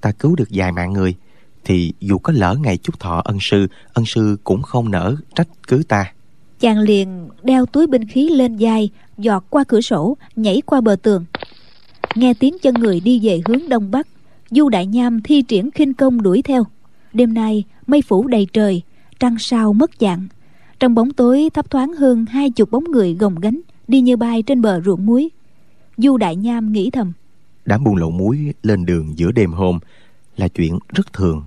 ta 0.01 0.11
cứu 0.11 0.35
được 0.35 0.47
vài 0.49 0.71
mạng 0.71 0.93
người, 0.93 1.15
thì 1.63 1.93
dù 1.99 2.17
có 2.17 2.33
lỡ 2.35 2.55
ngày 2.61 2.77
chúc 2.77 2.99
thọ 2.99 3.21
ân 3.25 3.37
sư 3.41 3.67
ân 3.93 4.05
sư 4.05 4.37
cũng 4.43 4.61
không 4.61 4.91
nỡ 4.91 5.15
trách 5.35 5.47
cứ 5.67 5.83
ta. 5.87 6.13
Chàng 6.59 6.79
liền 6.79 7.29
đeo 7.43 7.65
túi 7.65 7.87
binh 7.87 8.07
khí 8.07 8.29
lên 8.29 8.57
vai, 8.59 8.89
giọt 9.17 9.45
qua 9.49 9.63
cửa 9.63 9.81
sổ, 9.81 10.17
nhảy 10.35 10.61
qua 10.65 10.81
bờ 10.81 10.95
tường. 10.95 11.25
Nghe 12.15 12.33
tiếng 12.33 12.57
chân 12.61 12.73
người 12.73 12.99
đi 12.99 13.19
về 13.23 13.41
hướng 13.45 13.69
đông 13.69 13.91
bắc, 13.91 14.07
du 14.49 14.69
đại 14.69 14.85
nham 14.85 15.21
thi 15.21 15.41
triển 15.41 15.71
khinh 15.71 15.93
công 15.93 16.21
đuổi 16.21 16.41
theo. 16.41 16.63
Đêm 17.13 17.33
nay, 17.33 17.63
mây 17.87 18.01
phủ 18.01 18.27
đầy 18.27 18.47
trời, 18.53 18.81
trăng 19.19 19.35
sao 19.39 19.73
mất 19.73 19.91
dạng. 19.99 20.27
Trong 20.79 20.95
bóng 20.95 21.11
tối 21.11 21.49
thấp 21.53 21.69
thoáng 21.69 21.93
hơn 21.93 22.25
hai 22.25 22.49
chục 22.51 22.71
bóng 22.71 22.83
người 22.83 23.13
gồng 23.13 23.39
gánh, 23.39 23.61
đi 23.87 24.01
như 24.01 24.17
bay 24.17 24.41
trên 24.41 24.61
bờ 24.61 24.81
ruộng 24.81 25.05
muối. 25.05 25.29
Du 25.97 26.17
đại 26.17 26.35
nham 26.35 26.71
nghĩ 26.71 26.89
thầm 26.89 27.13
đám 27.69 27.83
buôn 27.83 27.95
lậu 27.95 28.11
muối 28.11 28.53
lên 28.63 28.85
đường 28.85 29.17
giữa 29.17 29.31
đêm 29.31 29.51
hôm 29.51 29.79
là 30.37 30.47
chuyện 30.47 30.79
rất 30.89 31.13
thường. 31.13 31.43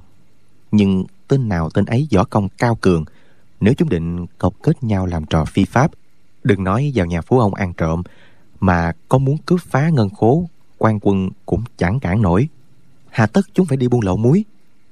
Nhưng 0.70 1.04
tên 1.28 1.48
nào 1.48 1.70
tên 1.70 1.84
ấy 1.84 2.08
võ 2.14 2.24
công 2.24 2.48
cao 2.58 2.78
cường, 2.80 3.04
nếu 3.60 3.74
chúng 3.74 3.88
định 3.88 4.26
cọc 4.38 4.62
kết 4.62 4.84
nhau 4.84 5.06
làm 5.06 5.24
trò 5.24 5.44
phi 5.44 5.64
pháp, 5.64 5.90
đừng 6.44 6.64
nói 6.64 6.92
vào 6.94 7.06
nhà 7.06 7.20
phú 7.20 7.38
ông 7.38 7.54
ăn 7.54 7.72
trộm, 7.76 8.02
mà 8.60 8.92
có 9.08 9.18
muốn 9.18 9.36
cướp 9.46 9.60
phá 9.60 9.88
ngân 9.88 10.10
khố, 10.10 10.48
quan 10.78 10.98
quân 11.02 11.30
cũng 11.46 11.62
chẳng 11.76 12.00
cản 12.00 12.22
nổi. 12.22 12.48
Hà 13.10 13.26
tất 13.26 13.46
chúng 13.54 13.66
phải 13.66 13.76
đi 13.76 13.88
buôn 13.88 14.00
lậu 14.04 14.16
muối, 14.16 14.44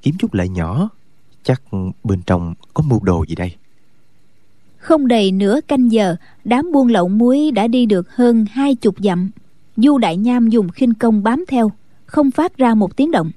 kiếm 0.03 0.14
chút 0.18 0.35
lợi 0.35 0.49
nhỏ, 0.49 0.89
chắc 1.43 1.62
bên 2.05 2.22
trong 2.26 2.55
có 2.74 2.83
mưu 2.83 3.01
đồ 3.03 3.24
gì 3.28 3.35
đây? 3.35 3.57
Không 4.76 5.09
đầy 5.09 5.33
nửa 5.33 5.61
canh 5.68 5.93
giờ, 5.93 6.16
đám 6.45 6.72
buôn 6.72 6.89
lậu 6.89 7.09
muối 7.09 7.51
đã 7.51 7.66
đi 7.66 7.87
được 7.87 8.16
hơn 8.16 8.47
hai 8.51 8.74
chục 8.74 8.95
dặm 8.99 9.31
du 9.77 9.99
đại 9.99 10.16
nham 10.16 10.49
dùng 10.49 10.68
khinh 10.68 10.95
công 10.95 11.23
bám 11.23 11.45
theo, 11.49 11.73
không 12.07 12.31
phát 12.31 12.57
ra 12.57 12.75
một 12.75 12.97
tiếng 12.97 13.11
động. 13.11 13.31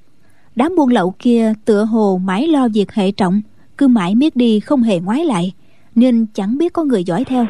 Đám 0.56 0.76
buôn 0.76 0.90
lậu 0.90 1.14
kia 1.20 1.54
tựa 1.66 1.84
hồ 1.84 2.22
mãi 2.24 2.48
lo 2.48 2.68
việc 2.74 2.92
hệ 2.92 3.12
trọng, 3.12 3.42
cứ 3.78 3.88
mãi 3.88 4.16
miết 4.16 4.36
đi 4.36 4.60
không 4.60 4.84
hề 4.84 5.00
ngoái 5.00 5.26
lại, 5.26 5.54
nên 5.96 6.26
chẳng 6.34 6.58
biết 6.58 6.74
có 6.74 6.84
người 6.84 7.04
dõi 7.04 7.24
theo. 7.24 7.46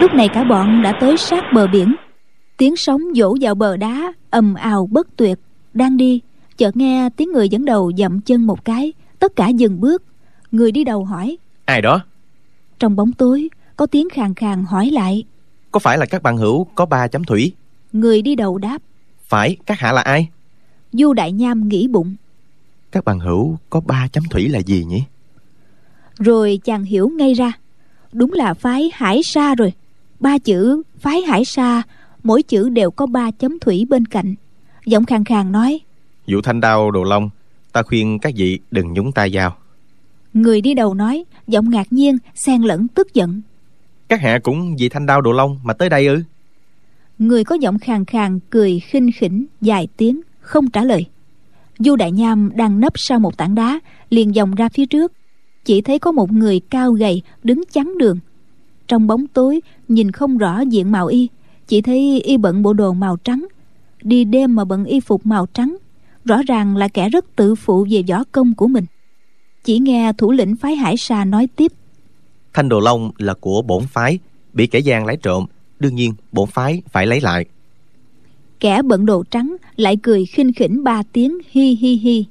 Lúc 0.00 0.14
này 0.14 0.28
cả 0.28 0.44
bọn 0.44 0.82
đã 0.82 0.92
tới 0.92 1.16
sát 1.16 1.44
bờ 1.52 1.66
biển. 1.66 1.94
Tiếng 2.56 2.76
sóng 2.76 3.02
vỗ 3.16 3.36
vào 3.40 3.54
bờ 3.54 3.76
đá, 3.76 4.12
ầm 4.30 4.54
ào 4.54 4.88
bất 4.92 5.16
tuyệt, 5.16 5.38
đang 5.74 5.96
đi. 5.96 6.20
Chợt 6.56 6.76
nghe 6.76 7.08
tiếng 7.16 7.32
người 7.32 7.48
dẫn 7.48 7.64
đầu 7.64 7.92
dậm 7.98 8.20
chân 8.20 8.46
một 8.46 8.64
cái, 8.64 8.92
tất 9.18 9.36
cả 9.36 9.48
dừng 9.48 9.80
bước. 9.80 10.02
Người 10.50 10.72
đi 10.72 10.84
đầu 10.84 11.04
hỏi, 11.04 11.36
ai 11.64 11.82
đó? 11.82 12.00
Trong 12.78 12.96
bóng 12.96 13.12
tối 13.12 13.48
có 13.76 13.86
tiếng 13.86 14.08
khàn 14.10 14.34
khàn 14.34 14.64
hỏi 14.64 14.90
lại. 14.90 15.24
Có 15.70 15.80
phải 15.80 15.98
là 15.98 16.06
các 16.06 16.22
bạn 16.22 16.36
hữu 16.36 16.64
có 16.74 16.86
ba 16.86 17.08
chấm 17.08 17.24
thủy? 17.24 17.52
Người 17.92 18.22
đi 18.22 18.34
đầu 18.34 18.58
đáp. 18.58 18.78
Phải 19.24 19.56
các 19.66 19.78
hạ 19.78 19.92
là 19.92 20.02
ai? 20.02 20.28
Du 20.92 21.12
đại 21.12 21.32
nham 21.32 21.68
nghĩ 21.68 21.88
bụng. 21.88 22.14
Các 22.92 23.04
bạn 23.04 23.20
hữu 23.20 23.58
có 23.70 23.80
ba 23.80 24.08
chấm 24.12 24.24
thủy 24.30 24.48
là 24.48 24.58
gì 24.58 24.84
nhỉ? 24.84 25.02
Rồi 26.18 26.60
chàng 26.64 26.84
hiểu 26.84 27.08
ngay 27.08 27.34
ra. 27.34 27.52
Đúng 28.12 28.32
là 28.32 28.54
phái 28.54 28.90
hải 28.94 29.22
sa 29.22 29.54
rồi. 29.54 29.72
Ba 30.20 30.38
chữ 30.38 30.82
phái 30.98 31.20
hải 31.20 31.44
sa 31.44 31.82
mỗi 32.22 32.42
chữ 32.42 32.68
đều 32.68 32.90
có 32.90 33.06
ba 33.06 33.30
chấm 33.30 33.58
thủy 33.58 33.86
bên 33.88 34.06
cạnh. 34.06 34.34
Giọng 34.86 35.04
khàn 35.04 35.24
khàn 35.24 35.52
nói. 35.52 35.80
Vụ 36.26 36.40
thanh 36.40 36.60
đao 36.60 36.90
đồ 36.90 37.04
long 37.04 37.30
ta 37.72 37.82
khuyên 37.82 38.18
các 38.18 38.32
vị 38.36 38.60
đừng 38.70 38.92
nhúng 38.92 39.12
tay 39.12 39.30
vào 39.32 39.56
người 40.36 40.60
đi 40.60 40.74
đầu 40.74 40.94
nói 40.94 41.24
giọng 41.46 41.70
ngạc 41.70 41.92
nhiên 41.92 42.18
xen 42.34 42.62
lẫn 42.62 42.88
tức 42.88 43.14
giận. 43.14 43.42
Các 44.08 44.20
hạ 44.20 44.38
cũng 44.42 44.76
vì 44.78 44.88
thanh 44.88 45.06
đao 45.06 45.20
đồ 45.20 45.32
long 45.32 45.58
mà 45.64 45.74
tới 45.74 45.88
đây 45.88 46.06
ư? 46.06 46.22
Người 47.18 47.44
có 47.44 47.54
giọng 47.54 47.78
khàn 47.78 48.04
khàn 48.04 48.38
cười 48.50 48.80
khinh 48.80 49.10
khỉnh 49.12 49.46
dài 49.60 49.88
tiếng 49.96 50.20
không 50.40 50.70
trả 50.70 50.84
lời. 50.84 51.06
Du 51.78 51.96
đại 51.96 52.12
nham 52.12 52.50
đang 52.54 52.80
nấp 52.80 52.92
sau 52.96 53.18
một 53.18 53.36
tảng 53.36 53.54
đá 53.54 53.80
liền 54.10 54.32
vòng 54.32 54.54
ra 54.54 54.68
phía 54.68 54.86
trước. 54.86 55.12
Chỉ 55.64 55.80
thấy 55.80 55.98
có 55.98 56.12
một 56.12 56.32
người 56.32 56.60
cao 56.70 56.92
gầy 56.92 57.22
đứng 57.42 57.62
chắn 57.72 57.98
đường. 57.98 58.18
Trong 58.88 59.06
bóng 59.06 59.26
tối 59.26 59.60
nhìn 59.88 60.12
không 60.12 60.38
rõ 60.38 60.60
diện 60.60 60.92
mạo 60.92 61.06
y 61.06 61.28
chỉ 61.66 61.82
thấy 61.82 62.20
y 62.20 62.36
bận 62.36 62.62
bộ 62.62 62.72
đồ 62.72 62.92
màu 62.92 63.16
trắng. 63.16 63.46
Đi 64.02 64.24
đêm 64.24 64.54
mà 64.54 64.64
bận 64.64 64.84
y 64.84 65.00
phục 65.00 65.26
màu 65.26 65.46
trắng 65.46 65.76
rõ 66.24 66.42
ràng 66.46 66.76
là 66.76 66.88
kẻ 66.88 67.08
rất 67.08 67.36
tự 67.36 67.54
phụ 67.54 67.86
về 67.90 68.02
võ 68.08 68.24
công 68.32 68.54
của 68.54 68.66
mình 68.66 68.84
chỉ 69.66 69.78
nghe 69.78 70.12
thủ 70.18 70.32
lĩnh 70.32 70.56
phái 70.56 70.76
hải 70.76 70.96
sa 70.96 71.24
nói 71.24 71.48
tiếp. 71.56 71.72
Thanh 72.54 72.68
đồ 72.68 72.80
long 72.80 73.10
là 73.18 73.34
của 73.34 73.62
bổn 73.62 73.82
phái 73.86 74.18
bị 74.52 74.66
kẻ 74.66 74.78
gian 74.78 75.06
lấy 75.06 75.16
trộm 75.16 75.46
đương 75.78 75.94
nhiên 75.94 76.14
bổn 76.32 76.48
phái 76.48 76.82
phải 76.92 77.06
lấy 77.06 77.20
lại. 77.20 77.44
Kẻ 78.60 78.82
bận 78.82 79.06
đồ 79.06 79.24
trắng 79.30 79.56
lại 79.76 79.96
cười 80.02 80.26
khinh 80.26 80.52
khỉnh 80.52 80.84
ba 80.84 81.02
tiếng 81.12 81.38
hi 81.50 81.74
hi 81.74 81.94
hi 81.94 82.24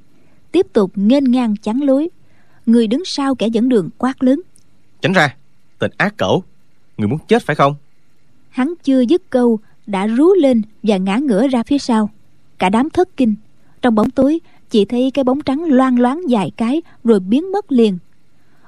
tiếp 0.51 0.67
tục 0.73 0.91
nghênh 0.95 1.31
ngang 1.31 1.55
chắn 1.55 1.81
lối. 1.81 2.09
Người 2.65 2.87
đứng 2.87 3.03
sau 3.05 3.35
kẻ 3.35 3.47
dẫn 3.47 3.69
đường 3.69 3.89
quát 3.97 4.23
lớn. 4.23 4.41
Tránh 5.01 5.13
ra 5.13 5.35
tên 5.79 5.91
ác 5.97 6.17
cẩu 6.17 6.43
người 6.97 7.07
muốn 7.07 7.19
chết 7.27 7.43
phải 7.43 7.55
không? 7.55 7.75
Hắn 8.49 8.73
chưa 8.83 9.01
dứt 9.01 9.29
câu 9.29 9.59
đã 9.85 10.07
rú 10.07 10.33
lên 10.33 10.61
và 10.83 10.97
ngã 10.97 11.17
ngửa 11.17 11.47
ra 11.47 11.63
phía 11.63 11.77
sau. 11.77 12.09
Cả 12.59 12.69
đám 12.69 12.89
thất 12.89 13.17
kinh. 13.17 13.35
Trong 13.81 13.95
bóng 13.95 14.09
tối 14.09 14.39
chỉ 14.69 14.85
thấy 14.85 15.11
cái 15.13 15.23
bóng 15.23 15.41
trắng 15.41 15.63
loang 15.63 15.99
loáng 15.99 16.21
dài 16.29 16.51
cái 16.57 16.81
rồi 17.03 17.19
biến 17.19 17.51
mất 17.51 17.71
liền. 17.71 17.97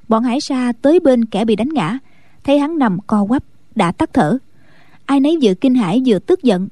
Bọn 0.07 0.23
hải 0.23 0.41
sa 0.41 0.73
tới 0.81 0.99
bên 0.99 1.25
kẻ 1.25 1.45
bị 1.45 1.55
đánh 1.55 1.69
ngã. 1.73 1.97
Thấy 2.43 2.59
hắn 2.59 2.77
nằm 2.77 2.97
co 3.07 3.25
quắp, 3.25 3.43
đã 3.75 3.91
tắt 3.91 4.09
thở. 4.13 4.37
Ai 5.05 5.19
nấy 5.19 5.37
vừa 5.41 5.53
kinh 5.53 5.75
hãi 5.75 6.01
vừa 6.05 6.19
tức 6.19 6.43
giận. 6.43 6.67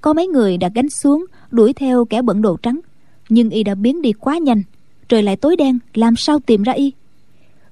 Có 0.00 0.12
mấy 0.12 0.26
người 0.26 0.56
đã 0.56 0.70
gánh 0.74 0.90
xuống, 0.90 1.24
đuổi 1.50 1.72
theo 1.72 2.04
kẻ 2.04 2.22
bận 2.22 2.42
đồ 2.42 2.56
trắng. 2.62 2.80
Nhưng 3.28 3.50
y 3.50 3.62
đã 3.62 3.74
biến 3.74 4.02
đi 4.02 4.12
quá 4.12 4.38
nhanh, 4.38 4.62
trời 5.08 5.22
lại 5.22 5.36
tối 5.36 5.56
đen, 5.56 5.78
làm 5.94 6.16
sao 6.16 6.38
tìm 6.46 6.62
ra 6.62 6.72
y? 6.72 6.92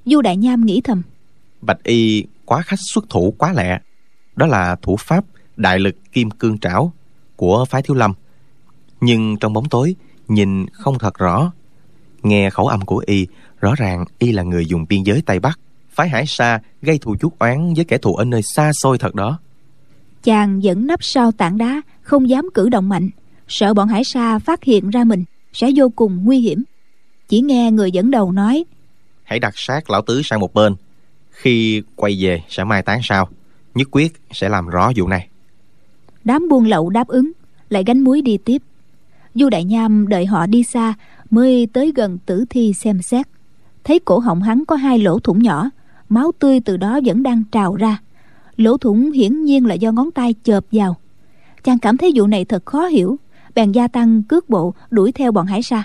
Du 0.04 0.20
đại 0.20 0.36
nham 0.36 0.66
nghĩ 0.66 0.80
thầm. 0.80 1.02
Bạch 1.60 1.82
y 1.82 2.24
quá 2.44 2.62
khách 2.62 2.80
xuất 2.92 3.10
thủ 3.10 3.34
quá 3.38 3.52
lẹ. 3.52 3.80
Đó 4.36 4.46
là 4.46 4.76
thủ 4.82 4.96
pháp 4.96 5.24
đại 5.56 5.78
lực 5.78 5.94
kim 6.12 6.30
cương 6.30 6.58
trảo 6.58 6.92
của 7.36 7.64
phái 7.64 7.82
thiếu 7.82 7.96
lâm. 7.96 8.12
Nhưng 9.00 9.36
trong 9.40 9.52
bóng 9.52 9.68
tối 9.68 9.96
nhìn 10.30 10.66
không 10.72 10.98
thật 10.98 11.18
rõ. 11.18 11.52
Nghe 12.22 12.50
khẩu 12.50 12.66
âm 12.66 12.80
của 12.80 13.02
y 13.06 13.26
rõ 13.60 13.74
ràng 13.74 14.04
y 14.18 14.32
là 14.32 14.42
người 14.42 14.66
dùng 14.66 14.86
biên 14.88 15.02
giới 15.02 15.22
tây 15.26 15.40
bắc 15.40 15.58
phái 15.90 16.08
hải 16.08 16.26
sa 16.26 16.60
gây 16.82 16.98
thù 16.98 17.16
chuốc 17.16 17.38
oán 17.38 17.74
với 17.74 17.84
kẻ 17.84 17.98
thù 17.98 18.14
ở 18.14 18.24
nơi 18.24 18.42
xa 18.42 18.72
xôi 18.72 18.98
thật 18.98 19.14
đó. 19.14 19.38
Chàng 20.22 20.60
vẫn 20.62 20.86
nấp 20.86 21.04
sau 21.04 21.32
tảng 21.32 21.58
đá 21.58 21.82
không 22.02 22.28
dám 22.28 22.48
cử 22.54 22.68
động 22.68 22.88
mạnh. 22.88 23.10
Sợ 23.48 23.74
bọn 23.74 23.88
hải 23.88 24.04
sa 24.04 24.38
phát 24.38 24.64
hiện 24.64 24.90
ra 24.90 25.04
mình 25.04 25.24
sẽ 25.52 25.70
vô 25.76 25.88
cùng 25.88 26.24
nguy 26.24 26.40
hiểm. 26.40 26.64
Chỉ 27.28 27.40
nghe 27.40 27.70
người 27.70 27.92
dẫn 27.92 28.10
đầu 28.10 28.32
nói 28.32 28.64
hãy 29.30 29.38
đặt 29.38 29.52
sát 29.56 29.90
lão 29.90 30.02
tứ 30.02 30.22
sang 30.24 30.40
một 30.40 30.54
bên. 30.54 30.74
Khi 31.30 31.82
quay 31.96 32.16
về 32.20 32.42
sẽ 32.48 32.64
mai 32.64 32.82
tán 32.82 33.00
sau 33.02 33.28
nhất 33.74 33.88
quyết 33.90 34.12
sẽ 34.32 34.48
làm 34.48 34.68
rõ 34.68 34.92
vụ 34.96 35.08
này. 35.08 35.28
Đám 36.24 36.48
buôn 36.48 36.64
lậu 36.64 36.90
đáp 36.90 37.08
ứng 37.08 37.32
lại 37.68 37.84
gánh 37.86 38.00
muối 38.00 38.22
đi 38.22 38.38
tiếp 38.44 38.62
du 39.34 39.48
đại 39.48 39.64
nham 39.64 40.08
đợi 40.08 40.26
họ 40.26 40.46
đi 40.46 40.62
xa 40.62 40.94
mới 41.30 41.68
tới 41.72 41.92
gần 41.94 42.18
tử 42.26 42.44
thi 42.50 42.72
xem 42.72 43.02
xét. 43.02 43.26
Thấy 43.84 43.98
cổ 43.98 44.18
họng 44.18 44.42
hắn 44.42 44.64
có 44.64 44.76
hai 44.76 44.98
lỗ 44.98 45.18
thủng 45.18 45.42
nhỏ, 45.42 45.70
máu 46.08 46.32
tươi 46.38 46.60
từ 46.60 46.76
đó 46.76 47.00
vẫn 47.04 47.22
đang 47.22 47.44
trào 47.52 47.74
ra. 47.74 47.98
Lỗ 48.56 48.76
thủng 48.76 49.10
hiển 49.10 49.44
nhiên 49.44 49.66
là 49.66 49.74
do 49.74 49.92
ngón 49.92 50.10
tay 50.10 50.34
chợp 50.44 50.64
vào. 50.72 50.96
Chàng 51.64 51.78
cảm 51.78 51.96
thấy 51.96 52.12
vụ 52.14 52.26
này 52.26 52.44
thật 52.44 52.66
khó 52.66 52.86
hiểu, 52.86 53.16
bèn 53.54 53.72
gia 53.72 53.88
tăng 53.88 54.22
cước 54.22 54.50
bộ 54.50 54.74
đuổi 54.90 55.12
theo 55.12 55.32
bọn 55.32 55.46
hải 55.46 55.62
sa. 55.62 55.84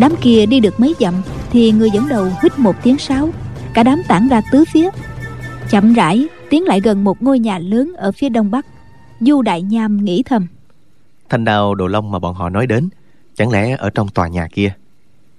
Đám 0.00 0.16
kia 0.20 0.46
đi 0.46 0.60
được 0.60 0.80
mấy 0.80 0.94
dặm 1.00 1.14
thì 1.54 1.72
người 1.72 1.90
dẫn 1.90 2.08
đầu 2.08 2.28
huýt 2.40 2.58
một 2.58 2.76
tiếng 2.82 2.98
sáo. 2.98 3.28
Cả 3.74 3.82
đám 3.82 4.02
tản 4.08 4.28
ra 4.28 4.40
tứ 4.52 4.64
phía. 4.72 4.90
Chậm 5.70 5.92
rãi 5.92 6.26
tiến 6.50 6.64
lại 6.64 6.80
gần 6.80 7.04
một 7.04 7.22
ngôi 7.22 7.38
nhà 7.38 7.58
lớn 7.58 7.92
ở 7.96 8.12
phía 8.12 8.28
đông 8.28 8.50
bắc. 8.50 8.66
Du 9.20 9.42
đại 9.42 9.62
nham 9.62 10.04
nghĩ 10.04 10.22
thầm. 10.22 10.46
Thanh 11.28 11.44
đao 11.44 11.74
đồ 11.74 11.86
long 11.86 12.10
mà 12.10 12.18
bọn 12.18 12.34
họ 12.34 12.48
nói 12.48 12.66
đến 12.66 12.88
chẳng 13.34 13.50
lẽ 13.50 13.76
ở 13.76 13.90
trong 13.90 14.08
tòa 14.08 14.28
nhà 14.28 14.48
kia? 14.52 14.72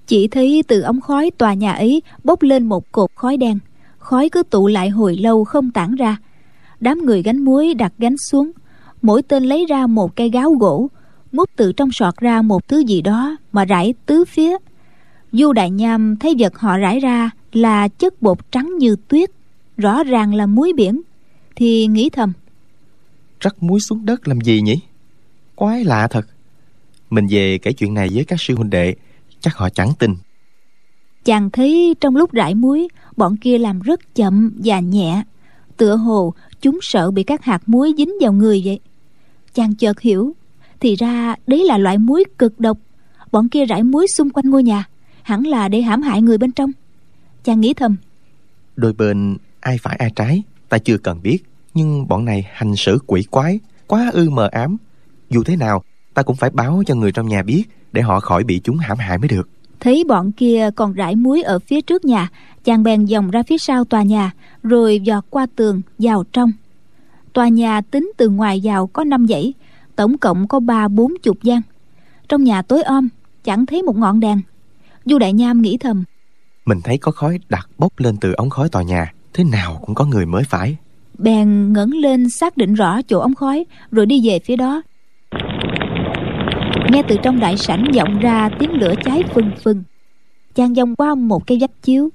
Chỉ 0.08 0.28
thấy 0.28 0.64
từ 0.68 0.82
ống 0.82 1.02
khói 1.02 1.32
tòa 1.38 1.54
nhà 1.54 1.74
ấy 1.74 2.02
bốc 2.24 2.42
lên 2.42 2.66
một 2.66 2.92
cột 2.92 3.10
khói 3.16 3.38
đen. 3.38 3.60
Khói 3.98 4.30
cứ 4.30 4.44
tụ 4.44 4.68
lại 4.68 4.90
hồi 4.90 5.18
lâu 5.18 5.44
không 5.44 5.72
tản 5.72 5.96
ra. 5.96 6.18
Đám 6.80 7.06
người 7.06 7.24
gánh 7.24 7.46
muối 7.46 7.74
đặt 7.74 7.94
gánh 7.98 8.18
xuống. 8.18 8.52
Mỗi 9.02 9.22
tên 9.22 9.44
lấy 9.44 9.66
ra 9.70 9.88
một 9.88 10.16
cây 10.16 10.30
gáo 10.30 10.52
gỗ 10.52 10.88
múc 11.32 11.50
từ 11.56 11.72
trong 11.72 11.92
sọt 11.92 12.18
ra 12.18 12.42
một 12.42 12.68
thứ 12.68 12.80
gì 12.80 13.02
đó 13.02 13.38
mà 13.52 13.66
rải 13.66 13.94
tứ 14.06 14.26
phía 14.26 14.58
du 15.38 15.54
đại 15.54 15.70
nham 15.70 16.16
thấy 16.16 16.36
vật 16.40 16.58
họ 16.58 16.78
rải 16.78 17.00
ra 17.00 17.30
là 17.52 17.88
chất 17.88 18.22
bột 18.22 18.52
trắng 18.52 18.78
như 18.78 18.96
tuyết 19.08 19.30
rõ 19.78 20.04
ràng 20.04 20.34
là 20.34 20.46
muối 20.46 20.74
biển 20.74 21.02
thì 21.56 21.88
nghĩ 21.88 22.10
thầm 22.10 22.34
rắc 23.46 23.64
muối 23.64 23.80
xuống 23.80 24.06
đất 24.06 24.28
làm 24.28 24.42
gì 24.42 24.62
nhỉ? 24.62 24.80
Quái 25.56 25.84
lạ 25.84 26.08
thật. 26.08 26.28
Mình 27.10 27.28
về 27.30 27.58
kể 27.58 27.74
chuyện 27.74 27.94
này 27.94 28.10
với 28.14 28.26
các 28.26 28.42
sư 28.42 28.56
huynh 28.56 28.70
đệ 28.70 28.96
chắc 29.40 29.56
họ 29.56 29.70
chẳng 29.70 29.94
tin. 30.00 30.16
Chàng 31.26 31.50
thấy 31.50 31.96
trong 32.00 32.16
lúc 32.16 32.32
rải 32.32 32.56
muối 32.56 32.88
bọn 33.18 33.38
kia 33.38 33.58
làm 33.58 33.80
rất 33.80 34.16
chậm 34.16 34.52
và 34.64 34.80
nhẹ 34.80 35.24
tựa 35.78 35.96
hồ 35.96 36.34
chúng 36.62 36.80
sợ 36.82 37.12
bị 37.12 37.24
các 37.24 37.44
hạt 37.44 37.62
muối 37.66 37.94
dính 37.98 38.14
vào 38.22 38.34
người 38.34 38.62
vậy. 38.66 38.80
Chàng 39.54 39.76
chợt 39.76 40.00
hiểu 40.00 40.36
thì 40.80 40.96
ra 40.96 41.36
đấy 41.48 41.64
là 41.66 41.78
loại 41.78 41.98
muối 41.98 42.24
cực 42.38 42.60
độc. 42.60 42.78
Bọn 43.32 43.50
kia 43.50 43.66
rải 43.66 43.84
muối 43.84 44.08
xung 44.08 44.30
quanh 44.30 44.50
ngôi 44.50 44.64
nhà 44.64 44.86
hẳn 45.26 45.48
là 45.48 45.68
để 45.68 45.82
hãm 45.82 46.02
hại 46.02 46.22
người 46.22 46.38
bên 46.38 46.52
trong. 46.52 46.72
Chàng 47.44 47.62
nghĩ 47.62 47.74
thầm. 47.74 47.96
Đôi 48.76 48.94
bên 48.94 49.38
ai 49.60 49.78
phải 49.78 49.96
ai 49.96 50.12
trái 50.16 50.44
Ta 50.70 50.78
chưa 50.78 50.98
cần 50.98 51.20
biết 51.24 51.38
Nhưng 51.74 52.08
bọn 52.08 52.26
này 52.26 52.48
hành 52.54 52.76
xử 52.76 52.98
quỷ 53.08 53.24
quái 53.32 53.60
Quá 53.88 54.10
ư 54.14 54.30
mờ 54.30 54.50
ám. 54.52 54.78
Dù 55.30 55.44
thế 55.44 55.56
nào 55.56 55.84
ta 56.14 56.24
cũng 56.24 56.36
phải 56.36 56.50
báo 56.50 56.84
cho 56.86 56.96
người 56.96 57.12
trong 57.12 57.28
nhà 57.28 57.44
biết 57.44 57.64
Để 57.92 58.02
họ 58.02 58.20
khỏi 58.20 58.44
bị 58.44 58.62
chúng 58.64 58.78
hãm 58.78 58.98
hại 58.98 59.18
mới 59.18 59.28
được. 59.28 59.50
Thấy 59.80 60.04
bọn 60.08 60.32
kia 60.32 60.70
còn 60.76 60.94
rải 60.94 61.16
muối 61.16 61.42
ở 61.42 61.60
phía 61.60 61.82
trước 61.82 62.06
nhà 62.06 62.30
chàng 62.64 62.84
bèn 62.84 63.06
dòng 63.06 63.32
ra 63.32 63.44
phía 63.44 63.58
sau 63.58 63.86
tòa 63.86 64.04
nhà 64.04 64.32
rồi 64.64 65.00
dọt 65.00 65.24
qua 65.30 65.48
tường 65.56 65.82
vào 66.00 66.24
trong. 66.34 66.52
Tòa 67.34 67.48
nhà 67.48 67.82
tính 67.82 68.12
từ 68.18 68.30
ngoài 68.30 68.62
vào 68.64 68.88
có 68.88 69.04
năm 69.04 69.28
dãy 69.28 69.54
tổng 69.96 70.18
cộng 70.18 70.48
có 70.48 70.60
ba 70.60 70.88
bốn 70.88 71.14
chục 71.24 71.44
gian. 71.44 71.62
Trong 72.30 72.44
nhà 72.44 72.62
tối 72.62 72.82
om 72.82 73.10
chẳng 73.44 73.66
thấy 73.66 73.84
một 73.84 73.98
ngọn 73.98 74.20
đèn 74.20 74.42
du 75.06 75.18
đại 75.18 75.34
nham 75.34 75.62
nghĩ 75.62 75.78
thầm. 75.78 76.04
Mình 76.66 76.82
thấy 76.84 76.98
có 76.98 77.12
khói 77.12 77.40
đặc 77.50 77.70
bốc 77.78 78.00
lên 78.00 78.18
từ 78.22 78.34
ống 78.34 78.50
khói 78.50 78.70
tòa 78.70 78.84
nhà. 78.84 79.14
Thế 79.34 79.44
nào 79.44 79.82
cũng 79.86 79.96
có 79.96 80.06
người 80.06 80.26
mới 80.26 80.44
phải. 80.44 80.78
Bèn 81.18 81.74
ngẩng 81.74 81.92
lên 81.92 82.30
xác 82.30 82.58
định 82.58 82.74
rõ 82.74 83.02
chỗ 83.02 83.20
ống 83.20 83.36
khói 83.36 83.66
rồi 83.92 84.06
đi 84.06 84.30
về 84.30 84.40
phía 84.40 84.56
đó. 84.56 84.82
Nghe 86.92 87.04
từ 87.08 87.16
trong 87.24 87.40
đại 87.40 87.58
sảnh 87.58 87.86
vọng 87.96 88.20
ra 88.20 88.50
tiếng 88.60 88.72
lửa 88.72 88.94
cháy 89.04 89.24
phừng 89.34 89.52
phừng. 89.64 89.84
Chàng 90.56 90.74
vòng 90.74 90.96
qua 90.96 91.16
một 91.16 91.48
cây 91.48 91.58
vách 91.62 91.82
chiếu. 91.84 92.10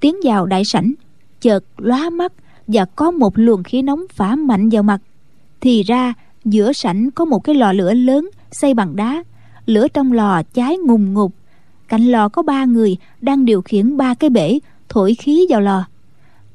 Tiến 0.00 0.16
vào 0.24 0.46
đại 0.46 0.64
sảnh 0.64 0.92
chợt 1.40 1.64
lóa 1.76 2.10
mắt 2.10 2.32
và 2.66 2.84
có 2.84 3.10
một 3.10 3.32
luồng 3.36 3.62
khí 3.62 3.82
nóng 3.82 4.04
phả 4.12 4.36
mạnh 4.36 4.68
vào 4.68 4.82
mặt. 4.82 5.00
Thì 5.60 5.82
ra 5.82 6.14
giữa 6.44 6.72
sảnh 6.72 7.10
có 7.10 7.24
một 7.24 7.38
cái 7.38 7.54
lò 7.54 7.72
lửa 7.72 7.94
lớn 7.94 8.30
xây 8.50 8.74
bằng 8.74 8.96
đá. 8.96 9.24
Lửa 9.66 9.88
trong 9.88 10.12
lò 10.12 10.42
cháy 10.42 10.76
ngùng 10.76 11.14
ngục 11.14 11.34
cạnh 11.92 12.04
lò 12.04 12.28
có 12.28 12.42
ba 12.42 12.64
người 12.64 12.96
đang 13.20 13.44
điều 13.44 13.62
khiển 13.62 13.96
ba 13.96 14.14
cái 14.14 14.30
bể, 14.30 14.58
thổi 14.88 15.14
khí 15.14 15.46
vào 15.48 15.60
lò. 15.60 15.84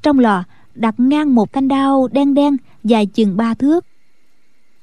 Trong 0.02 0.20
lò, 0.20 0.44
đặt 0.76 1.00
ngang 1.00 1.36
một 1.36 1.54
thanh 1.54 1.68
đao 1.68 2.08
đen 2.12 2.34
đen 2.34 2.58
dài 2.84 3.06
chừng 3.06 3.38
ba 3.38 3.54
thước. 3.54 3.86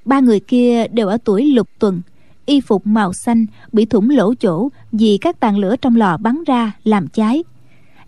Ba 0.05 0.21
người 0.21 0.41
kia 0.41 0.87
đều 0.89 1.09
ở 1.09 1.19
tuổi 1.25 1.45
lục 1.47 1.69
tuần, 1.79 2.03
y 2.47 2.61
phục 2.61 2.87
màu 2.87 3.13
xanh 3.13 3.47
bị 3.73 3.85
thủng 3.85 4.11
lỗ 4.11 4.35
chỗ 4.35 4.69
vì 4.93 5.19
các 5.21 5.41
tàn 5.41 5.59
lửa 5.59 5.77
trong 5.77 5.97
lò 5.97 6.17
bắn 6.17 6.45
ra 6.47 6.73
làm 6.85 7.09
cháy. 7.09 7.45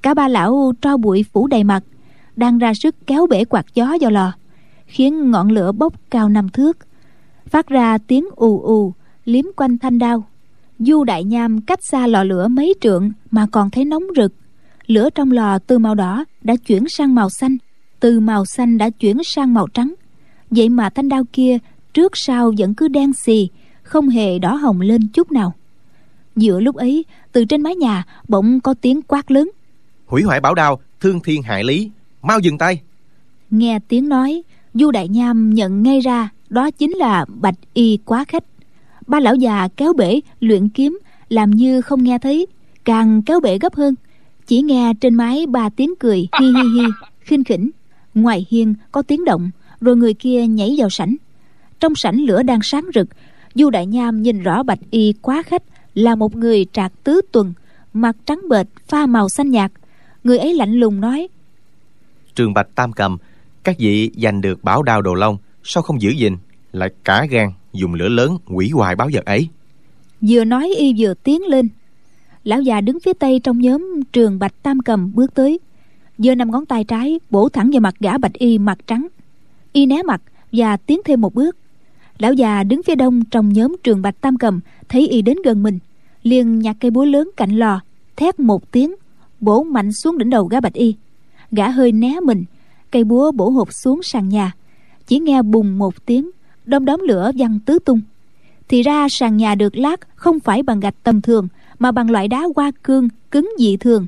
Cả 0.02 0.14
ba 0.14 0.28
lão 0.28 0.72
tro 0.82 0.96
bụi 0.96 1.24
phủ 1.32 1.46
đầy 1.46 1.64
mặt, 1.64 1.84
đang 2.36 2.58
ra 2.58 2.74
sức 2.74 2.94
kéo 3.06 3.26
bể 3.26 3.44
quạt 3.44 3.66
gió 3.74 3.96
vào 4.00 4.10
lò, 4.10 4.32
khiến 4.86 5.30
ngọn 5.30 5.50
lửa 5.50 5.72
bốc 5.72 6.10
cao 6.10 6.28
năm 6.28 6.48
thước. 6.48 6.78
Phát 7.46 7.68
ra 7.68 7.98
tiếng 7.98 8.24
ù 8.36 8.60
ù, 8.60 8.92
liếm 9.24 9.44
quanh 9.56 9.78
thanh 9.78 9.98
đao 9.98 10.24
du 10.78 11.04
đại 11.04 11.24
nham 11.24 11.60
cách 11.60 11.84
xa 11.84 12.06
lò 12.06 12.24
lửa 12.24 12.48
mấy 12.48 12.74
trượng 12.80 13.12
mà 13.30 13.46
còn 13.52 13.70
thấy 13.70 13.84
nóng 13.84 14.04
rực. 14.16 14.32
Lửa 14.86 15.08
trong 15.14 15.30
lò 15.30 15.58
từ 15.58 15.78
màu 15.78 15.94
đỏ 15.94 16.24
đã 16.42 16.56
chuyển 16.56 16.88
sang 16.88 17.14
màu 17.14 17.30
xanh 17.30 17.56
từ 18.00 18.20
màu 18.20 18.44
xanh 18.44 18.78
đã 18.78 18.90
chuyển 18.90 19.24
sang 19.24 19.54
màu 19.54 19.66
trắng. 19.66 19.94
Vậy 20.50 20.68
mà 20.68 20.90
thanh 20.90 21.08
đao 21.08 21.24
kia 21.32 21.58
trước 21.94 22.12
sau 22.14 22.52
vẫn 22.58 22.74
cứ 22.74 22.88
đen 22.88 23.12
xì 23.12 23.48
không 23.82 24.08
hề 24.08 24.38
đỏ 24.38 24.54
hồng 24.54 24.80
lên 24.80 25.08
chút 25.08 25.32
nào. 25.32 25.52
Giữa 26.36 26.60
lúc 26.60 26.76
ấy 26.76 27.04
từ 27.32 27.44
trên 27.44 27.62
mái 27.62 27.76
nhà 27.76 28.04
bỗng 28.28 28.60
có 28.60 28.74
tiếng 28.80 29.02
quát 29.02 29.30
lớn. 29.30 29.50
Hủy 30.06 30.22
hoại 30.22 30.40
bảo 30.40 30.54
đao 30.54 30.80
thương 31.00 31.20
thiên 31.20 31.42
hại 31.42 31.64
lý 31.64 31.90
mau 32.22 32.38
dừng 32.38 32.58
tay. 32.58 32.80
Nghe 33.50 33.78
tiếng 33.88 34.08
nói 34.08 34.42
du 34.74 34.90
đại 34.90 35.08
nham 35.08 35.54
nhận 35.54 35.82
ngay 35.82 36.00
ra 36.00 36.28
đó 36.48 36.70
chính 36.70 36.92
là 36.92 37.24
bạch 37.28 37.54
y 37.74 37.98
quá 38.04 38.24
khách 38.28 38.44
ba 39.06 39.20
lão 39.20 39.34
già 39.34 39.68
kéo 39.76 39.92
bể 39.92 40.20
luyện 40.40 40.68
kiếm, 40.68 40.98
làm 41.28 41.50
như 41.50 41.80
không 41.80 42.04
nghe 42.04 42.18
thấy, 42.18 42.46
càng 42.84 43.22
kéo 43.22 43.40
bể 43.40 43.58
gấp 43.58 43.74
hơn. 43.74 43.94
Chỉ 44.46 44.62
nghe 44.62 44.92
trên 45.00 45.14
mái 45.14 45.46
ba 45.46 45.68
tiếng 45.68 45.94
cười, 46.00 46.18
hi 46.40 46.46
hi 46.46 46.80
hi, 46.80 46.86
khinh 47.20 47.44
khỉnh. 47.44 47.70
Ngoài 48.14 48.46
hiên 48.50 48.74
có 48.92 49.02
tiếng 49.02 49.24
động, 49.24 49.50
rồi 49.80 49.96
người 49.96 50.14
kia 50.14 50.46
nhảy 50.46 50.74
vào 50.78 50.90
sảnh. 50.90 51.16
Trong 51.80 51.94
sảnh 51.94 52.20
lửa 52.20 52.42
đang 52.42 52.62
sáng 52.62 52.84
rực, 52.94 53.08
du 53.54 53.70
đại 53.70 53.86
nham 53.86 54.22
nhìn 54.22 54.42
rõ 54.42 54.62
bạch 54.62 54.78
y 54.90 55.12
quá 55.22 55.42
khách, 55.46 55.62
là 55.94 56.14
một 56.14 56.36
người 56.36 56.66
trạc 56.72 56.92
tứ 57.04 57.20
tuần, 57.32 57.52
mặt 57.92 58.16
trắng 58.26 58.40
bệch, 58.48 58.66
pha 58.88 59.06
màu 59.06 59.28
xanh 59.28 59.50
nhạt. 59.50 59.72
Người 60.24 60.38
ấy 60.38 60.54
lạnh 60.54 60.72
lùng 60.72 61.00
nói, 61.00 61.28
trường 62.36 62.54
bạch 62.54 62.74
tam 62.74 62.92
cầm, 62.92 63.18
các 63.64 63.76
vị 63.78 64.10
giành 64.16 64.40
được 64.40 64.64
bảo 64.64 64.82
đao 64.82 65.02
đồ 65.02 65.14
long, 65.14 65.36
sao 65.62 65.82
không 65.82 66.02
giữ 66.02 66.10
gìn? 66.10 66.36
Lại 66.72 66.90
cả 67.04 67.26
gan 67.30 67.52
dùng 67.76 67.94
lửa 67.94 68.08
lớn 68.08 68.38
quỷ 68.46 68.70
hoài 68.70 68.96
báo 68.96 69.08
vật 69.12 69.24
ấy. 69.24 69.48
Vừa 70.20 70.44
nói 70.44 70.74
y 70.78 70.94
vừa 70.98 71.14
tiến 71.14 71.42
lên. 71.46 71.68
Lão 72.44 72.62
già 72.62 72.80
đứng 72.80 73.00
phía 73.00 73.12
tây 73.12 73.40
trong 73.44 73.58
nhóm 73.58 74.02
trường 74.12 74.38
bạch 74.38 74.62
tam 74.62 74.80
cầm 74.80 75.12
bước 75.14 75.34
tới, 75.34 75.58
giơ 76.18 76.34
năm 76.34 76.50
ngón 76.50 76.66
tay 76.66 76.84
trái 76.84 77.20
bổ 77.30 77.48
thẳng 77.48 77.70
vào 77.72 77.80
mặt 77.80 77.94
gã 78.00 78.18
bạch 78.18 78.32
y 78.32 78.58
mặt 78.58 78.78
trắng. 78.86 79.06
Y 79.72 79.86
né 79.86 80.02
mặt 80.02 80.22
và 80.52 80.76
tiến 80.76 81.00
thêm 81.04 81.20
một 81.20 81.34
bước. 81.34 81.56
Lão 82.18 82.32
già 82.32 82.62
đứng 82.62 82.82
phía 82.82 82.94
đông 82.94 83.24
trong 83.24 83.52
nhóm 83.52 83.76
trường 83.82 84.02
bạch 84.02 84.20
tam 84.20 84.38
cầm 84.38 84.60
thấy 84.88 85.08
y 85.08 85.22
đến 85.22 85.36
gần 85.44 85.62
mình, 85.62 85.78
liền 86.22 86.58
nhặt 86.58 86.76
cây 86.80 86.90
búa 86.90 87.04
lớn 87.04 87.30
cạnh 87.36 87.50
lò, 87.50 87.80
thét 88.16 88.40
một 88.40 88.72
tiếng, 88.72 88.94
bổ 89.40 89.62
mạnh 89.62 89.92
xuống 89.92 90.18
đỉnh 90.18 90.30
đầu 90.30 90.44
gã 90.46 90.60
bạch 90.60 90.72
y. 90.72 90.94
Gã 91.50 91.70
hơi 91.70 91.92
né 91.92 92.20
mình, 92.20 92.44
cây 92.90 93.04
búa 93.04 93.32
bổ 93.32 93.50
hụt 93.50 93.68
xuống 93.72 94.02
sàn 94.02 94.28
nhà, 94.28 94.52
chỉ 95.06 95.18
nghe 95.18 95.42
bùng 95.42 95.78
một 95.78 96.06
tiếng 96.06 96.30
đom 96.66 96.84
đóm 96.84 97.00
lửa 97.08 97.30
văng 97.36 97.58
tứ 97.66 97.78
tung. 97.78 98.00
Thì 98.68 98.82
ra 98.82 99.06
sàn 99.10 99.36
nhà 99.36 99.54
được 99.54 99.76
lát 99.76 100.00
không 100.14 100.40
phải 100.40 100.62
bằng 100.62 100.80
gạch 100.80 100.94
tầm 101.02 101.20
thường, 101.20 101.48
mà 101.78 101.92
bằng 101.92 102.10
loại 102.10 102.28
đá 102.28 102.42
hoa 102.56 102.70
cương 102.82 103.08
cứng 103.30 103.50
dị 103.58 103.76
thường. 103.76 104.06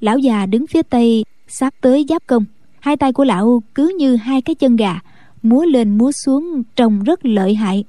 Lão 0.00 0.18
già 0.18 0.46
đứng 0.46 0.66
phía 0.66 0.82
tây, 0.82 1.24
sát 1.48 1.74
tới 1.80 2.06
giáp 2.08 2.26
công. 2.26 2.44
Hai 2.80 2.96
tay 2.96 3.12
của 3.12 3.24
lão 3.24 3.62
cứ 3.74 3.94
như 3.98 4.16
hai 4.16 4.42
cái 4.42 4.54
chân 4.54 4.76
gà, 4.76 5.00
múa 5.42 5.64
lên 5.64 5.98
múa 5.98 6.12
xuống, 6.12 6.62
trông 6.76 7.02
rất 7.02 7.26
lợi 7.26 7.54
hại. 7.54 7.84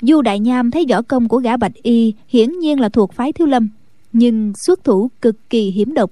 Du 0.00 0.22
đại 0.22 0.40
nham 0.40 0.70
thấy 0.70 0.86
võ 0.90 1.02
công 1.02 1.28
của 1.28 1.38
gã 1.38 1.56
bạch 1.56 1.74
y 1.82 2.14
hiển 2.28 2.58
nhiên 2.58 2.80
là 2.80 2.88
thuộc 2.88 3.12
phái 3.12 3.32
thiếu 3.32 3.46
lâm, 3.46 3.68
nhưng 4.12 4.52
xuất 4.66 4.84
thủ 4.84 5.10
cực 5.20 5.50
kỳ 5.50 5.70
hiểm 5.70 5.94
độc. 5.94 6.10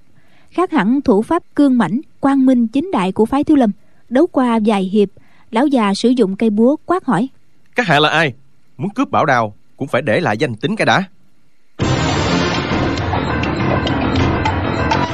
Khác 0.51 0.71
hẳn 0.71 1.01
thủ 1.01 1.23
pháp 1.23 1.43
cương 1.55 1.79
mãnh, 1.79 2.01
quang 2.21 2.47
minh 2.47 2.69
chính 2.69 2.91
đại 2.93 3.13
của 3.13 3.27
phái 3.27 3.45
thiếu 3.45 3.57
lâm, 3.57 3.71
đấu 4.09 4.27
qua 4.27 4.59
vài 4.65 4.83
hiệp 4.83 5.09
lão 5.51 5.67
già 5.67 5.95
sử 5.95 6.09
dụng 6.09 6.37
cây 6.37 6.51
búa 6.51 6.77
quát 6.87 7.05
hỏi. 7.05 7.29
Các 7.75 7.87
hạ 7.87 8.01
là 8.01 8.09
ai? 8.09 8.33
Muốn 8.77 8.91
cướp 8.91 9.11
bảo 9.11 9.27
đào 9.27 9.55
cũng 9.77 9.89
phải 9.89 10.03
để 10.03 10.21
lại 10.21 10.37
danh 10.37 10.55
tính 10.55 10.77
cái 10.77 10.87
đã. 10.87 11.05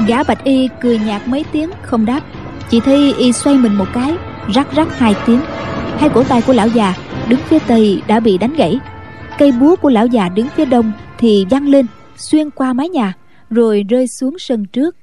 Gã 0.08 0.22
bạch 0.22 0.44
y 0.44 0.68
cười 0.80 0.98
nhạt 0.98 1.28
mấy 1.28 1.44
tiếng 1.52 1.70
không 1.82 2.06
đáp. 2.06 2.20
Chỉ 2.70 2.80
thấy 2.80 3.14
y 3.18 3.32
xoay 3.32 3.56
mình 3.56 3.74
một 3.74 3.88
cái 3.94 4.14
rắc 4.54 4.72
rắc 4.72 4.98
hai 4.98 5.14
tiếng. 5.26 5.40
Hai 5.98 6.08
cổ 6.14 6.24
tay 6.24 6.42
của 6.46 6.52
lão 6.52 6.68
già 6.68 6.94
đứng 7.28 7.40
phía 7.40 7.58
tây 7.66 8.02
đã 8.06 8.20
bị 8.20 8.38
đánh 8.38 8.54
gãy. 8.56 8.78
Cây 9.38 9.52
búa 9.52 9.76
của 9.76 9.90
lão 9.90 10.06
già 10.06 10.28
đứng 10.28 10.48
phía 10.56 10.64
đông 10.64 10.92
thì 11.18 11.46
văng 11.50 11.68
lên 11.68 11.86
xuyên 12.16 12.50
qua 12.50 12.72
mái 12.72 12.88
nhà 12.88 13.12
rồi 13.50 13.84
rơi 13.88 14.06
xuống 14.06 14.38
sân 14.38 14.66
trước. 14.66 14.96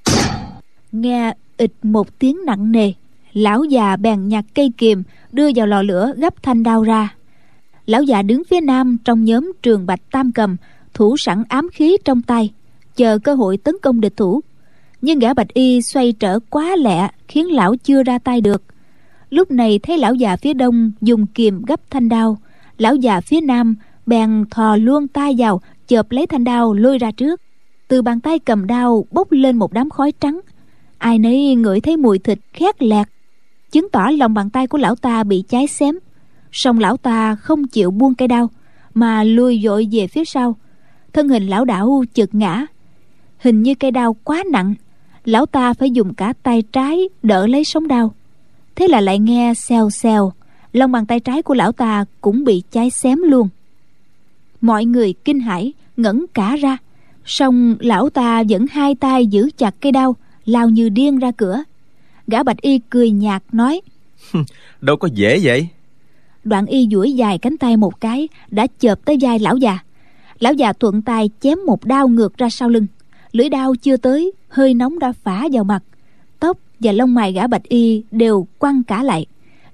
Nghe 0.91 1.33
ịch 1.57 1.73
một 1.83 2.19
tiếng 2.19 2.37
nặng 2.45 2.71
nề 2.71 2.93
lão 3.33 3.63
già 3.63 3.95
bèn 3.95 4.27
nhặt 4.27 4.45
cây 4.55 4.71
kiềm 4.77 5.03
đưa 5.33 5.49
vào 5.55 5.67
lò 5.67 5.81
lửa 5.81 6.13
gấp 6.17 6.43
thanh 6.43 6.63
đao 6.63 6.83
ra. 6.83 7.15
Lão 7.85 8.03
già 8.03 8.21
đứng 8.21 8.43
phía 8.49 8.61
nam 8.61 8.97
trong 9.05 9.25
nhóm 9.25 9.51
trường 9.61 9.85
bạch 9.85 10.01
tam 10.11 10.31
cầm, 10.31 10.57
thủ 10.93 11.17
sẵn 11.17 11.43
ám 11.49 11.69
khí 11.73 11.97
trong 12.05 12.21
tay, 12.21 12.53
chờ 12.95 13.17
cơ 13.17 13.33
hội 13.33 13.57
tấn 13.57 13.75
công 13.81 14.01
địch 14.01 14.17
thủ. 14.17 14.41
Nhưng 15.01 15.19
gã 15.19 15.33
bạch 15.33 15.53
y 15.53 15.81
xoay 15.81 16.11
trở 16.11 16.39
quá 16.49 16.75
lẹ, 16.75 17.09
khiến 17.27 17.51
lão 17.51 17.75
chưa 17.75 18.03
ra 18.03 18.19
tay 18.19 18.41
được. 18.41 18.63
Lúc 19.29 19.51
này 19.51 19.79
thấy 19.79 19.97
lão 19.97 20.15
già 20.15 20.35
phía 20.35 20.53
đông 20.53 20.91
dùng 21.01 21.25
kiềm 21.27 21.61
gấp 21.65 21.79
thanh 21.89 22.09
đao, 22.09 22.37
lão 22.77 22.95
già 22.95 23.21
phía 23.21 23.41
nam 23.41 23.75
bèn 24.05 24.45
thò 24.51 24.75
luôn 24.75 25.07
tay 25.07 25.35
vào, 25.37 25.61
chợp 25.87 26.11
lấy 26.11 26.27
thanh 26.27 26.43
đao 26.43 26.73
lôi 26.73 26.97
ra 26.97 27.11
trước. 27.11 27.41
Từ 27.87 28.01
bàn 28.01 28.19
tay 28.19 28.39
cầm 28.39 28.67
đao 28.67 29.05
bốc 29.11 29.31
lên 29.31 29.57
một 29.57 29.73
đám 29.73 29.89
khói 29.89 30.13
trắng. 30.19 30.39
Ai 30.97 31.19
nấy 31.19 31.55
ngửi 31.55 31.79
thấy 31.79 31.97
mùi 31.97 32.19
thịt 32.19 32.39
khét 32.53 32.83
lẹt 32.83 33.07
chứng 33.71 33.89
tỏ 33.91 34.09
lòng 34.17 34.33
bàn 34.33 34.49
tay 34.49 34.67
của 34.67 34.77
lão 34.77 34.95
ta 34.95 35.23
bị 35.23 35.43
cháy 35.49 35.67
xém. 35.67 35.95
Song 36.51 36.79
lão 36.79 36.97
ta 36.97 37.35
không 37.35 37.67
chịu 37.67 37.91
buông 37.91 38.15
cây 38.15 38.27
đao 38.27 38.49
mà 38.93 39.23
lùi 39.23 39.61
dội 39.63 39.87
về 39.91 40.07
phía 40.07 40.25
sau. 40.25 40.55
Thân 41.13 41.29
hình 41.29 41.47
lão 41.47 41.65
đảo 41.65 42.03
chực 42.13 42.35
ngã. 42.35 42.65
Hình 43.37 43.61
như 43.61 43.75
cây 43.75 43.91
đao 43.91 44.15
quá 44.23 44.43
nặng, 44.51 44.73
lão 45.25 45.45
ta 45.45 45.73
phải 45.73 45.91
dùng 45.91 46.13
cả 46.13 46.33
tay 46.43 46.61
trái 46.61 47.09
đỡ 47.23 47.47
lấy 47.47 47.63
sống 47.63 47.87
đao 47.87 48.13
thế 48.75 48.87
là 48.87 49.01
lại 49.01 49.19
nghe 49.19 49.53
xèo 49.53 49.89
xèo, 49.89 50.33
lòng 50.73 50.91
bàn 50.91 51.05
tay 51.05 51.19
trái 51.19 51.41
của 51.41 51.53
lão 51.53 51.71
ta 51.71 52.05
cũng 52.21 52.43
bị 52.43 52.63
cháy 52.71 52.89
xém 52.89 53.19
luôn. 53.21 53.49
Mọi 54.61 54.85
người 54.85 55.13
kinh 55.13 55.39
hãi, 55.39 55.73
ngẩn 55.97 56.25
cả 56.33 56.55
ra. 56.55 56.77
Song 57.25 57.75
lão 57.79 58.09
ta 58.09 58.43
vẫn 58.49 58.65
hai 58.71 58.95
tay 58.95 59.27
giữ 59.27 59.49
chặt 59.57 59.75
cây 59.81 59.91
đao 59.91 60.15
lao 60.45 60.69
như 60.69 60.89
điên 60.89 61.19
ra 61.19 61.31
cửa 61.31 61.63
gã 62.31 62.43
bạch 62.43 62.61
y 62.61 62.79
cười 62.89 63.11
nhạt 63.11 63.43
nói 63.51 63.81
đâu 64.81 64.97
có 64.97 65.07
dễ 65.13 65.39
vậy. 65.43 65.67
Đoạn 66.43 66.65
y 66.65 66.87
duỗi 66.91 67.13
dài 67.13 67.37
cánh 67.37 67.57
tay 67.57 67.77
một 67.77 68.01
cái 68.01 68.27
đã 68.49 68.67
chợp 68.79 68.99
tới 69.05 69.17
vai 69.21 69.39
lão 69.39 69.57
già. 69.57 69.79
Lão 70.39 70.53
già 70.53 70.73
thuận 70.73 71.01
tay 71.01 71.29
chém 71.41 71.57
một 71.65 71.85
đao 71.85 72.07
ngược 72.07 72.37
ra 72.37 72.49
sau 72.49 72.69
lưng. 72.69 72.87
Lưỡi 73.31 73.49
đao 73.49 73.75
chưa 73.75 73.97
tới 73.97 74.31
hơi 74.49 74.73
nóng 74.73 74.99
đã 74.99 75.13
phả 75.23 75.47
vào 75.51 75.63
mặt. 75.63 75.83
Tóc 76.39 76.57
và 76.79 76.91
lông 76.91 77.13
mày 77.13 77.33
gã 77.33 77.47
bạch 77.47 77.63
y 77.63 78.03
đều 78.11 78.47
quăng 78.57 78.83
cả 78.83 79.03
lại. 79.03 79.25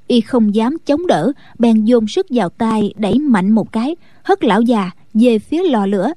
Y 0.08 0.22
không 0.22 0.56
dám 0.56 0.78
chống 0.86 1.08
đỡ 1.08 1.32
bèn 1.60 1.86
dồn 1.86 2.08
sức 2.08 2.26
vào 2.30 2.50
tay 2.50 2.94
đẩy 2.98 3.20
mạnh 3.20 3.52
một 3.52 3.72
cái 3.72 3.96
hất 4.24 4.44
lão 4.44 4.62
già 4.62 4.92
về 5.14 5.40
phía 5.40 5.64
lò 5.64 5.86
lửa. 5.86 6.12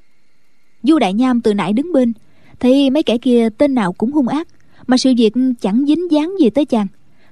Du 0.83 0.99
đại 0.99 1.13
nham 1.13 1.41
từ 1.41 1.55
nãy 1.55 1.73
đứng 1.73 1.93
bên 1.93 2.13
thấy 2.61 2.91
mấy 2.91 3.03
kẻ 3.03 3.19
kia 3.19 3.49
tên 3.59 3.75
nào 3.75 3.93
cũng 3.93 4.13
hung 4.13 4.29
ác 4.29 4.49
mà 4.91 4.97
sự 4.97 5.13
việc 5.17 5.33
chẳng 5.61 5.85
dính 5.87 6.11
dáng 6.11 6.35
gì 6.41 6.51
tới 6.51 6.65
chàng, 6.65 6.87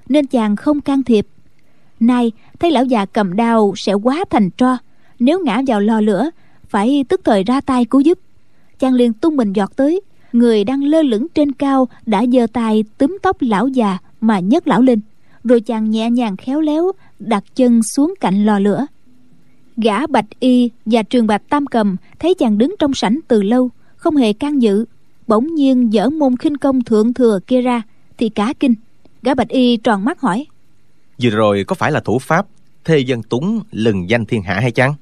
nên 0.09 0.27
chàng 0.27 0.55
không 0.55 0.81
can 0.81 1.03
thiệp. 1.03 1.27
Nay, 1.99 2.31
thấy 2.59 2.71
lão 2.71 2.83
già 2.83 3.05
cầm 3.05 3.35
đao 3.35 3.73
sẽ 3.75 3.93
quá 3.93 4.25
thành 4.29 4.49
tro, 4.57 4.77
nếu 5.19 5.39
ngã 5.45 5.61
vào 5.67 5.79
lò 5.79 6.01
lửa, 6.01 6.29
phải 6.69 7.05
tức 7.09 7.21
thời 7.23 7.43
ra 7.43 7.61
tay 7.61 7.85
cứu 7.85 8.01
giúp. 8.01 8.19
Chàng 8.79 8.93
liền 8.93 9.13
tung 9.13 9.35
mình 9.35 9.53
giọt 9.53 9.75
tới, 9.75 10.01
người 10.33 10.63
đang 10.63 10.83
lơ 10.83 11.01
lửng 11.01 11.27
trên 11.35 11.51
cao 11.51 11.87
đã 12.05 12.25
giơ 12.33 12.47
tay 12.53 12.83
túm 12.97 13.17
tóc 13.21 13.37
lão 13.39 13.67
già 13.67 13.97
mà 14.21 14.39
nhấc 14.39 14.67
lão 14.67 14.81
lên. 14.81 14.99
Rồi 15.43 15.61
chàng 15.61 15.89
nhẹ 15.89 16.09
nhàng 16.09 16.37
khéo 16.37 16.61
léo 16.61 16.91
đặt 17.19 17.43
chân 17.55 17.83
xuống 17.83 18.13
cạnh 18.19 18.45
lò 18.45 18.59
lửa. 18.59 18.85
Gã 19.77 20.07
bạch 20.07 20.39
y 20.39 20.69
và 20.85 21.03
trường 21.03 21.27
bạch 21.27 21.49
tam 21.49 21.67
cầm 21.67 21.95
thấy 22.19 22.33
chàng 22.33 22.57
đứng 22.57 22.75
trong 22.79 22.93
sảnh 22.93 23.19
từ 23.27 23.41
lâu, 23.41 23.69
không 23.95 24.15
hề 24.15 24.33
can 24.33 24.61
dự 24.61 24.85
bỗng 25.29 25.55
nhiên 25.55 25.93
dở 25.93 26.09
môn 26.09 26.37
khinh 26.37 26.57
công 26.57 26.83
thượng 26.83 27.13
thừa 27.13 27.39
kia 27.47 27.61
ra 27.61 27.81
thì 28.17 28.29
cả 28.29 28.53
kinh. 28.59 28.75
Gã 29.21 29.33
bạch 29.33 29.47
y 29.47 29.77
tròn 29.77 30.05
mắt 30.05 30.21
hỏi. 30.21 30.45
Vừa 31.21 31.29
rồi 31.29 31.63
có 31.67 31.75
phải 31.75 31.91
là 31.91 31.99
thủ 31.99 32.19
pháp 32.19 32.47
thê 32.85 32.97
dân 32.97 33.23
túng 33.23 33.61
lừng 33.71 34.09
danh 34.09 34.25
thiên 34.25 34.41
hạ 34.41 34.59
hay 34.59 34.71
chăng? 34.71 34.93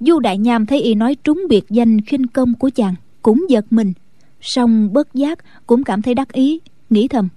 Du 0.00 0.18
đại 0.18 0.38
nham 0.38 0.66
thấy 0.66 0.80
y 0.80 0.94
nói 0.94 1.16
trúng 1.24 1.42
biệt 1.48 1.64
danh 1.70 2.00
khinh 2.00 2.26
công 2.26 2.54
của 2.54 2.70
chàng 2.74 2.94
cũng 3.22 3.46
giật 3.48 3.64
mình. 3.70 3.92
Song 4.40 4.92
bất 4.92 5.14
giác 5.14 5.38
cũng 5.66 5.84
cảm 5.84 6.02
thấy 6.02 6.14
đắc 6.14 6.32
ý 6.32 6.60
nghĩ 6.90 7.08
thầm. 7.08 7.28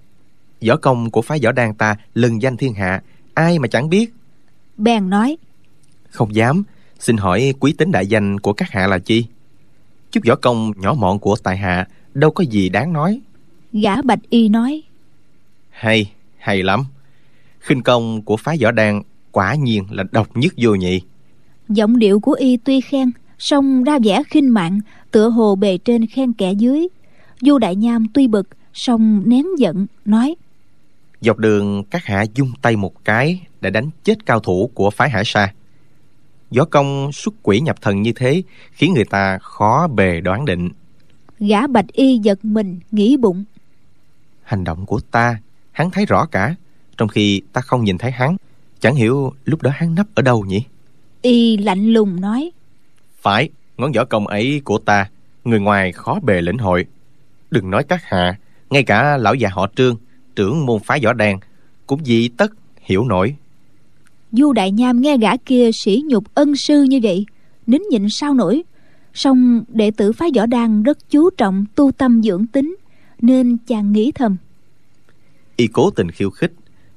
Võ 0.66 0.76
công 0.76 1.10
của 1.10 1.22
phái 1.22 1.40
võ 1.44 1.52
đan 1.52 1.74
ta 1.74 1.96
lừng 2.14 2.42
danh 2.42 2.56
thiên 2.56 2.74
hạ 2.74 3.02
ai 3.34 3.58
mà 3.58 3.68
chẳng 3.68 3.88
biết? 3.88 4.12
Bèn 4.76 5.10
nói. 5.10 5.36
Không 6.10 6.34
dám 6.34 6.62
xin 6.98 7.16
hỏi 7.16 7.54
quý 7.60 7.72
tính 7.72 7.92
đại 7.92 8.06
danh 8.06 8.40
của 8.40 8.52
các 8.52 8.70
hạ 8.70 8.86
là 8.86 8.98
chi? 8.98 9.26
Chút 10.10 10.20
võ 10.28 10.34
công 10.34 10.72
nhỏ 10.76 10.94
mọn 10.94 11.18
của 11.18 11.36
tài 11.36 11.56
hạ 11.56 11.86
đâu 12.14 12.30
có 12.30 12.44
gì 12.44 12.68
đáng 12.68 12.92
nói. 12.92 13.20
Gã 13.72 14.02
bạch 14.02 14.20
y 14.30 14.48
nói. 14.48 14.82
Hay 15.70 16.12
hay 16.38 16.62
lắm. 16.62 16.84
Khinh 17.60 17.82
công 17.82 18.22
của 18.22 18.36
phái 18.36 18.58
võ 18.62 18.70
đan 18.70 19.02
quả 19.32 19.54
nhiên 19.54 19.84
là 19.90 20.04
độc 20.12 20.36
nhất 20.36 20.52
vô 20.56 20.74
nhị. 20.74 21.00
Giọng 21.68 21.98
điệu 21.98 22.20
của 22.20 22.32
y 22.32 22.56
tuy 22.56 22.80
khen 22.80 23.10
song 23.38 23.84
ra 23.84 23.98
vẻ 24.04 24.22
khinh 24.30 24.54
mạng 24.54 24.80
tựa 25.10 25.28
hồ 25.28 25.54
bề 25.54 25.78
trên 25.78 26.06
khen 26.06 26.32
kẻ 26.32 26.52
dưới. 26.52 26.88
Du 27.40 27.58
đại 27.58 27.76
nham 27.76 28.06
tuy 28.14 28.26
bực 28.26 28.48
song 28.74 29.22
nén 29.26 29.46
giận 29.58 29.86
nói. 30.04 30.34
Dọc 31.20 31.38
đường 31.38 31.84
các 31.84 32.04
hạ 32.04 32.24
dung 32.34 32.52
tay 32.62 32.76
một 32.76 33.04
cái 33.04 33.46
để 33.60 33.70
đánh 33.70 33.90
chết 34.04 34.26
cao 34.26 34.40
thủ 34.40 34.70
của 34.74 34.90
phái 34.90 35.10
hải 35.10 35.24
sa. 35.24 35.52
Võ 36.56 36.64
công 36.64 37.12
xuất 37.12 37.34
quỷ 37.42 37.60
nhập 37.60 37.76
thần 37.82 38.02
như 38.02 38.12
thế 38.12 38.42
khiến 38.72 38.94
người 38.94 39.04
ta 39.04 39.38
khó 39.38 39.88
bề 39.88 40.20
đoán 40.20 40.44
định 40.44 40.68
gã 41.48 41.66
bạch 41.66 41.92
y 41.92 42.18
giật 42.18 42.44
mình 42.44 42.80
nghĩ 42.90 43.16
bụng. 43.16 43.44
Hành 44.42 44.64
động 44.64 44.86
của 44.86 45.00
ta 45.10 45.40
hắn 45.72 45.90
thấy 45.90 46.06
rõ 46.06 46.26
cả 46.26 46.54
trong 46.96 47.08
khi 47.08 47.42
ta 47.52 47.60
không 47.60 47.84
nhìn 47.84 47.98
thấy 47.98 48.10
hắn. 48.10 48.36
Chẳng 48.80 48.94
hiểu 48.94 49.32
lúc 49.44 49.62
đó 49.62 49.70
hắn 49.74 49.94
nấp 49.94 50.06
ở 50.14 50.22
đâu 50.22 50.44
nhỉ? 50.44 50.62
Y 51.22 51.56
lạnh 51.56 51.92
lùng 51.92 52.20
nói. 52.20 52.50
Phải 53.20 53.48
ngón 53.76 53.92
võ 53.92 54.04
công 54.04 54.26
ấy 54.26 54.60
của 54.64 54.78
ta 54.78 55.10
người 55.44 55.60
ngoài 55.60 55.92
khó 55.92 56.20
bề 56.22 56.40
lĩnh 56.40 56.58
hội. 56.58 56.86
Đừng 57.50 57.70
nói 57.70 57.84
các 57.84 58.00
hạ 58.04 58.38
ngay 58.70 58.82
cả 58.82 59.16
lão 59.16 59.34
già 59.34 59.48
họ 59.52 59.66
trương 59.76 59.96
trưởng 60.36 60.66
môn 60.66 60.80
phái 60.84 61.00
võ 61.04 61.12
đàn 61.12 61.38
cũng 61.86 62.04
dị 62.04 62.28
tất 62.28 62.52
hiểu 62.80 63.04
nổi. 63.04 63.36
Du 64.32 64.52
đại 64.52 64.70
nham 64.70 65.00
nghe 65.00 65.16
gã 65.16 65.36
kia 65.36 65.70
sỉ 65.72 66.02
nhục 66.06 66.24
ân 66.34 66.56
sư 66.56 66.82
như 66.82 67.00
vậy 67.02 67.26
nín 67.66 67.82
nhịn 67.90 68.06
sao 68.10 68.34
nổi 68.34 68.62
song 69.14 69.64
đệ 69.68 69.90
tử 69.90 70.12
phái 70.12 70.30
võ 70.36 70.46
đan 70.46 70.82
rất 70.82 71.10
chú 71.10 71.30
trọng 71.30 71.64
tu 71.74 71.92
tâm 71.92 72.22
dưỡng 72.22 72.46
tính 72.46 72.76
nên 73.20 73.56
chàng 73.66 73.92
nghĩ 73.92 74.12
thầm. 74.14 74.36
Y 75.56 75.66
cố 75.66 75.90
tình 75.90 76.10
khiêu 76.10 76.30
khích 76.30 76.52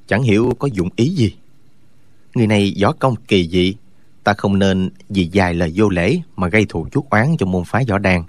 chẳng 0.07 0.23
hiểu 0.23 0.53
có 0.59 0.67
dụng 0.73 0.89
ý 0.95 1.09
gì. 1.09 1.35
Người 2.35 2.47
này 2.47 2.73
võ 2.81 2.91
công 2.91 3.15
kỳ 3.27 3.47
dị 3.47 3.75
ta 4.23 4.33
không 4.33 4.59
nên 4.59 4.89
vì 5.09 5.29
dài 5.31 5.53
lời 5.53 5.73
vô 5.75 5.89
lễ 5.89 6.17
mà 6.35 6.47
gây 6.47 6.65
thù 6.69 6.87
chuốc 6.91 7.09
oán 7.09 7.35
cho 7.39 7.45
môn 7.45 7.63
phái 7.63 7.85
võ 7.89 7.97
đàn 7.97 8.23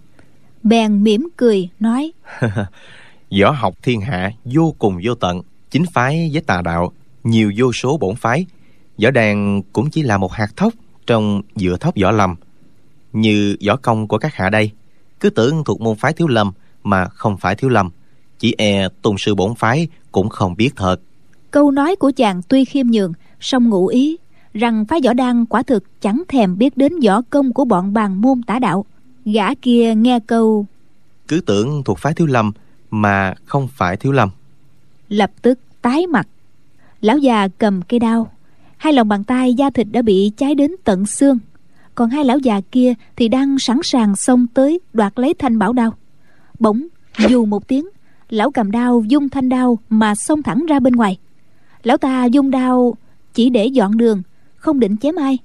bèn 0.67 1.03
mỉm 1.03 1.29
cười 1.37 1.69
nói 1.81 2.13
võ 3.41 3.51
học 3.51 3.75
thiên 3.83 4.01
hạ 4.01 4.33
vô 4.45 4.75
cùng 4.79 5.01
vô 5.05 5.15
tận 5.15 5.43
chính 5.71 5.85
phái 5.93 6.31
với 6.33 6.43
tà 6.43 6.63
đạo 6.63 6.93
nhiều 7.25 7.53
vô 7.57 7.73
số 7.73 7.99
bổn 7.99 8.15
phái. 8.15 8.47
Võ 9.03 9.11
đàn 9.11 9.63
cũng 9.73 9.91
chỉ 9.91 10.03
là 10.03 10.19
một 10.19 10.33
hạt 10.33 10.57
thóc 10.57 10.73
trong 11.07 11.43
giữa 11.57 11.77
thóc 11.77 11.95
võ 12.03 12.11
lâm 12.11 12.35
như 13.21 13.57
võ 13.67 13.77
công 13.77 14.09
của 14.09 14.19
các 14.19 14.35
hạ 14.35 14.51
đây. 14.51 14.71
Cứ 15.21 15.31
tưởng 15.31 15.65
thuộc 15.65 15.81
môn 15.81 15.97
phái 15.97 16.13
thiếu 16.13 16.29
lâm 16.29 16.53
mà 16.85 17.09
không 17.09 17.37
phải 17.37 17.55
thiếu 17.55 17.71
lâm. 17.71 17.91
Chỉ 18.39 18.55
e 18.59 18.89
tôn 19.03 19.15
sư 19.19 19.35
bổn 19.35 19.55
phái 19.55 19.89
cũng 20.13 20.29
không 20.29 20.57
biết 20.57 20.71
thật. 20.77 20.97
Câu 21.51 21.71
nói 21.71 21.97
của 21.97 22.13
chàng 22.17 22.43
tuy 22.49 22.65
khiêm 22.65 22.87
nhường 22.87 23.13
song 23.41 23.71
ngụ 23.71 23.87
ý 23.87 24.17
rằng 24.55 24.85
phái 24.85 25.01
võ 25.05 25.13
đan 25.13 25.47
quả 25.47 25.63
thực 25.63 26.01
chẳng 26.01 26.23
thèm 26.29 26.59
biết 26.59 26.77
đến 26.77 26.93
võ 27.05 27.23
công 27.31 27.53
của 27.53 27.65
bọn 27.65 27.93
bàn 27.93 28.21
môn 28.21 28.43
tả 28.43 28.59
đạo. 28.59 28.85
Gã 29.25 29.55
kia 29.55 29.95
nghe 29.95 30.21
câu 30.21 30.67
cứ 31.29 31.41
tưởng 31.47 31.83
thuộc 31.85 31.99
phái 31.99 32.15
thiếu 32.15 32.27
lâm 32.27 32.53
mà 32.91 33.35
không 33.45 33.69
phải 33.69 33.97
thiếu 33.97 34.13
lâm. 34.13 34.29
lập 35.09 35.31
tức 35.43 35.59
tái 35.83 36.07
mặt. 36.07 36.29
Lão 37.01 37.19
già 37.19 37.49
cầm 37.59 37.83
cây 37.83 37.99
đao 37.99 38.31
hai 38.77 38.93
lòng 38.93 39.09
bàn 39.09 39.25
tay 39.25 39.55
da 39.55 39.71
thịt 39.71 39.87
đã 39.91 40.03
bị 40.03 40.33
cháy 40.37 40.55
đến 40.55 40.71
tận 40.85 41.07
xương 41.07 41.39
còn 41.97 42.11
hai 42.11 42.25
lão 42.25 42.39
già 42.39 42.61
kia 42.73 42.95
thì 43.17 43.29
đang 43.29 43.59
sẵn 43.59 43.79
sàng 43.83 44.17
xông 44.17 44.47
tới 44.55 44.81
đoạt 44.93 45.13
lấy 45.17 45.35
thanh 45.35 45.59
bảo 45.59 45.73
đao. 45.73 45.95
Bỗng, 46.59 46.87
dù 47.29 47.45
một 47.45 47.69
tiếng, 47.69 47.89
lão 48.31 48.51
cầm 48.51 48.71
đao 48.71 49.03
dung 49.09 49.29
thanh 49.29 49.49
đao 49.49 49.79
mà 49.89 50.15
xông 50.15 50.43
thẳng 50.43 50.67
ra 50.67 50.81
bên 50.81 50.93
ngoài. 50.93 51.19
Lão 51.83 51.97
ta 51.97 52.25
dung 52.25 52.51
đao 52.51 52.95
chỉ 53.35 53.51
để 53.51 53.67
dọn 53.67 53.97
đường, 53.97 54.23
không 54.57 54.81
định 54.81 54.97
chém 54.97 55.15
ai. 55.17 55.39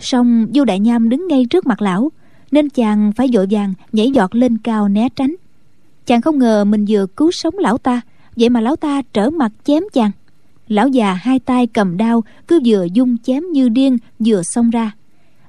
Song 0.00 0.46
du 0.54 0.64
đại 0.64 0.80
nham 0.80 1.08
đứng 1.08 1.28
ngay 1.28 1.46
trước 1.50 1.66
mặt 1.66 1.82
lão, 1.82 2.12
nên 2.50 2.68
chàng 2.68 3.12
phải 3.16 3.28
vội 3.32 3.46
vàng 3.50 3.74
nhảy 3.92 4.10
giọt 4.10 4.34
lên 4.34 4.58
cao 4.58 4.88
né 4.88 5.08
tránh. 5.16 5.34
Chàng 6.06 6.20
không 6.20 6.38
ngờ 6.38 6.64
mình 6.64 6.84
vừa 6.88 7.06
cứu 7.06 7.30
sống 7.32 7.58
lão 7.58 7.78
ta, 7.78 8.00
vậy 8.36 8.48
mà 8.48 8.60
lão 8.60 8.76
ta 8.76 9.02
trở 9.12 9.30
mặt 9.30 9.52
chém 9.64 9.82
chàng. 9.92 10.10
Lão 10.68 10.88
già 10.88 11.12
hai 11.14 11.38
tay 11.38 11.66
cầm 11.66 11.96
đao 11.96 12.24
cứ 12.48 12.60
vừa 12.64 12.86
dung 12.92 13.18
chém 13.18 13.44
như 13.52 13.68
điên 13.68 13.98
vừa 14.18 14.42
xông 14.42 14.70
ra 14.70 14.92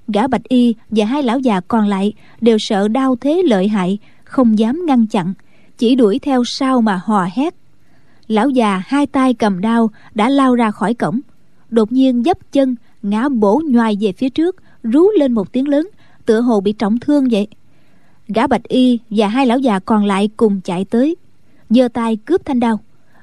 gã 0.08 0.28
bạch 0.28 0.44
y 0.44 0.76
và 0.90 1.06
hai 1.06 1.24
lão 1.24 1.40
già 1.40 1.60
còn 1.60 1.88
lại 1.88 2.14
đều 2.42 2.58
sợ 2.58 2.88
đau 2.88 3.16
thế 3.16 3.42
lợi 3.46 3.68
hại, 3.68 3.98
không 4.24 4.60
dám 4.60 4.86
ngăn 4.86 5.08
chặn, 5.08 5.34
chỉ 5.78 5.96
đuổi 5.96 6.20
theo 6.20 6.44
sau 6.44 6.82
mà 6.82 7.02
hò 7.04 7.28
hét. 7.34 7.56
Lão 8.28 8.50
già 8.50 8.82
hai 8.86 9.08
tay 9.08 9.34
cầm 9.34 9.62
đao 9.62 9.90
đã 10.16 10.30
lao 10.30 10.56
ra 10.56 10.72
khỏi 10.72 10.94
cổng, 10.94 11.20
đột 11.70 11.92
nhiên 11.92 12.24
dấp 12.24 12.38
chân, 12.52 12.76
ngã 13.02 13.30
bổ 13.30 13.62
nhoài 13.66 13.98
về 14.02 14.12
phía 14.12 14.30
trước, 14.30 14.56
rú 14.84 15.10
lên 15.20 15.32
một 15.32 15.52
tiếng 15.52 15.68
lớn, 15.68 15.90
tựa 16.26 16.42
hồ 16.42 16.62
bị 16.62 16.72
trọng 16.72 17.00
thương 17.00 17.28
vậy. 17.32 17.48
Gã 18.28 18.48
bạch 18.48 18.64
y 18.64 19.00
và 19.10 19.28
hai 19.28 19.46
lão 19.46 19.60
già 19.60 19.80
còn 19.80 20.06
lại 20.06 20.30
cùng 20.38 20.62
chạy 20.62 20.86
tới, 20.86 21.16
giơ 21.70 21.88
tay 21.88 22.16
cướp 22.16 22.46
thanh 22.46 22.60
đao, 22.60 22.80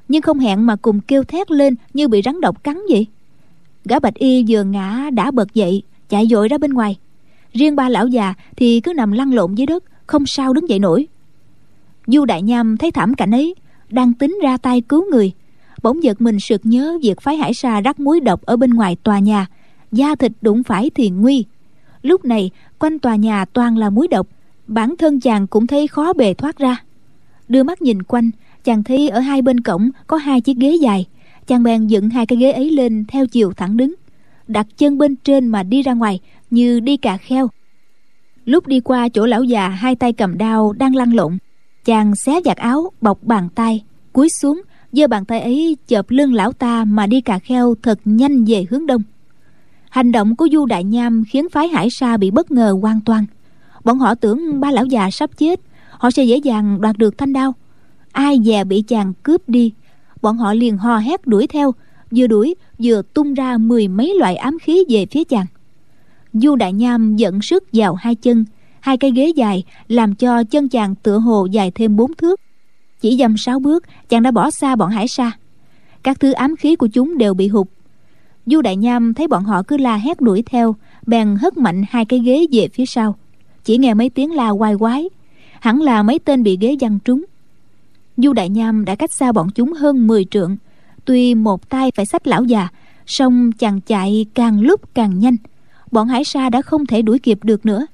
nhưng 0.08 0.22
không 0.22 0.38
hẹn 0.38 0.66
mà 0.66 0.76
cùng 0.76 1.00
kêu 1.00 1.24
thét 1.24 1.50
lên 1.50 1.74
như 1.94 2.08
bị 2.08 2.22
rắn 2.24 2.40
độc 2.40 2.64
cắn 2.64 2.78
vậy. 2.90 3.06
Gã 3.84 3.98
bạch 3.98 4.14
y 4.14 4.44
vừa 4.48 4.62
ngã 4.64 5.10
đã 5.12 5.30
bật 5.30 5.54
dậy 5.54 5.82
chạy 6.14 6.26
dội 6.26 6.48
ra 6.48 6.58
bên 6.58 6.70
ngoài. 6.70 6.98
Riêng 7.52 7.76
ba 7.76 7.88
lão 7.88 8.08
già 8.08 8.34
thì 8.56 8.80
cứ 8.80 8.92
nằm 8.92 9.12
lăn 9.12 9.34
lộn 9.34 9.54
dưới 9.54 9.66
đất, 9.66 9.84
không 10.06 10.26
sao 10.26 10.52
đứng 10.52 10.68
dậy 10.68 10.78
nổi. 10.78 11.06
Du 12.06 12.24
đại 12.24 12.42
nham 12.42 12.76
thấy 12.76 12.90
thảm 12.90 13.14
cảnh 13.14 13.30
ấy, 13.30 13.54
đang 13.90 14.12
tính 14.12 14.38
ra 14.42 14.56
tay 14.56 14.80
cứu 14.80 15.10
người. 15.10 15.32
Bỗng 15.82 16.02
giật 16.02 16.20
mình 16.20 16.40
sực 16.40 16.60
nhớ 16.64 16.98
việc 17.02 17.20
phái 17.20 17.36
hải 17.36 17.54
sa 17.54 17.80
rắc 17.80 18.00
muối 18.00 18.20
độc 18.20 18.42
ở 18.42 18.56
bên 18.56 18.70
ngoài 18.70 18.96
tòa 19.02 19.18
nhà. 19.18 19.46
Da 19.92 20.14
thịt 20.14 20.32
đụng 20.40 20.62
phải 20.62 20.90
thì 20.94 21.10
nguy. 21.10 21.44
Lúc 22.02 22.24
này, 22.24 22.50
quanh 22.78 22.98
tòa 22.98 23.16
nhà 23.16 23.44
toàn 23.44 23.76
là 23.78 23.90
muối 23.90 24.08
độc. 24.08 24.26
Bản 24.66 24.94
thân 24.98 25.20
chàng 25.20 25.46
cũng 25.46 25.66
thấy 25.66 25.86
khó 25.86 26.12
bề 26.12 26.34
thoát 26.34 26.58
ra. 26.58 26.76
Đưa 27.48 27.62
mắt 27.62 27.82
nhìn 27.82 28.02
quanh, 28.02 28.30
chàng 28.64 28.84
thấy 28.84 29.08
ở 29.08 29.20
hai 29.20 29.42
bên 29.42 29.60
cổng 29.60 29.90
có 30.06 30.16
hai 30.16 30.40
chiếc 30.40 30.56
ghế 30.56 30.74
dài. 30.74 31.06
Chàng 31.46 31.62
bèn 31.62 31.86
dựng 31.86 32.10
hai 32.10 32.26
cái 32.26 32.38
ghế 32.38 32.52
ấy 32.52 32.70
lên 32.70 33.04
theo 33.08 33.26
chiều 33.26 33.52
thẳng 33.52 33.76
đứng 33.76 33.94
đặt 34.48 34.66
chân 34.76 34.98
bên 34.98 35.16
trên 35.16 35.46
mà 35.46 35.62
đi 35.62 35.82
ra 35.82 35.92
ngoài, 35.92 36.20
như 36.50 36.80
đi 36.80 36.96
cà 36.96 37.16
kheo. 37.16 37.48
Lúc 38.44 38.66
đi 38.66 38.80
qua 38.80 39.08
chỗ 39.08 39.26
lão 39.26 39.44
già, 39.44 39.68
hai 39.68 39.96
tay 39.96 40.12
cầm 40.12 40.38
đao 40.38 40.72
đang 40.72 40.96
lăn 40.96 41.14
lộn. 41.14 41.38
Chàng 41.84 42.14
xé 42.14 42.40
giặt 42.44 42.56
áo, 42.56 42.90
bọc 43.00 43.22
bàn 43.22 43.48
tay, 43.54 43.84
cúi 44.12 44.28
xuống, 44.40 44.62
giơ 44.92 45.06
bàn 45.06 45.24
tay 45.24 45.40
ấy 45.40 45.76
chợp 45.86 46.06
lưng 46.08 46.34
lão 46.34 46.52
ta 46.52 46.84
mà 46.84 47.06
đi 47.06 47.20
cà 47.20 47.38
kheo 47.38 47.74
thật 47.82 47.98
nhanh 48.04 48.44
về 48.44 48.64
hướng 48.70 48.86
đông. 48.86 49.02
Hành 49.90 50.12
động 50.12 50.36
của 50.36 50.48
du 50.52 50.66
đại 50.66 50.84
nham 50.84 51.24
khiến 51.28 51.48
phái 51.48 51.68
hải 51.68 51.88
sa 51.90 52.16
bị 52.16 52.30
bất 52.30 52.50
ngờ 52.50 52.76
hoàn 52.82 53.00
toàn. 53.00 53.26
Bọn 53.84 53.98
họ 53.98 54.14
tưởng 54.14 54.60
ba 54.60 54.70
lão 54.70 54.86
già 54.86 55.10
sắp 55.10 55.30
chết, 55.38 55.60
họ 55.90 56.10
sẽ 56.10 56.24
dễ 56.24 56.36
dàng 56.36 56.80
đoạt 56.80 56.98
được 56.98 57.18
thanh 57.18 57.32
đao. 57.32 57.54
Ai 58.12 58.38
dè 58.44 58.64
bị 58.64 58.82
chàng 58.82 59.12
cướp 59.22 59.48
đi, 59.48 59.72
bọn 60.22 60.36
họ 60.36 60.54
liền 60.54 60.78
hò 60.78 60.98
hét 60.98 61.26
đuổi 61.26 61.46
theo 61.46 61.74
vừa 62.16 62.26
đuổi, 62.26 62.54
vừa 62.78 63.02
tung 63.14 63.34
ra 63.34 63.58
mười 63.58 63.88
mấy 63.88 64.14
loại 64.18 64.36
ám 64.36 64.58
khí 64.58 64.84
về 64.88 65.06
phía 65.06 65.24
chàng. 65.24 65.46
Du 66.32 66.56
đại 66.56 66.72
nham 66.72 67.16
dẫn 67.16 67.42
sức 67.42 67.64
vào 67.72 67.94
hai 67.94 68.14
chân, 68.14 68.44
hai 68.80 68.96
cây 68.96 69.10
ghế 69.10 69.28
dài 69.36 69.64
làm 69.88 70.14
cho 70.14 70.44
chân 70.44 70.68
chàng 70.68 70.94
tựa 70.94 71.18
hồ 71.18 71.46
dài 71.50 71.70
thêm 71.70 71.96
bốn 71.96 72.14
thước. 72.14 72.40
Chỉ 73.00 73.16
dăm 73.16 73.36
sáu 73.36 73.58
bước, 73.58 73.84
chàng 74.08 74.22
đã 74.22 74.30
bỏ 74.30 74.50
xa 74.50 74.76
bọn 74.76 74.90
hải 74.90 75.08
sa. 75.08 75.32
Các 76.02 76.20
thứ 76.20 76.32
ám 76.32 76.56
khí 76.56 76.76
của 76.76 76.86
chúng 76.86 77.18
đều 77.18 77.34
bị 77.34 77.48
hụt. 77.48 77.66
Du 78.46 78.62
đại 78.62 78.76
nham 78.76 79.14
thấy 79.14 79.28
bọn 79.28 79.44
họ 79.44 79.62
cứ 79.62 79.76
la 79.76 79.96
hét 79.96 80.20
đuổi 80.20 80.42
theo, 80.42 80.76
bèn 81.06 81.36
hất 81.40 81.56
mạnh 81.56 81.84
hai 81.90 82.04
cái 82.04 82.20
ghế 82.20 82.46
về 82.52 82.68
phía 82.68 82.86
sau. 82.86 83.16
Chỉ 83.64 83.78
nghe 83.78 83.94
mấy 83.94 84.10
tiếng 84.10 84.32
la 84.32 84.50
quai 84.58 84.76
quái, 84.76 85.08
hẳn 85.60 85.82
là 85.82 86.02
mấy 86.02 86.18
tên 86.18 86.42
bị 86.42 86.58
ghế 86.60 86.76
văng 86.80 86.98
trúng. 87.04 87.24
Du 88.16 88.32
đại 88.32 88.48
nham 88.48 88.84
đã 88.84 88.94
cách 88.94 89.12
xa 89.12 89.32
bọn 89.32 89.48
chúng 89.54 89.72
hơn 89.72 90.06
10 90.06 90.24
trượng 90.24 90.56
tuy 91.04 91.34
một 91.34 91.68
tay 91.68 91.90
phải 91.94 92.06
xách 92.06 92.26
lão 92.26 92.44
già 92.44 92.68
song 93.06 93.52
chàng 93.52 93.80
chạy 93.80 94.26
càng 94.34 94.60
lúc 94.60 94.94
càng 94.94 95.18
nhanh. 95.18 95.36
Bọn 95.90 96.08
hải 96.08 96.24
sa 96.24 96.48
đã 96.48 96.62
không 96.62 96.86
thể 96.86 97.02
đuổi 97.02 97.18
kịp 97.18 97.38
được 97.42 97.66
nữa. 97.66 97.86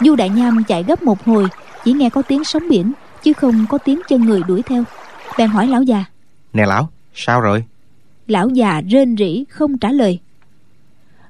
Du 0.00 0.16
đại 0.16 0.28
nham 0.28 0.64
chạy 0.68 0.82
gấp 0.82 1.02
một 1.02 1.24
hồi 1.24 1.48
chỉ 1.84 1.92
nghe 1.92 2.10
có 2.10 2.22
tiếng 2.22 2.44
sóng 2.44 2.68
biển 2.68 2.92
chứ 3.22 3.32
không 3.32 3.66
có 3.68 3.78
tiếng 3.78 4.00
chân 4.08 4.20
người 4.20 4.42
đuổi 4.48 4.62
theo. 4.62 4.84
Bèn 5.38 5.50
hỏi 5.50 5.66
lão 5.66 5.82
già. 5.82 6.04
Nè 6.52 6.66
lão 6.66 6.88
sao 7.14 7.40
rồi? 7.40 7.64
Lão 8.26 8.48
già 8.48 8.80
rên 8.80 9.16
rỉ 9.16 9.44
không 9.48 9.78
trả 9.78 9.92
lời. 9.92 10.18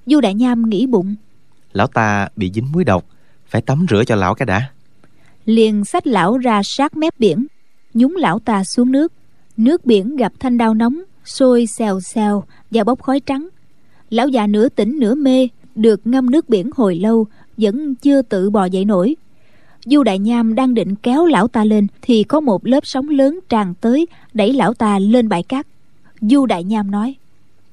Du 0.06 0.20
đại 0.20 0.34
nham 0.34 0.68
nghĩ 0.68 0.86
bụng. 0.86 1.14
Lão 1.72 1.86
ta 1.86 2.28
bị 2.36 2.50
dính 2.54 2.72
muối 2.72 2.84
độc 2.84 3.04
phải 3.46 3.62
tắm 3.62 3.86
rửa 3.90 4.04
cho 4.04 4.16
lão 4.16 4.34
cái 4.34 4.46
đã. 4.46 4.70
Liền 5.44 5.84
xách 5.84 6.06
lão 6.06 6.38
ra 6.38 6.60
sát 6.64 6.96
mép 6.96 7.18
biển 7.18 7.46
nhúng 7.94 8.16
lão 8.16 8.38
ta 8.38 8.64
xuống 8.64 8.92
nước 8.92 9.12
nước 9.58 9.86
biển 9.86 10.16
gặp 10.16 10.32
thanh 10.40 10.58
đao 10.58 10.74
nóng 10.74 11.02
sôi 11.24 11.66
xèo 11.66 12.00
xèo 12.00 12.44
và 12.70 12.84
bốc 12.84 13.02
khói 13.02 13.20
trắng. 13.20 13.48
Lão 14.10 14.28
già 14.28 14.46
nửa 14.46 14.68
tỉnh 14.68 14.98
nửa 14.98 15.14
mê 15.14 15.48
được 15.74 16.00
ngâm 16.04 16.30
nước 16.30 16.48
biển 16.48 16.70
hồi 16.76 16.94
lâu 16.96 17.26
vẫn 17.56 17.94
chưa 17.94 18.22
tự 18.22 18.50
bò 18.50 18.64
dậy 18.64 18.84
nổi. 18.84 19.16
Du 19.84 20.02
đại 20.02 20.18
nham 20.18 20.54
đang 20.54 20.74
định 20.74 20.94
kéo 20.94 21.26
lão 21.26 21.48
ta 21.48 21.64
lên 21.64 21.86
thì 22.02 22.24
có 22.24 22.40
một 22.40 22.66
lớp 22.66 22.80
sóng 22.86 23.08
lớn 23.08 23.40
tràn 23.48 23.74
tới 23.80 24.06
đẩy 24.34 24.52
lão 24.52 24.74
ta 24.74 24.98
lên 24.98 25.28
bãi 25.28 25.42
cát. 25.42 25.66
Du 26.20 26.46
đại 26.46 26.64
nham 26.64 26.90
nói 26.90 27.14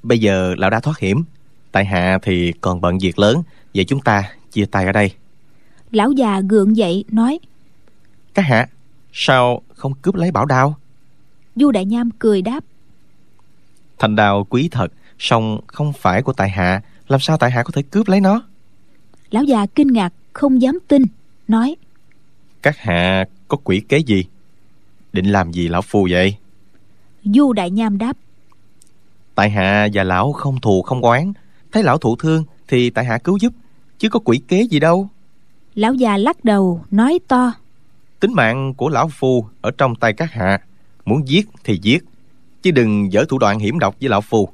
bây 0.02 0.18
giờ 0.18 0.54
lão 0.58 0.70
đã 0.70 0.80
thoát 0.80 0.98
hiểm 0.98 1.24
tại 1.72 1.84
hạ 1.84 2.18
thì 2.22 2.52
còn 2.60 2.80
bận 2.80 2.98
việc 2.98 3.18
lớn 3.18 3.42
vậy 3.74 3.84
chúng 3.84 4.00
ta 4.00 4.32
chia 4.52 4.64
tay 4.70 4.86
ở 4.86 4.92
đây. 4.92 5.10
Lão 5.90 6.12
già 6.12 6.40
gượng 6.40 6.76
dậy 6.76 7.04
nói 7.10 7.38
các 8.34 8.42
hạ 8.42 8.66
sao 9.12 9.62
không 9.74 9.94
cướp 10.02 10.14
lấy 10.14 10.30
bảo 10.30 10.46
đao 10.46 10.76
du 11.56 11.70
đại 11.70 11.84
nham 11.84 12.10
cười 12.10 12.42
đáp. 12.42 12.64
Thành 13.98 14.16
đao 14.16 14.44
quý 14.44 14.68
thật 14.72 14.92
song 15.18 15.60
không 15.66 15.92
phải 15.92 16.22
của 16.22 16.32
tại 16.32 16.50
hạ. 16.50 16.82
Làm 17.08 17.20
sao 17.20 17.36
tại 17.36 17.50
hạ 17.50 17.62
có 17.62 17.70
thể 17.74 17.82
cướp 17.82 18.08
lấy 18.08 18.20
nó? 18.20 18.42
Lão 19.30 19.44
già 19.44 19.66
kinh 19.66 19.92
ngạc 19.92 20.12
không 20.32 20.62
dám 20.62 20.78
tin 20.88 21.02
nói. 21.48 21.76
Các 22.62 22.78
hạ 22.78 23.24
có 23.48 23.56
quỷ 23.64 23.82
kế 23.88 23.98
gì? 23.98 24.24
Định 25.12 25.26
làm 25.26 25.52
gì 25.52 25.68
lão 25.68 25.82
phu 25.82 26.08
vậy? 26.10 26.36
Du 27.24 27.52
đại 27.52 27.70
nham 27.70 27.98
đáp. 27.98 28.16
Tại 29.34 29.50
hạ 29.50 29.88
và 29.92 30.04
lão 30.04 30.32
không 30.32 30.60
thù 30.60 30.82
không 30.82 31.00
oán. 31.00 31.32
Thấy 31.72 31.82
lão 31.82 31.98
thụ 31.98 32.16
thương 32.16 32.44
thì 32.68 32.90
tại 32.90 33.04
hạ 33.04 33.18
cứu 33.18 33.38
giúp 33.40 33.52
chứ 33.98 34.08
có 34.08 34.18
quỷ 34.24 34.40
kế 34.48 34.62
gì 34.62 34.80
đâu. 34.80 35.08
Lão 35.74 35.94
già 35.94 36.16
lắc 36.16 36.44
đầu 36.44 36.84
nói 36.90 37.18
to. 37.28 37.52
Tính 38.20 38.32
mạng 38.34 38.74
của 38.74 38.88
lão 38.88 39.08
phu 39.08 39.46
ở 39.60 39.70
trong 39.78 39.94
tay 39.94 40.12
các 40.12 40.32
hạ 40.32 40.60
muốn 41.06 41.28
giết 41.28 41.48
thì 41.64 41.78
giết, 41.82 42.04
chứ 42.62 42.70
đừng 42.70 43.12
dở 43.12 43.24
thủ 43.28 43.38
đoạn 43.38 43.58
hiểm 43.58 43.78
độc 43.78 43.96
với 44.00 44.08
lão 44.08 44.20
phu. 44.20 44.48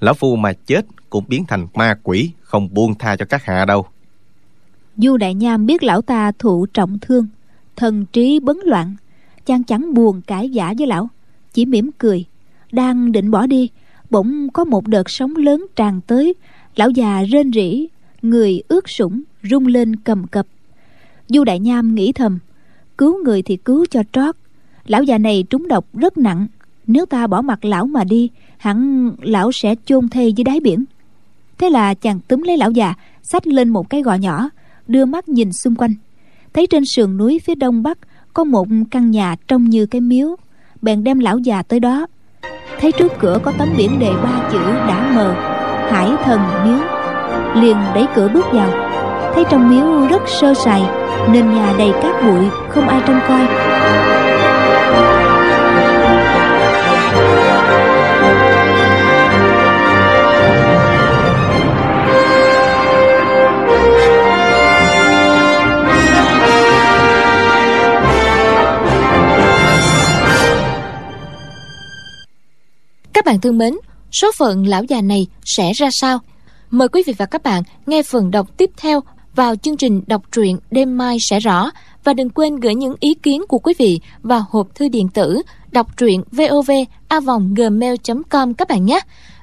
Lão 0.00 0.14
phu 0.14 0.36
mà 0.36 0.52
chết 0.52 0.86
cũng 1.10 1.24
biến 1.28 1.44
thành 1.48 1.66
ma 1.74 1.94
quỷ, 2.02 2.30
không 2.42 2.74
buông 2.74 2.94
tha 2.94 3.16
cho 3.16 3.24
các 3.24 3.44
hạ 3.44 3.64
đâu. 3.64 3.86
Du 4.96 5.16
đại 5.16 5.34
nham 5.34 5.66
biết 5.66 5.82
lão 5.82 6.02
ta 6.02 6.32
thụ 6.38 6.66
trọng 6.66 6.98
thương, 6.98 7.26
thần 7.76 8.06
trí 8.12 8.40
bấn 8.40 8.56
loạn, 8.64 8.96
chàng 9.46 9.64
chẳng 9.64 9.94
buồn 9.94 10.20
cãi 10.26 10.50
giả 10.50 10.74
với 10.78 10.86
lão, 10.86 11.08
chỉ 11.52 11.66
mỉm 11.66 11.90
cười, 11.98 12.24
đang 12.72 13.12
định 13.12 13.30
bỏ 13.30 13.46
đi, 13.46 13.70
bỗng 14.10 14.48
có 14.52 14.64
một 14.64 14.88
đợt 14.88 15.10
sóng 15.10 15.36
lớn 15.36 15.66
tràn 15.76 16.00
tới, 16.06 16.34
lão 16.76 16.90
già 16.90 17.22
rên 17.22 17.52
rỉ, 17.52 17.86
người 18.22 18.62
ướt 18.68 18.88
sũng 18.88 19.22
rung 19.42 19.66
lên 19.66 19.96
cầm 19.96 20.26
cập. 20.26 20.46
Du 21.28 21.44
đại 21.44 21.58
nham 21.58 21.94
nghĩ 21.94 22.12
thầm, 22.12 22.38
cứu 22.98 23.24
người 23.24 23.42
thì 23.42 23.56
cứu 23.56 23.86
cho 23.90 24.02
trót 24.12 24.36
lão 24.86 25.02
già 25.02 25.18
này 25.18 25.44
trúng 25.50 25.68
độc 25.68 25.84
rất 25.94 26.18
nặng. 26.18 26.46
Nếu 26.86 27.06
ta 27.06 27.26
bỏ 27.26 27.42
mặt 27.42 27.64
lão 27.64 27.86
mà 27.86 28.04
đi, 28.04 28.30
hẳn 28.56 29.10
lão 29.22 29.52
sẽ 29.52 29.74
chôn 29.84 30.08
thây 30.08 30.32
dưới 30.32 30.44
đáy 30.44 30.60
biển. 30.60 30.84
Thế 31.58 31.70
là 31.70 31.94
chàng 31.94 32.20
túm 32.20 32.42
lấy 32.42 32.56
lão 32.56 32.70
già, 32.70 32.94
xách 33.22 33.46
lên 33.46 33.68
một 33.68 33.90
cái 33.90 34.02
gò 34.02 34.14
nhỏ, 34.14 34.48
đưa 34.88 35.04
mắt 35.04 35.28
nhìn 35.28 35.52
xung 35.52 35.74
quanh. 35.74 35.94
Thấy 36.54 36.66
trên 36.66 36.84
sườn 36.84 37.16
núi 37.16 37.40
phía 37.44 37.54
đông 37.54 37.82
bắc 37.82 37.98
có 38.34 38.44
một 38.44 38.68
căn 38.90 39.10
nhà 39.10 39.36
trông 39.48 39.64
như 39.64 39.86
cái 39.86 40.00
miếu, 40.00 40.36
bèn 40.82 41.04
đem 41.04 41.18
lão 41.18 41.38
già 41.38 41.62
tới 41.62 41.80
đó. 41.80 42.06
Thấy 42.80 42.92
trước 42.92 43.12
cửa 43.18 43.38
có 43.42 43.52
tấm 43.58 43.68
biển 43.76 43.98
đề 43.98 44.10
ba 44.22 44.48
chữ 44.52 44.58
đã 44.58 45.12
mờ, 45.14 45.34
hải 45.90 46.10
thần 46.24 46.40
miếu, 46.64 46.78
liền 47.62 47.76
đẩy 47.94 48.06
cửa 48.14 48.30
bước 48.34 48.46
vào. 48.52 48.70
Thấy 49.34 49.44
trong 49.50 49.70
miếu 49.70 50.08
rất 50.08 50.22
sơ 50.40 50.54
sài, 50.54 50.82
nền 51.32 51.54
nhà 51.54 51.74
đầy 51.78 51.92
cát 52.02 52.24
bụi 52.24 52.44
không 52.68 52.88
ai 52.88 53.02
trông 53.06 53.20
coi. 53.28 53.71
Các 73.24 73.32
bạn 73.32 73.40
thân 73.40 73.58
mến, 73.58 73.74
số 74.12 74.30
phận 74.38 74.66
lão 74.66 74.84
già 74.84 75.00
này 75.00 75.26
sẽ 75.44 75.72
ra 75.72 75.88
sao? 75.92 76.18
Mời 76.70 76.88
quý 76.88 77.02
vị 77.06 77.14
và 77.18 77.26
các 77.26 77.42
bạn 77.42 77.62
nghe 77.86 78.02
phần 78.02 78.30
đọc 78.30 78.56
tiếp 78.56 78.70
theo 78.76 79.00
vào 79.34 79.56
chương 79.56 79.76
trình 79.76 80.02
đọc 80.06 80.22
truyện 80.32 80.58
đêm 80.70 80.98
mai 80.98 81.16
sẽ 81.30 81.40
rõ 81.40 81.70
và 82.04 82.12
đừng 82.12 82.30
quên 82.30 82.56
gửi 82.56 82.74
những 82.74 82.94
ý 83.00 83.14
kiến 83.14 83.42
của 83.48 83.58
quý 83.58 83.74
vị 83.78 84.00
vào 84.22 84.44
hộp 84.50 84.74
thư 84.74 84.88
điện 84.88 85.08
tử 85.14 85.42
đọc 85.72 85.96
truyện 85.96 86.22
vovavonggmail.com 86.32 88.54
các 88.54 88.68
bạn 88.68 88.86
nhé. 88.86 89.00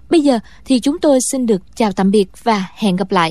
Bây 0.10 0.22
giờ 0.22 0.40
thì 0.66 0.80
chúng 0.80 1.00
tôi 1.00 1.20
xin 1.32 1.46
được 1.46 1.62
chào 1.76 1.92
tạm 1.92 2.12
biệt 2.12 2.26
và 2.44 2.66
hẹn 2.76 2.96
gặp 2.96 3.12
lại. 3.12 3.28